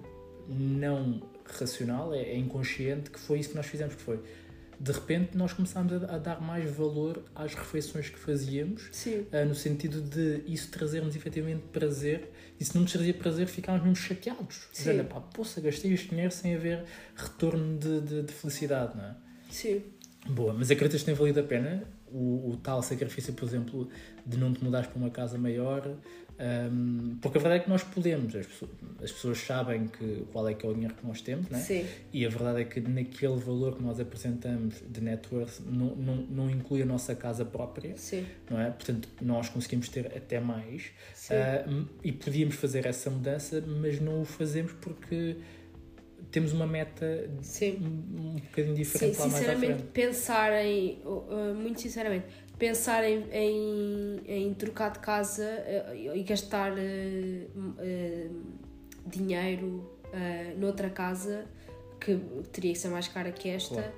não 0.48 1.20
racional, 1.44 2.14
é, 2.14 2.22
é 2.22 2.36
inconsciente, 2.36 3.10
que 3.10 3.18
foi 3.18 3.40
isso 3.40 3.50
que 3.50 3.56
nós 3.56 3.66
fizemos, 3.66 3.94
que 3.94 4.02
foi. 4.02 4.20
De 4.78 4.92
repente 4.92 5.36
nós 5.36 5.52
começámos 5.52 5.92
a, 5.92 6.14
a 6.14 6.18
dar 6.18 6.40
mais 6.40 6.70
valor 6.70 7.22
às 7.34 7.54
refeições 7.54 8.08
que 8.08 8.18
fazíamos 8.18 8.90
ah, 9.30 9.44
no 9.44 9.54
sentido 9.54 10.00
de 10.00 10.42
isso 10.46 10.70
trazer-nos 10.70 11.14
efetivamente 11.14 11.64
prazer 11.70 12.30
e 12.58 12.64
se 12.64 12.74
não 12.74 12.82
nos 12.82 12.92
trazia 12.92 13.12
prazer 13.12 13.46
ficávamos 13.46 13.86
mesmo 13.86 13.96
chateados. 13.96 14.68
Sim. 14.72 14.90
Olha, 14.90 15.04
pá, 15.04 15.20
poça, 15.20 15.60
gastei 15.60 15.92
este 15.92 16.08
dinheiro 16.08 16.32
sem 16.32 16.54
haver 16.54 16.84
retorno 17.14 17.76
de, 17.78 18.00
de, 18.00 18.22
de 18.22 18.32
felicidade, 18.32 18.96
não 18.96 19.04
é? 19.04 19.16
Sim. 19.50 19.82
Boa, 20.26 20.54
mas 20.54 20.70
acreditas 20.70 21.00
que 21.00 21.06
tem 21.06 21.14
valido 21.14 21.40
a 21.40 21.42
pena 21.42 21.86
o, 22.12 22.50
o 22.50 22.56
tal 22.56 22.82
sacrifício, 22.82 23.32
por 23.32 23.44
exemplo, 23.44 23.88
de 24.26 24.36
não 24.36 24.52
te 24.52 24.62
mudares 24.62 24.88
para 24.88 24.98
uma 24.98 25.10
casa 25.10 25.38
maior? 25.38 25.94
Ahm, 26.42 27.18
porque 27.20 27.36
a 27.36 27.40
verdade 27.40 27.60
é 27.60 27.64
que 27.64 27.68
nós 27.68 27.82
podemos, 27.82 28.34
as 28.34 28.46
pessoas, 28.46 28.70
as 29.04 29.12
pessoas 29.12 29.38
sabem 29.40 29.86
que, 29.88 30.24
qual 30.32 30.48
é 30.48 30.54
que 30.54 30.64
é 30.64 30.68
o 30.70 30.72
dinheiro 30.72 30.94
que 30.94 31.06
nós 31.06 31.20
temos, 31.20 31.50
é? 31.52 31.56
Sim. 31.56 31.86
E 32.14 32.24
a 32.24 32.30
verdade 32.30 32.62
é 32.62 32.64
que 32.64 32.80
naquele 32.80 33.36
valor 33.36 33.76
que 33.76 33.82
nós 33.82 34.00
apresentamos 34.00 34.76
de 34.88 35.00
net 35.02 35.28
worth 35.30 35.60
não, 35.66 35.94
não, 35.96 36.16
não 36.16 36.50
inclui 36.50 36.80
a 36.80 36.86
nossa 36.86 37.14
casa 37.14 37.44
própria 37.44 37.94
Sim. 37.98 38.24
não 38.48 38.58
é? 38.58 38.70
Portanto, 38.70 39.06
nós 39.20 39.50
conseguimos 39.50 39.90
ter 39.90 40.06
até 40.16 40.40
mais 40.40 40.84
Sim. 41.14 41.34
m- 41.66 41.86
e 42.02 42.10
podíamos 42.10 42.54
fazer 42.54 42.86
essa 42.86 43.10
mudança, 43.10 43.62
mas 43.66 44.00
não 44.00 44.22
o 44.22 44.24
fazemos 44.24 44.72
porque 44.80 45.36
temos 46.30 46.52
uma 46.52 46.66
meta 46.66 47.28
Sim. 47.42 47.76
um, 47.82 48.28
um 48.28 48.34
bocadinho 48.36 48.76
Sim, 48.76 48.82
diferente 48.82 49.18
lá 49.18 49.26
mais 49.26 49.34
à 49.34 49.38
sinceramente, 49.38 49.74
frente. 49.82 49.92
pensar 49.92 50.64
em, 50.64 51.00
uh, 51.04 51.08
uh, 51.08 51.54
muito 51.54 51.80
sinceramente, 51.82 52.26
pensar 52.60 53.02
em, 53.02 53.24
em, 53.32 54.20
em 54.28 54.54
trocar 54.54 54.92
de 54.92 55.00
casa 55.00 55.44
uh, 55.44 56.16
e 56.16 56.22
gastar 56.22 56.72
uh, 56.72 56.76
uh, 56.76 58.42
dinheiro 59.06 59.98
noutra 60.56 60.90
casa 60.90 61.46
que 62.00 62.18
teria 62.50 62.72
que 62.72 62.78
ser 62.78 62.88
mais 62.88 63.06
cara 63.06 63.30
que 63.30 63.48
esta. 63.48 63.74
Claro. 63.74 63.92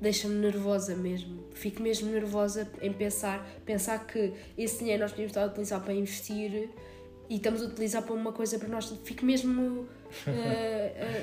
Deixa-me 0.00 0.36
nervosa 0.36 0.94
mesmo. 0.94 1.44
Fico 1.52 1.82
mesmo 1.82 2.10
nervosa 2.12 2.70
em 2.80 2.92
pensar, 2.92 3.44
pensar 3.66 4.06
que 4.06 4.32
esse 4.56 4.78
dinheiro 4.78 5.02
nós 5.02 5.10
podíamos 5.10 5.30
estar 5.32 5.42
a 5.42 5.46
utilizar 5.46 5.82
para 5.82 5.92
investir 5.92 6.70
e 7.28 7.36
estamos 7.36 7.62
a 7.62 7.66
utilizar 7.66 8.02
para 8.02 8.14
uma 8.14 8.32
coisa 8.32 8.58
para 8.58 8.68
nós. 8.68 8.92
Fico 9.04 9.24
mesmo 9.24 9.80
uh, 9.80 9.86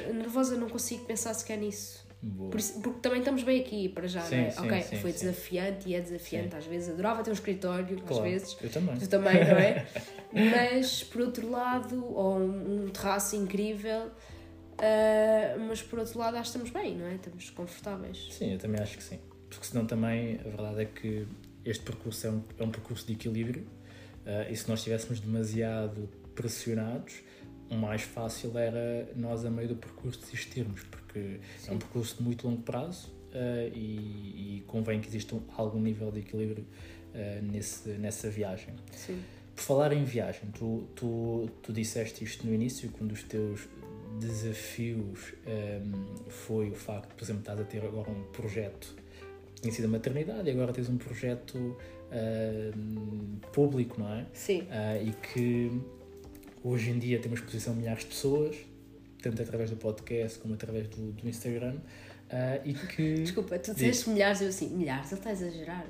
uh, 0.09 0.13
nervosa, 0.13 0.57
não 0.57 0.67
consigo 0.67 1.05
pensar 1.05 1.33
sequer 1.33 1.57
nisso. 1.57 2.04
Por 2.49 2.59
porque 2.81 2.99
também 3.01 3.19
estamos 3.19 3.43
bem 3.43 3.61
aqui 3.61 3.89
para 3.89 4.07
já, 4.07 4.21
Sim, 4.21 4.37
não 4.37 4.43
é? 4.45 4.49
sim, 4.49 4.65
ok, 4.65 4.81
sim, 4.81 4.95
foi 4.97 5.11
desafiante 5.11 5.89
e 5.89 5.95
é 5.95 6.01
desafiante 6.01 6.55
às 6.55 6.65
vezes. 6.65 6.89
Adorava 6.89 7.23
ter 7.23 7.29
um 7.29 7.33
escritório, 7.33 7.97
às 7.97 8.03
Claro, 8.03 8.23
vezes. 8.23 8.57
eu 8.61 8.69
também. 8.69 8.97
Tu 8.97 9.07
também, 9.07 9.33
não 9.45 9.57
é? 9.57 9.85
mas 10.33 11.03
por 11.03 11.21
outro 11.21 11.49
lado, 11.49 12.03
ou 12.03 12.39
um, 12.39 12.85
um 12.85 12.89
terraço 12.89 13.35
incrível, 13.35 14.09
ah, 14.79 15.55
mas 15.67 15.81
por 15.81 15.99
outro 15.99 16.17
lado, 16.19 16.35
acho 16.37 16.51
que 16.51 16.57
estamos 16.57 16.69
bem, 16.71 16.95
não 16.97 17.05
é? 17.07 17.15
Estamos 17.15 17.49
confortáveis. 17.51 18.27
Sim, 18.31 18.53
eu 18.53 18.59
também 18.59 18.81
acho 18.81 18.97
que 18.97 19.03
sim. 19.03 19.19
Porque 19.49 19.65
senão 19.65 19.85
também 19.85 20.39
a 20.39 20.49
verdade 20.49 20.81
é 20.81 20.85
que 20.85 21.27
este 21.63 21.83
percurso 21.83 22.27
é 22.27 22.31
um, 22.31 22.43
é 22.59 22.63
um 22.63 22.71
percurso 22.71 23.05
de 23.07 23.13
equilíbrio 23.13 23.65
ah, 24.25 24.49
e 24.49 24.55
se 24.55 24.67
nós 24.67 24.79
estivéssemos 24.79 25.19
demasiado 25.19 26.09
pressionados, 26.33 27.13
o 27.69 27.75
mais 27.75 28.01
fácil 28.01 28.57
era 28.57 29.09
nós 29.15 29.45
a 29.45 29.49
meio 29.49 29.69
do 29.69 29.75
percurso 29.75 30.19
desistirmos, 30.19 30.81
porque 30.83 31.04
é 31.19 31.39
um 31.69 31.73
Sim. 31.73 31.77
percurso 31.77 32.17
de 32.17 32.23
muito 32.23 32.47
longo 32.47 32.61
prazo 32.61 33.11
ah, 33.33 33.69
e, 33.73 34.57
e 34.57 34.63
convém 34.67 34.99
que 35.01 35.07
exista 35.07 35.35
um- 35.35 35.41
algum 35.55 35.79
nível 35.79 36.11
de 36.11 36.19
equilíbrio 36.19 36.65
ah, 37.13 37.41
nesse, 37.41 37.89
nessa 37.89 38.29
viagem. 38.29 38.73
Sim. 38.91 39.21
Por 39.55 39.61
falar 39.63 39.93
em 39.93 40.03
viagem, 40.03 40.49
tu, 40.53 40.87
tu, 40.95 41.49
tu 41.63 41.71
disseste 41.71 42.23
isto 42.23 42.45
no 42.45 42.53
início, 42.53 42.89
que 42.89 43.03
um 43.03 43.07
dos 43.07 43.23
teus 43.23 43.67
desafios 44.19 45.33
ehm, 45.45 45.91
foi 46.27 46.69
o 46.69 46.75
facto 46.75 47.09
de, 47.09 47.15
por 47.15 47.23
exemplo, 47.23 47.41
estás 47.41 47.59
a 47.59 47.63
ter 47.63 47.83
agora 47.85 48.09
um 48.11 48.23
projeto 48.31 48.95
que 49.55 49.61
tinha 49.61 49.73
sido 49.73 49.85
a 49.85 49.87
maternidade 49.87 50.47
e 50.47 50.51
agora 50.51 50.73
tens 50.73 50.89
um 50.89 50.97
projeto 50.97 51.77
ehm, 52.11 53.37
público, 53.53 53.99
não 53.99 54.13
é? 54.13 54.25
Sim. 54.33 54.67
Ah, 54.69 54.97
e 54.97 55.11
que 55.11 55.71
hoje 56.63 56.89
em 56.91 56.99
dia 56.99 57.19
tem 57.19 57.31
uma 57.31 57.35
exposição 57.35 57.73
a 57.73 57.75
milhares 57.75 58.01
de 58.03 58.07
pessoas, 58.07 58.55
tanto 59.29 59.41
através 59.41 59.69
do 59.69 59.77
podcast 59.77 60.37
como 60.39 60.53
através 60.53 60.87
do, 60.87 61.11
do 61.11 61.27
Instagram. 61.27 61.75
Uh, 61.75 62.61
e 62.63 62.73
que. 62.73 63.13
Desculpa, 63.23 63.57
tu 63.57 63.73
disseste 63.73 64.09
milhares, 64.09 64.41
eu 64.41 64.49
assim, 64.49 64.69
milhares, 64.69 65.11
ele 65.11 65.19
está 65.19 65.29
a 65.29 65.33
exagerar. 65.33 65.85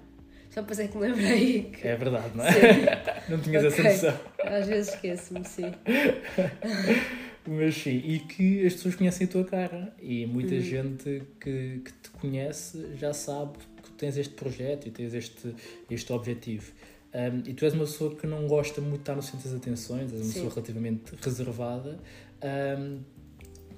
Só 0.49 0.61
depois 0.61 0.79
é 0.79 0.87
que 0.87 0.97
me 0.97 1.07
lembrei. 1.07 1.63
Que... 1.63 1.87
É 1.87 1.95
verdade, 1.97 2.31
não 2.35 2.45
é? 2.45 3.23
não 3.27 3.39
tinhas 3.41 3.65
okay. 3.65 3.85
essa 3.87 4.11
noção. 4.11 4.21
Às 4.45 4.67
vezes 4.67 4.93
esqueço-me, 4.93 5.43
sim. 5.45 5.73
Mas 7.47 7.75
sim, 7.75 8.01
e 8.03 8.19
que 8.19 8.65
as 8.65 8.73
pessoas 8.73 8.95
conhecem 8.95 9.27
a 9.27 9.29
tua 9.29 9.43
cara 9.43 9.93
e 10.01 10.25
muita 10.25 10.55
uhum. 10.55 10.61
gente 10.61 11.23
que, 11.39 11.81
que 11.83 11.93
te 12.01 12.09
conhece 12.19 12.95
já 12.95 13.13
sabe 13.13 13.59
que 13.83 13.91
tens 13.91 14.17
este 14.17 14.33
projeto 14.33 14.87
e 14.87 14.91
tens 14.91 15.13
este, 15.13 15.53
este 15.91 16.11
objetivo. 16.11 16.71
Um, 17.13 17.49
e 17.49 17.53
tu 17.53 17.63
és 17.63 17.73
uma 17.73 17.85
pessoa 17.85 18.15
que 18.15 18.25
não 18.25 18.47
gosta 18.47 18.81
muito 18.81 18.95
de 18.95 19.01
estar 19.01 19.15
no 19.15 19.21
centro 19.21 19.47
das 19.47 19.57
atenções, 19.57 20.11
és 20.11 20.21
uma 20.21 20.23
sim. 20.23 20.33
pessoa 20.33 20.53
relativamente 20.53 21.13
reservada. 21.21 21.99
Um, 22.43 22.99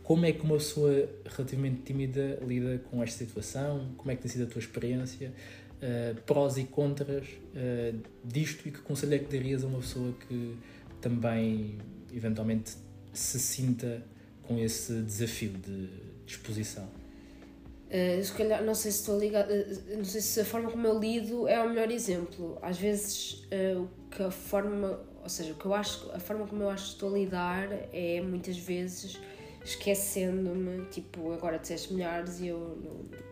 como 0.08 0.26
é 0.26 0.32
que 0.32 0.42
uma 0.42 0.56
pessoa 0.56 1.10
relativamente 1.26 1.82
tímida 1.82 2.40
lida 2.42 2.82
com 2.90 3.04
esta 3.04 3.26
situação? 3.26 3.90
Como 3.98 4.10
é 4.10 4.16
que 4.16 4.22
tem 4.22 4.32
sido 4.32 4.46
a 4.46 4.48
tua 4.48 4.60
experiência? 4.60 5.34
Uh, 5.82 6.16
prós 6.22 6.58
e 6.58 6.64
contras 6.64 7.28
uh, 7.28 8.00
disto 8.24 8.66
e 8.70 8.72
que 8.72 8.80
conselho 8.80 9.16
é 9.16 9.20
que 9.20 9.26
darias 9.26 9.66
a 9.66 9.68
uma 9.68 9.80
pessoa 9.80 10.14
que 10.26 10.58
também 11.02 11.78
eventualmente 12.14 12.72
se 13.12 13.38
sinta 13.38 14.02
com 14.44 14.58
esse 14.58 14.94
desafio 15.02 15.50
de 15.50 15.90
exposição? 16.26 16.86
Uh, 16.86 18.24
se 18.24 18.32
calhar, 18.32 18.64
não 18.64 18.76
sei 18.76 18.92
se 18.94 19.02
estou 19.02 19.20
ligado, 19.20 19.52
uh, 19.52 19.98
não 19.98 20.06
sei 20.06 20.22
se 20.22 20.40
a 20.40 20.46
forma 20.46 20.72
como 20.72 20.88
eu 20.88 20.98
lido 20.98 21.50
é 21.50 21.62
o 21.62 21.68
melhor 21.68 21.92
exemplo. 21.92 22.58
Às 22.62 22.78
vezes, 22.78 23.46
uh, 23.52 23.86
que 24.10 24.24
a 24.24 24.32
forma, 24.32 25.02
ou 25.22 25.28
seja, 25.28 25.54
que 25.54 25.66
eu 25.66 25.74
acho, 25.74 26.10
a 26.14 26.20
forma 26.20 26.48
como 26.48 26.64
eu 26.64 26.70
acho 26.70 26.86
que 26.86 26.92
estou 26.94 27.14
a 27.14 27.18
lidar 27.18 27.68
é 27.92 28.22
muitas 28.22 28.58
vezes 28.58 29.20
esquecendo-me, 29.68 30.86
tipo, 30.86 31.34
agora 31.34 31.60
disseste 31.60 31.94
milhares 31.94 32.40
e 32.40 32.48
eu 32.48 32.58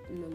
não, 0.10 0.28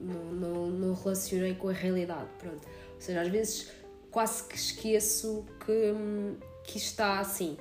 não, 0.00 0.32
não, 0.32 0.66
não, 0.66 0.94
relacionei 0.94 1.54
com 1.54 1.68
a 1.68 1.72
realidade, 1.72 2.28
pronto. 2.38 2.66
Ou 2.94 3.00
seja, 3.00 3.20
às 3.20 3.28
vezes 3.28 3.70
quase 4.10 4.48
que 4.48 4.56
esqueço 4.56 5.46
que, 5.64 5.94
que 6.64 6.76
está 6.76 7.20
assim, 7.20 7.56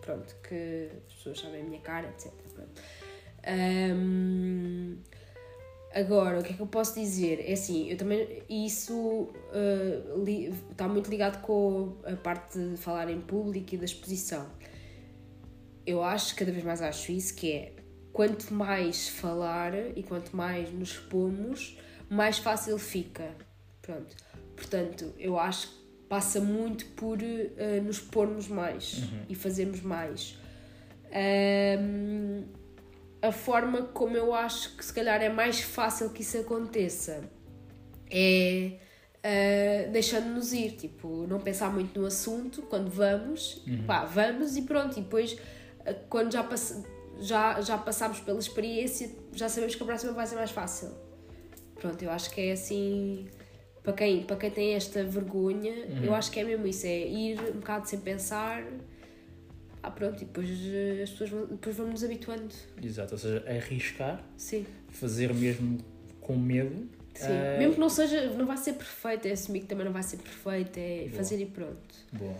pronto, 0.00 0.34
que 0.42 0.90
as 1.06 1.14
pessoas 1.14 1.38
sabem 1.38 1.60
a 1.60 1.64
minha 1.64 1.80
cara, 1.80 2.08
etc. 2.08 2.32
Um, 3.46 4.98
agora, 5.94 6.40
o 6.40 6.42
que 6.42 6.52
é 6.52 6.56
que 6.56 6.60
eu 6.60 6.66
posso 6.66 6.98
dizer? 6.98 7.40
É 7.48 7.52
assim, 7.52 7.88
eu 7.88 7.96
também. 7.96 8.42
Isso 8.48 8.92
uh, 8.96 10.24
li, 10.24 10.52
está 10.72 10.88
muito 10.88 11.08
ligado 11.08 11.40
com 11.40 11.96
a 12.04 12.16
parte 12.16 12.58
de 12.58 12.76
falar 12.76 13.08
em 13.08 13.20
público 13.20 13.76
e 13.76 13.78
da 13.78 13.84
exposição. 13.84 14.46
Eu 15.90 16.04
acho, 16.04 16.36
cada 16.36 16.52
vez 16.52 16.64
mais 16.64 16.80
acho 16.80 17.10
isso, 17.10 17.34
que 17.34 17.52
é 17.52 17.72
quanto 18.12 18.54
mais 18.54 19.08
falar 19.08 19.72
e 19.96 20.02
quanto 20.02 20.36
mais 20.36 20.72
nos 20.72 20.90
expomos, 20.90 21.76
mais 22.08 22.38
fácil 22.38 22.78
fica. 22.78 23.34
Pronto. 23.82 24.14
Portanto, 24.54 25.12
eu 25.18 25.38
acho 25.38 25.68
que 25.68 25.80
passa 26.08 26.40
muito 26.40 26.84
por 26.86 27.18
uh, 27.18 27.82
nos 27.82 27.98
pormos 27.98 28.46
mais 28.46 28.98
uhum. 28.98 29.22
e 29.28 29.34
fazermos 29.34 29.80
mais. 29.80 30.38
Um, 31.10 32.44
a 33.22 33.32
forma 33.32 33.82
como 33.82 34.16
eu 34.16 34.32
acho 34.32 34.76
que 34.76 34.84
se 34.84 34.92
calhar 34.92 35.20
é 35.20 35.28
mais 35.28 35.60
fácil 35.60 36.10
que 36.10 36.22
isso 36.22 36.38
aconteça 36.38 37.22
é 38.10 38.78
uh, 39.24 39.92
deixando-nos 39.92 40.52
ir, 40.52 40.72
tipo, 40.72 41.26
não 41.26 41.40
pensar 41.40 41.72
muito 41.72 42.00
no 42.00 42.06
assunto 42.06 42.62
quando 42.62 42.90
vamos, 42.90 43.62
uhum. 43.66 43.84
pá, 43.86 44.04
vamos 44.04 44.56
e 44.56 44.62
pronto, 44.62 44.98
e 44.98 45.02
depois 45.02 45.36
quando 46.08 46.32
já, 46.32 46.42
pass 46.42 46.82
já, 47.20 47.60
já 47.60 47.78
passamos 47.78 48.20
pela 48.20 48.38
experiência, 48.38 49.10
já 49.32 49.48
sabemos 49.48 49.74
que 49.74 49.82
a 49.82 49.86
próxima 49.86 50.12
vai 50.12 50.26
ser 50.26 50.36
mais 50.36 50.50
fácil. 50.50 50.90
Pronto, 51.74 52.02
eu 52.02 52.10
acho 52.10 52.30
que 52.30 52.40
é 52.40 52.52
assim 52.52 53.28
para 53.82 53.92
quem, 53.94 54.22
para 54.22 54.36
quem 54.36 54.50
tem 54.50 54.74
esta 54.74 55.02
vergonha, 55.04 55.72
uhum. 55.72 56.04
eu 56.04 56.14
acho 56.14 56.30
que 56.30 56.38
é 56.38 56.44
mesmo 56.44 56.66
isso, 56.66 56.86
é 56.86 57.06
ir 57.06 57.40
um 57.40 57.60
bocado 57.60 57.88
sem 57.88 57.98
pensar. 57.98 58.64
Ah, 59.82 59.90
pronto, 59.90 60.22
e 60.22 60.26
depois 60.26 60.48
eh, 60.48 61.02
as 61.02 61.10
pessoas 61.10 61.30
vão, 61.30 61.46
depois 61.46 61.76
vão 61.76 61.86
nos 61.86 62.04
habituando. 62.04 62.54
Exato, 62.82 63.14
ou 63.14 63.18
seja, 63.18 63.42
arriscar, 63.48 64.22
Sim. 64.36 64.66
fazer 64.90 65.32
mesmo 65.32 65.78
com 66.20 66.36
medo. 66.36 66.86
Sim, 67.14 67.26
uh... 67.26 67.58
mesmo 67.58 67.74
que 67.74 67.80
não 67.80 67.88
seja, 67.88 68.26
não 68.30 68.44
vai 68.44 68.58
ser 68.58 68.74
perfeito, 68.74 69.26
é 69.26 69.32
assumir 69.32 69.60
que 69.60 69.66
também 69.66 69.86
não 69.86 69.92
vai 69.92 70.02
ser 70.02 70.18
perfeito, 70.18 70.76
é 70.76 71.04
Boa. 71.04 71.16
fazer 71.16 71.40
e 71.40 71.46
pronto. 71.46 71.94
Boa. 72.12 72.36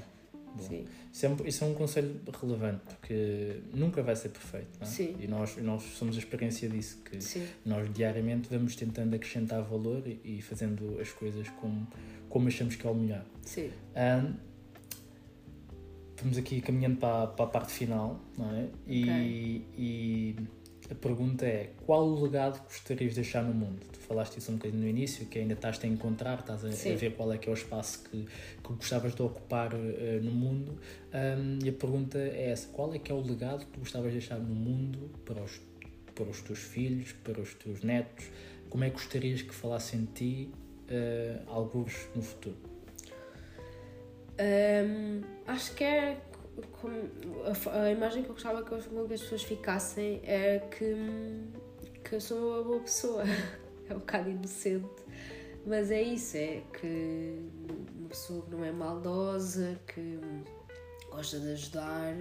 Sim. 0.58 0.84
Isso, 1.12 1.26
é 1.26 1.28
um, 1.28 1.36
isso 1.44 1.64
é 1.64 1.66
um 1.66 1.74
conselho 1.74 2.20
relevante, 2.40 2.80
porque 2.86 3.60
nunca 3.74 4.02
vai 4.02 4.16
ser 4.16 4.30
perfeito. 4.30 4.68
Não 4.80 4.86
é? 4.86 4.90
Sim. 4.90 5.16
E 5.18 5.26
nós, 5.26 5.56
nós 5.58 5.82
somos 5.82 6.16
a 6.16 6.18
experiência 6.18 6.68
disso, 6.68 6.98
que 7.04 7.20
Sim. 7.20 7.46
nós 7.64 7.92
diariamente 7.92 8.48
vamos 8.50 8.74
tentando 8.76 9.14
acrescentar 9.14 9.62
valor 9.62 10.02
e, 10.06 10.20
e, 10.24 10.42
fazendo 10.42 10.98
as 11.00 11.10
coisas 11.10 11.48
como, 11.60 11.86
como 12.28 12.48
achamos 12.48 12.76
que 12.76 12.86
é 12.86 12.90
o 12.90 12.94
melhor. 12.94 13.24
Sim. 13.42 13.70
Um, 13.96 14.34
estamos 16.10 16.36
aqui 16.36 16.60
caminhando 16.60 16.98
para, 16.98 17.28
para 17.28 17.44
a 17.44 17.48
parte 17.48 17.72
final, 17.72 18.20
não 18.36 18.54
é? 18.54 18.68
E, 18.86 19.02
okay. 19.02 19.66
e 19.76 20.36
a 20.90 20.94
pergunta 20.94 21.46
é: 21.46 21.72
qual 21.86 22.06
o 22.06 22.22
legado 22.22 22.60
que 22.66 22.74
gostarias 22.74 23.10
de 23.14 23.20
deixar 23.20 23.42
no 23.42 23.54
mundo? 23.54 23.86
Falaste 24.10 24.38
isso 24.38 24.50
um 24.50 24.56
bocadinho 24.56 24.82
no 24.82 24.88
início, 24.88 25.24
que 25.26 25.38
ainda 25.38 25.54
estás 25.54 25.78
a 25.84 25.86
encontrar, 25.86 26.40
estás 26.40 26.64
a, 26.64 26.96
ver 26.96 27.14
qual 27.14 27.32
é 27.32 27.38
que 27.38 27.48
é 27.48 27.52
o 27.52 27.54
espaço 27.54 28.02
que, 28.10 28.24
que 28.24 28.72
gostavas 28.72 29.14
de 29.14 29.22
ocupar 29.22 29.72
uh, 29.72 30.20
no 30.20 30.32
mundo. 30.32 30.76
Um, 31.14 31.64
e 31.64 31.68
a 31.68 31.72
pergunta 31.72 32.18
é 32.18 32.50
essa: 32.50 32.66
qual 32.72 32.92
é 32.92 32.98
que 32.98 33.12
é 33.12 33.14
o 33.14 33.20
legado 33.20 33.60
que 33.60 33.70
tu 33.70 33.78
gostavas 33.78 34.10
de 34.10 34.18
deixar 34.18 34.40
no 34.40 34.52
mundo 34.52 35.12
para 35.24 35.40
os, 35.40 35.60
para 36.12 36.24
os 36.24 36.42
teus 36.42 36.58
filhos, 36.58 37.12
para 37.22 37.40
os 37.40 37.54
teus 37.54 37.84
netos? 37.84 38.24
Como 38.68 38.82
é 38.82 38.90
que 38.90 38.94
gostarias 38.94 39.42
que 39.42 39.54
falassem 39.54 40.00
de 40.00 40.06
ti 40.06 40.50
uh, 40.88 41.48
alguns 41.48 42.08
no 42.12 42.20
futuro? 42.22 42.56
Um, 44.40 45.20
acho 45.46 45.72
que 45.76 45.84
é 45.84 46.20
a, 47.44 47.82
a, 47.84 47.92
imagem 47.92 48.24
que 48.24 48.28
eu 48.28 48.34
gostava 48.34 48.60
que, 48.64 48.70
que 48.70 48.74
as 48.74 49.20
pessoas 49.20 49.44
ficassem 49.44 50.20
é 50.24 50.58
que, 50.58 50.96
que 52.02 52.16
eu 52.16 52.20
sou 52.20 52.54
uma 52.56 52.64
boa 52.64 52.80
pessoa. 52.80 53.22
é 53.90 53.94
um 53.96 53.98
bocado 53.98 54.30
inocente. 54.30 54.88
Mas 55.66 55.90
é 55.90 56.00
isso, 56.00 56.36
é 56.36 56.62
que 56.72 57.38
uma 57.98 58.08
pessoa 58.08 58.42
que 58.42 58.50
não 58.50 58.64
é 58.64 58.72
maldosa, 58.72 59.78
que 59.86 60.18
gosta 61.10 61.38
de 61.38 61.52
ajudar 61.52 62.14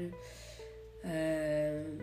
uh, 1.06 2.00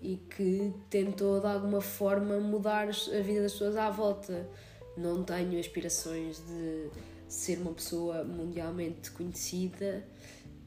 e 0.00 0.16
que 0.16 0.74
tentou 0.90 1.40
de 1.40 1.46
alguma 1.46 1.80
forma 1.80 2.38
mudar 2.40 2.88
a 2.88 3.20
vida 3.20 3.42
das 3.42 3.52
pessoas 3.52 3.76
à 3.76 3.88
volta. 3.88 4.48
Não 4.96 5.22
tenho 5.22 5.60
aspirações 5.60 6.42
de 6.44 6.88
ser 7.28 7.58
uma 7.58 7.72
pessoa 7.72 8.24
mundialmente 8.24 9.12
conhecida, 9.12 10.04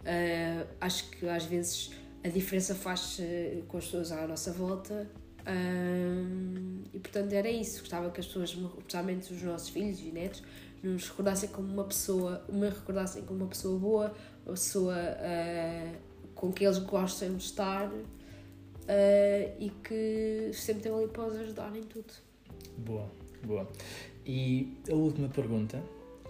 Uh, 0.01 0.65
acho 0.79 1.11
que 1.11 1.29
às 1.29 1.45
vezes 1.45 1.91
a 2.23 2.27
diferença 2.27 2.73
faz-se 2.73 3.63
com 3.67 3.77
as 3.77 3.85
pessoas 3.85 4.11
à 4.11 4.27
nossa 4.27 4.51
volta 4.51 5.07
uh, 5.41 6.81
e 6.93 6.99
portanto 6.99 7.33
era 7.33 7.49
isso. 7.49 7.79
Gostava 7.79 8.09
que 8.11 8.19
as 8.19 8.27
pessoas, 8.27 8.49
especialmente 8.49 9.33
os 9.33 9.41
nossos 9.41 9.69
filhos 9.69 9.99
e 9.99 10.11
netos, 10.11 10.43
nos 10.83 11.09
recordassem 11.09 11.49
como 11.49 11.71
uma 11.71 11.83
pessoa, 11.83 12.43
me 12.49 12.69
recordassem 12.69 13.23
como 13.23 13.41
uma 13.41 13.49
pessoa 13.49 13.79
boa, 13.79 14.13
uma 14.45 14.53
pessoa 14.53 14.95
uh, 14.95 15.95
com 16.33 16.51
que 16.51 16.65
eles 16.65 16.79
gostam 16.79 17.35
de 17.35 17.43
estar 17.43 17.91
e 19.57 19.69
que 19.83 20.51
sempre 20.53 20.81
estão 20.81 20.97
ali 20.97 21.07
para 21.07 21.25
os 21.25 21.35
ajudar 21.37 21.73
em 21.77 21.83
tudo. 21.83 22.11
Boa, 22.77 23.09
boa. 23.43 23.65
E 24.25 24.77
a 24.89 24.93
última 24.93 25.29
pergunta, 25.29 25.81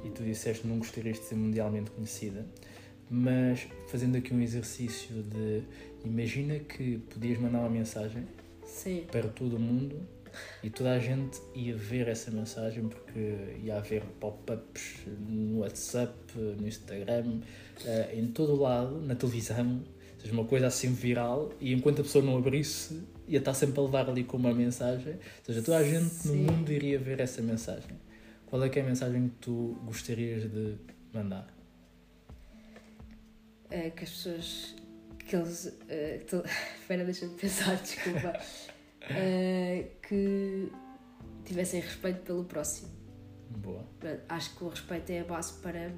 e 0.03 0.09
tu 0.09 0.24
disseste 0.24 0.68
não 0.68 0.78
gostarias 0.78 1.18
de 1.18 1.26
ser 1.26 1.36
mundialmente 1.36 1.89
conhecida, 1.91 2.45
mas 3.09 3.68
fazendo 3.88 4.18
aqui 4.18 4.34
um 4.34 4.41
exercício 4.41 5.22
de 5.24 5.64
imagina 6.05 6.59
que 6.59 6.97
podias 7.09 7.38
mandar 7.39 7.59
uma 7.59 7.70
mensagem 7.70 8.26
Sim. 8.72 9.05
para 9.11 9.28
todo 9.28 9.57
o 9.57 9.59
mundo 9.59 9.99
e 10.63 10.69
toda 10.69 10.91
a 10.91 10.99
gente 10.99 11.41
ia 11.53 11.76
ver 11.76 12.07
essa 12.07 12.32
mensagem 12.32 12.88
porque 12.88 13.59
ia 13.61 13.76
haver 13.76 14.01
pop-ups 14.19 15.01
no 15.19 15.59
WhatsApp, 15.59 16.15
no 16.36 16.65
Instagram, 16.65 17.41
eh, 17.86 18.15
em 18.15 18.28
todo 18.28 18.53
o 18.53 18.61
lado, 18.61 19.01
na 19.01 19.13
televisão, 19.13 19.84
ou 20.13 20.22
seja, 20.22 20.34
uma 20.34 20.45
coisa 20.45 20.67
assim 20.67 20.93
viral 20.93 21.51
e 21.59 21.74
enquanto 21.74 21.99
a 21.99 22.03
pessoa 22.03 22.24
não 22.24 22.38
abrisse 22.38 23.03
ia 23.28 23.39
estar 23.39 23.53
sempre 23.53 23.80
a 23.80 23.84
levar 23.84 24.09
ali 24.09 24.24
com 24.24 24.38
uma 24.38 24.53
mensagem, 24.53 25.13
ou 25.13 25.45
seja, 25.45 25.61
toda 25.61 25.78
a 25.78 25.84
gente 25.84 26.09
Sim. 26.09 26.43
no 26.43 26.51
mundo 26.51 26.72
iria 26.72 26.97
ver 26.97 27.19
essa 27.19 27.41
mensagem. 27.41 27.99
Qual 28.45 28.63
é 28.63 28.69
que 28.69 28.80
é 28.80 28.82
a 28.82 28.86
mensagem 28.86 29.30
que 29.30 29.36
tu 29.36 29.78
gostarias 29.86 30.49
de 30.49 30.76
mandar? 31.13 31.61
uh, 33.72 33.91
que 33.91 34.03
as 34.03 34.09
pessoas 34.09 34.76
que 35.32 35.36
eles 35.38 35.65
uh, 35.65 36.25
tô... 36.29 36.43
espera 36.82 37.05
deixa-me 37.05 37.34
pensar 37.36 37.75
desculpa 37.77 38.34
uh, 38.38 39.89
que 40.05 40.69
tivessem 41.45 41.79
respeito 41.79 42.21
pelo 42.21 42.43
próximo 42.43 42.89
boa 43.49 43.86
acho 44.27 44.55
que 44.57 44.63
o 44.63 44.67
respeito 44.67 45.09
é 45.11 45.21
a 45.21 45.23
base 45.23 45.53
para 45.53 45.91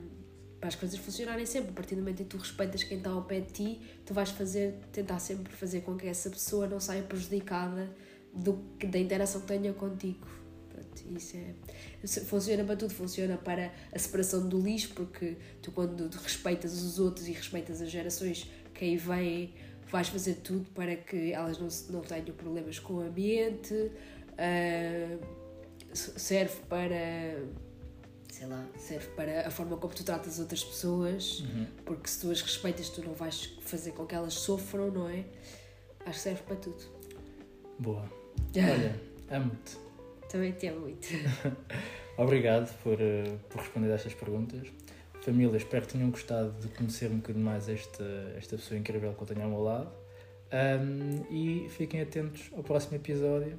para 0.59 0.69
as 0.69 0.75
coisas 0.75 0.97
funcionarem 0.97 1.45
sempre. 1.45 1.71
A 1.71 1.73
partir 1.73 1.95
do 1.95 1.99
momento 1.99 2.21
em 2.21 2.23
que 2.23 2.29
tu 2.29 2.37
respeitas 2.37 2.85
quem 2.85 2.97
está 2.97 3.09
ao 3.09 3.23
pé 3.23 3.41
de 3.41 3.51
ti, 3.51 3.81
tu 4.05 4.13
vais 4.13 4.29
fazer, 4.29 4.79
tentar 4.93 5.19
sempre 5.19 5.51
fazer 5.51 5.81
com 5.81 5.97
que 5.97 6.07
essa 6.07 6.29
pessoa 6.29 6.65
não 6.67 6.79
saia 6.79 7.03
prejudicada 7.03 7.93
do, 8.33 8.53
da 8.89 8.97
interação 8.97 9.41
que 9.41 9.47
tenha 9.47 9.73
contigo. 9.73 10.25
Pronto, 10.69 11.17
isso 11.17 11.35
é, 11.35 12.07
funciona 12.21 12.63
para 12.63 12.77
tudo, 12.77 12.93
funciona 12.93 13.35
para 13.35 13.73
a 13.91 13.99
separação 13.99 14.47
do 14.47 14.57
lixo, 14.57 14.93
porque 14.95 15.35
tu 15.61 15.69
quando 15.73 16.07
respeitas 16.15 16.81
os 16.81 16.97
outros 16.97 17.27
e 17.27 17.33
respeitas 17.33 17.81
as 17.81 17.91
gerações 17.91 18.49
que 18.83 19.11
aí 19.11 19.53
vais 19.91 20.07
fazer 20.09 20.35
tudo 20.35 20.69
para 20.71 20.95
que 20.95 21.31
elas 21.31 21.57
não, 21.57 21.67
não 21.97 22.01
tenham 22.01 22.25
problemas 22.35 22.79
com 22.79 22.95
o 22.95 22.99
ambiente, 23.01 23.73
uh, 23.73 25.19
serve 25.93 26.55
para 26.67 27.37
sei 28.29 28.47
lá, 28.47 28.67
serve 28.77 29.07
para 29.11 29.47
a 29.47 29.51
forma 29.51 29.77
como 29.77 29.93
tu 29.93 30.03
tratas 30.03 30.39
outras 30.39 30.63
pessoas, 30.63 31.41
Uhum. 31.41 31.67
porque 31.85 32.09
se 32.09 32.19
tu 32.19 32.31
as 32.31 32.41
respeitas, 32.41 32.89
tu 32.89 33.03
não 33.03 33.13
vais 33.13 33.55
fazer 33.61 33.91
com 33.91 34.05
que 34.07 34.15
elas 34.15 34.33
sofram, 34.33 34.89
não 34.89 35.07
é? 35.07 35.23
Acho 35.99 36.13
que 36.17 36.19
serve 36.19 36.41
para 36.41 36.55
tudo. 36.55 36.83
Boa. 37.77 38.03
Olha, 38.57 38.99
amo-te. 39.29 39.77
Também 40.29 40.51
te 40.53 40.67
amo 40.67 40.79
muito. 40.81 41.07
Obrigado 42.17 42.73
por, 42.81 42.99
eh, 42.99 43.37
por 43.49 43.61
responder 43.61 43.91
a 43.91 43.95
estas 43.95 44.15
perguntas. 44.15 44.67
Família, 45.23 45.55
espero 45.55 45.85
que 45.85 45.93
tenham 45.93 46.09
gostado 46.09 46.51
de 46.59 46.67
conhecer 46.67 47.09
um 47.09 47.15
bocadinho 47.15 47.45
mais 47.45 47.69
esta, 47.69 48.03
esta 48.37 48.57
pessoa 48.57 48.77
incrível 48.77 49.13
que 49.13 49.23
eu 49.23 49.27
tenho 49.27 49.41
ao 49.43 49.49
meu 49.49 49.63
lado. 49.63 49.89
Ahm, 50.51 51.23
e 51.31 51.69
fiquem 51.69 52.01
atentos 52.01 52.51
ao 52.51 52.61
próximo 52.61 52.97
episódio. 52.97 53.57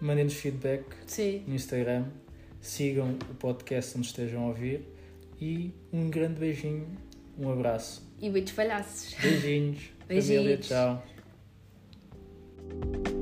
Mandem-nos 0.00 0.32
feedback 0.32 0.84
Sim. 1.06 1.44
no 1.46 1.54
Instagram. 1.54 2.06
Sigam 2.62 3.18
o 3.30 3.34
podcast 3.34 3.98
onde 3.98 4.06
estejam 4.06 4.44
a 4.44 4.46
ouvir. 4.48 4.80
E 5.38 5.74
um 5.92 6.08
grande 6.08 6.40
beijinho, 6.40 6.88
um 7.38 7.52
abraço. 7.52 8.02
E 8.18 8.30
muitos 8.30 8.54
palhaços. 8.54 9.14
Beijinhos. 9.20 9.90
Beijinhos. 10.08 10.68
Família, 10.68 11.02
tchau. 13.06 13.17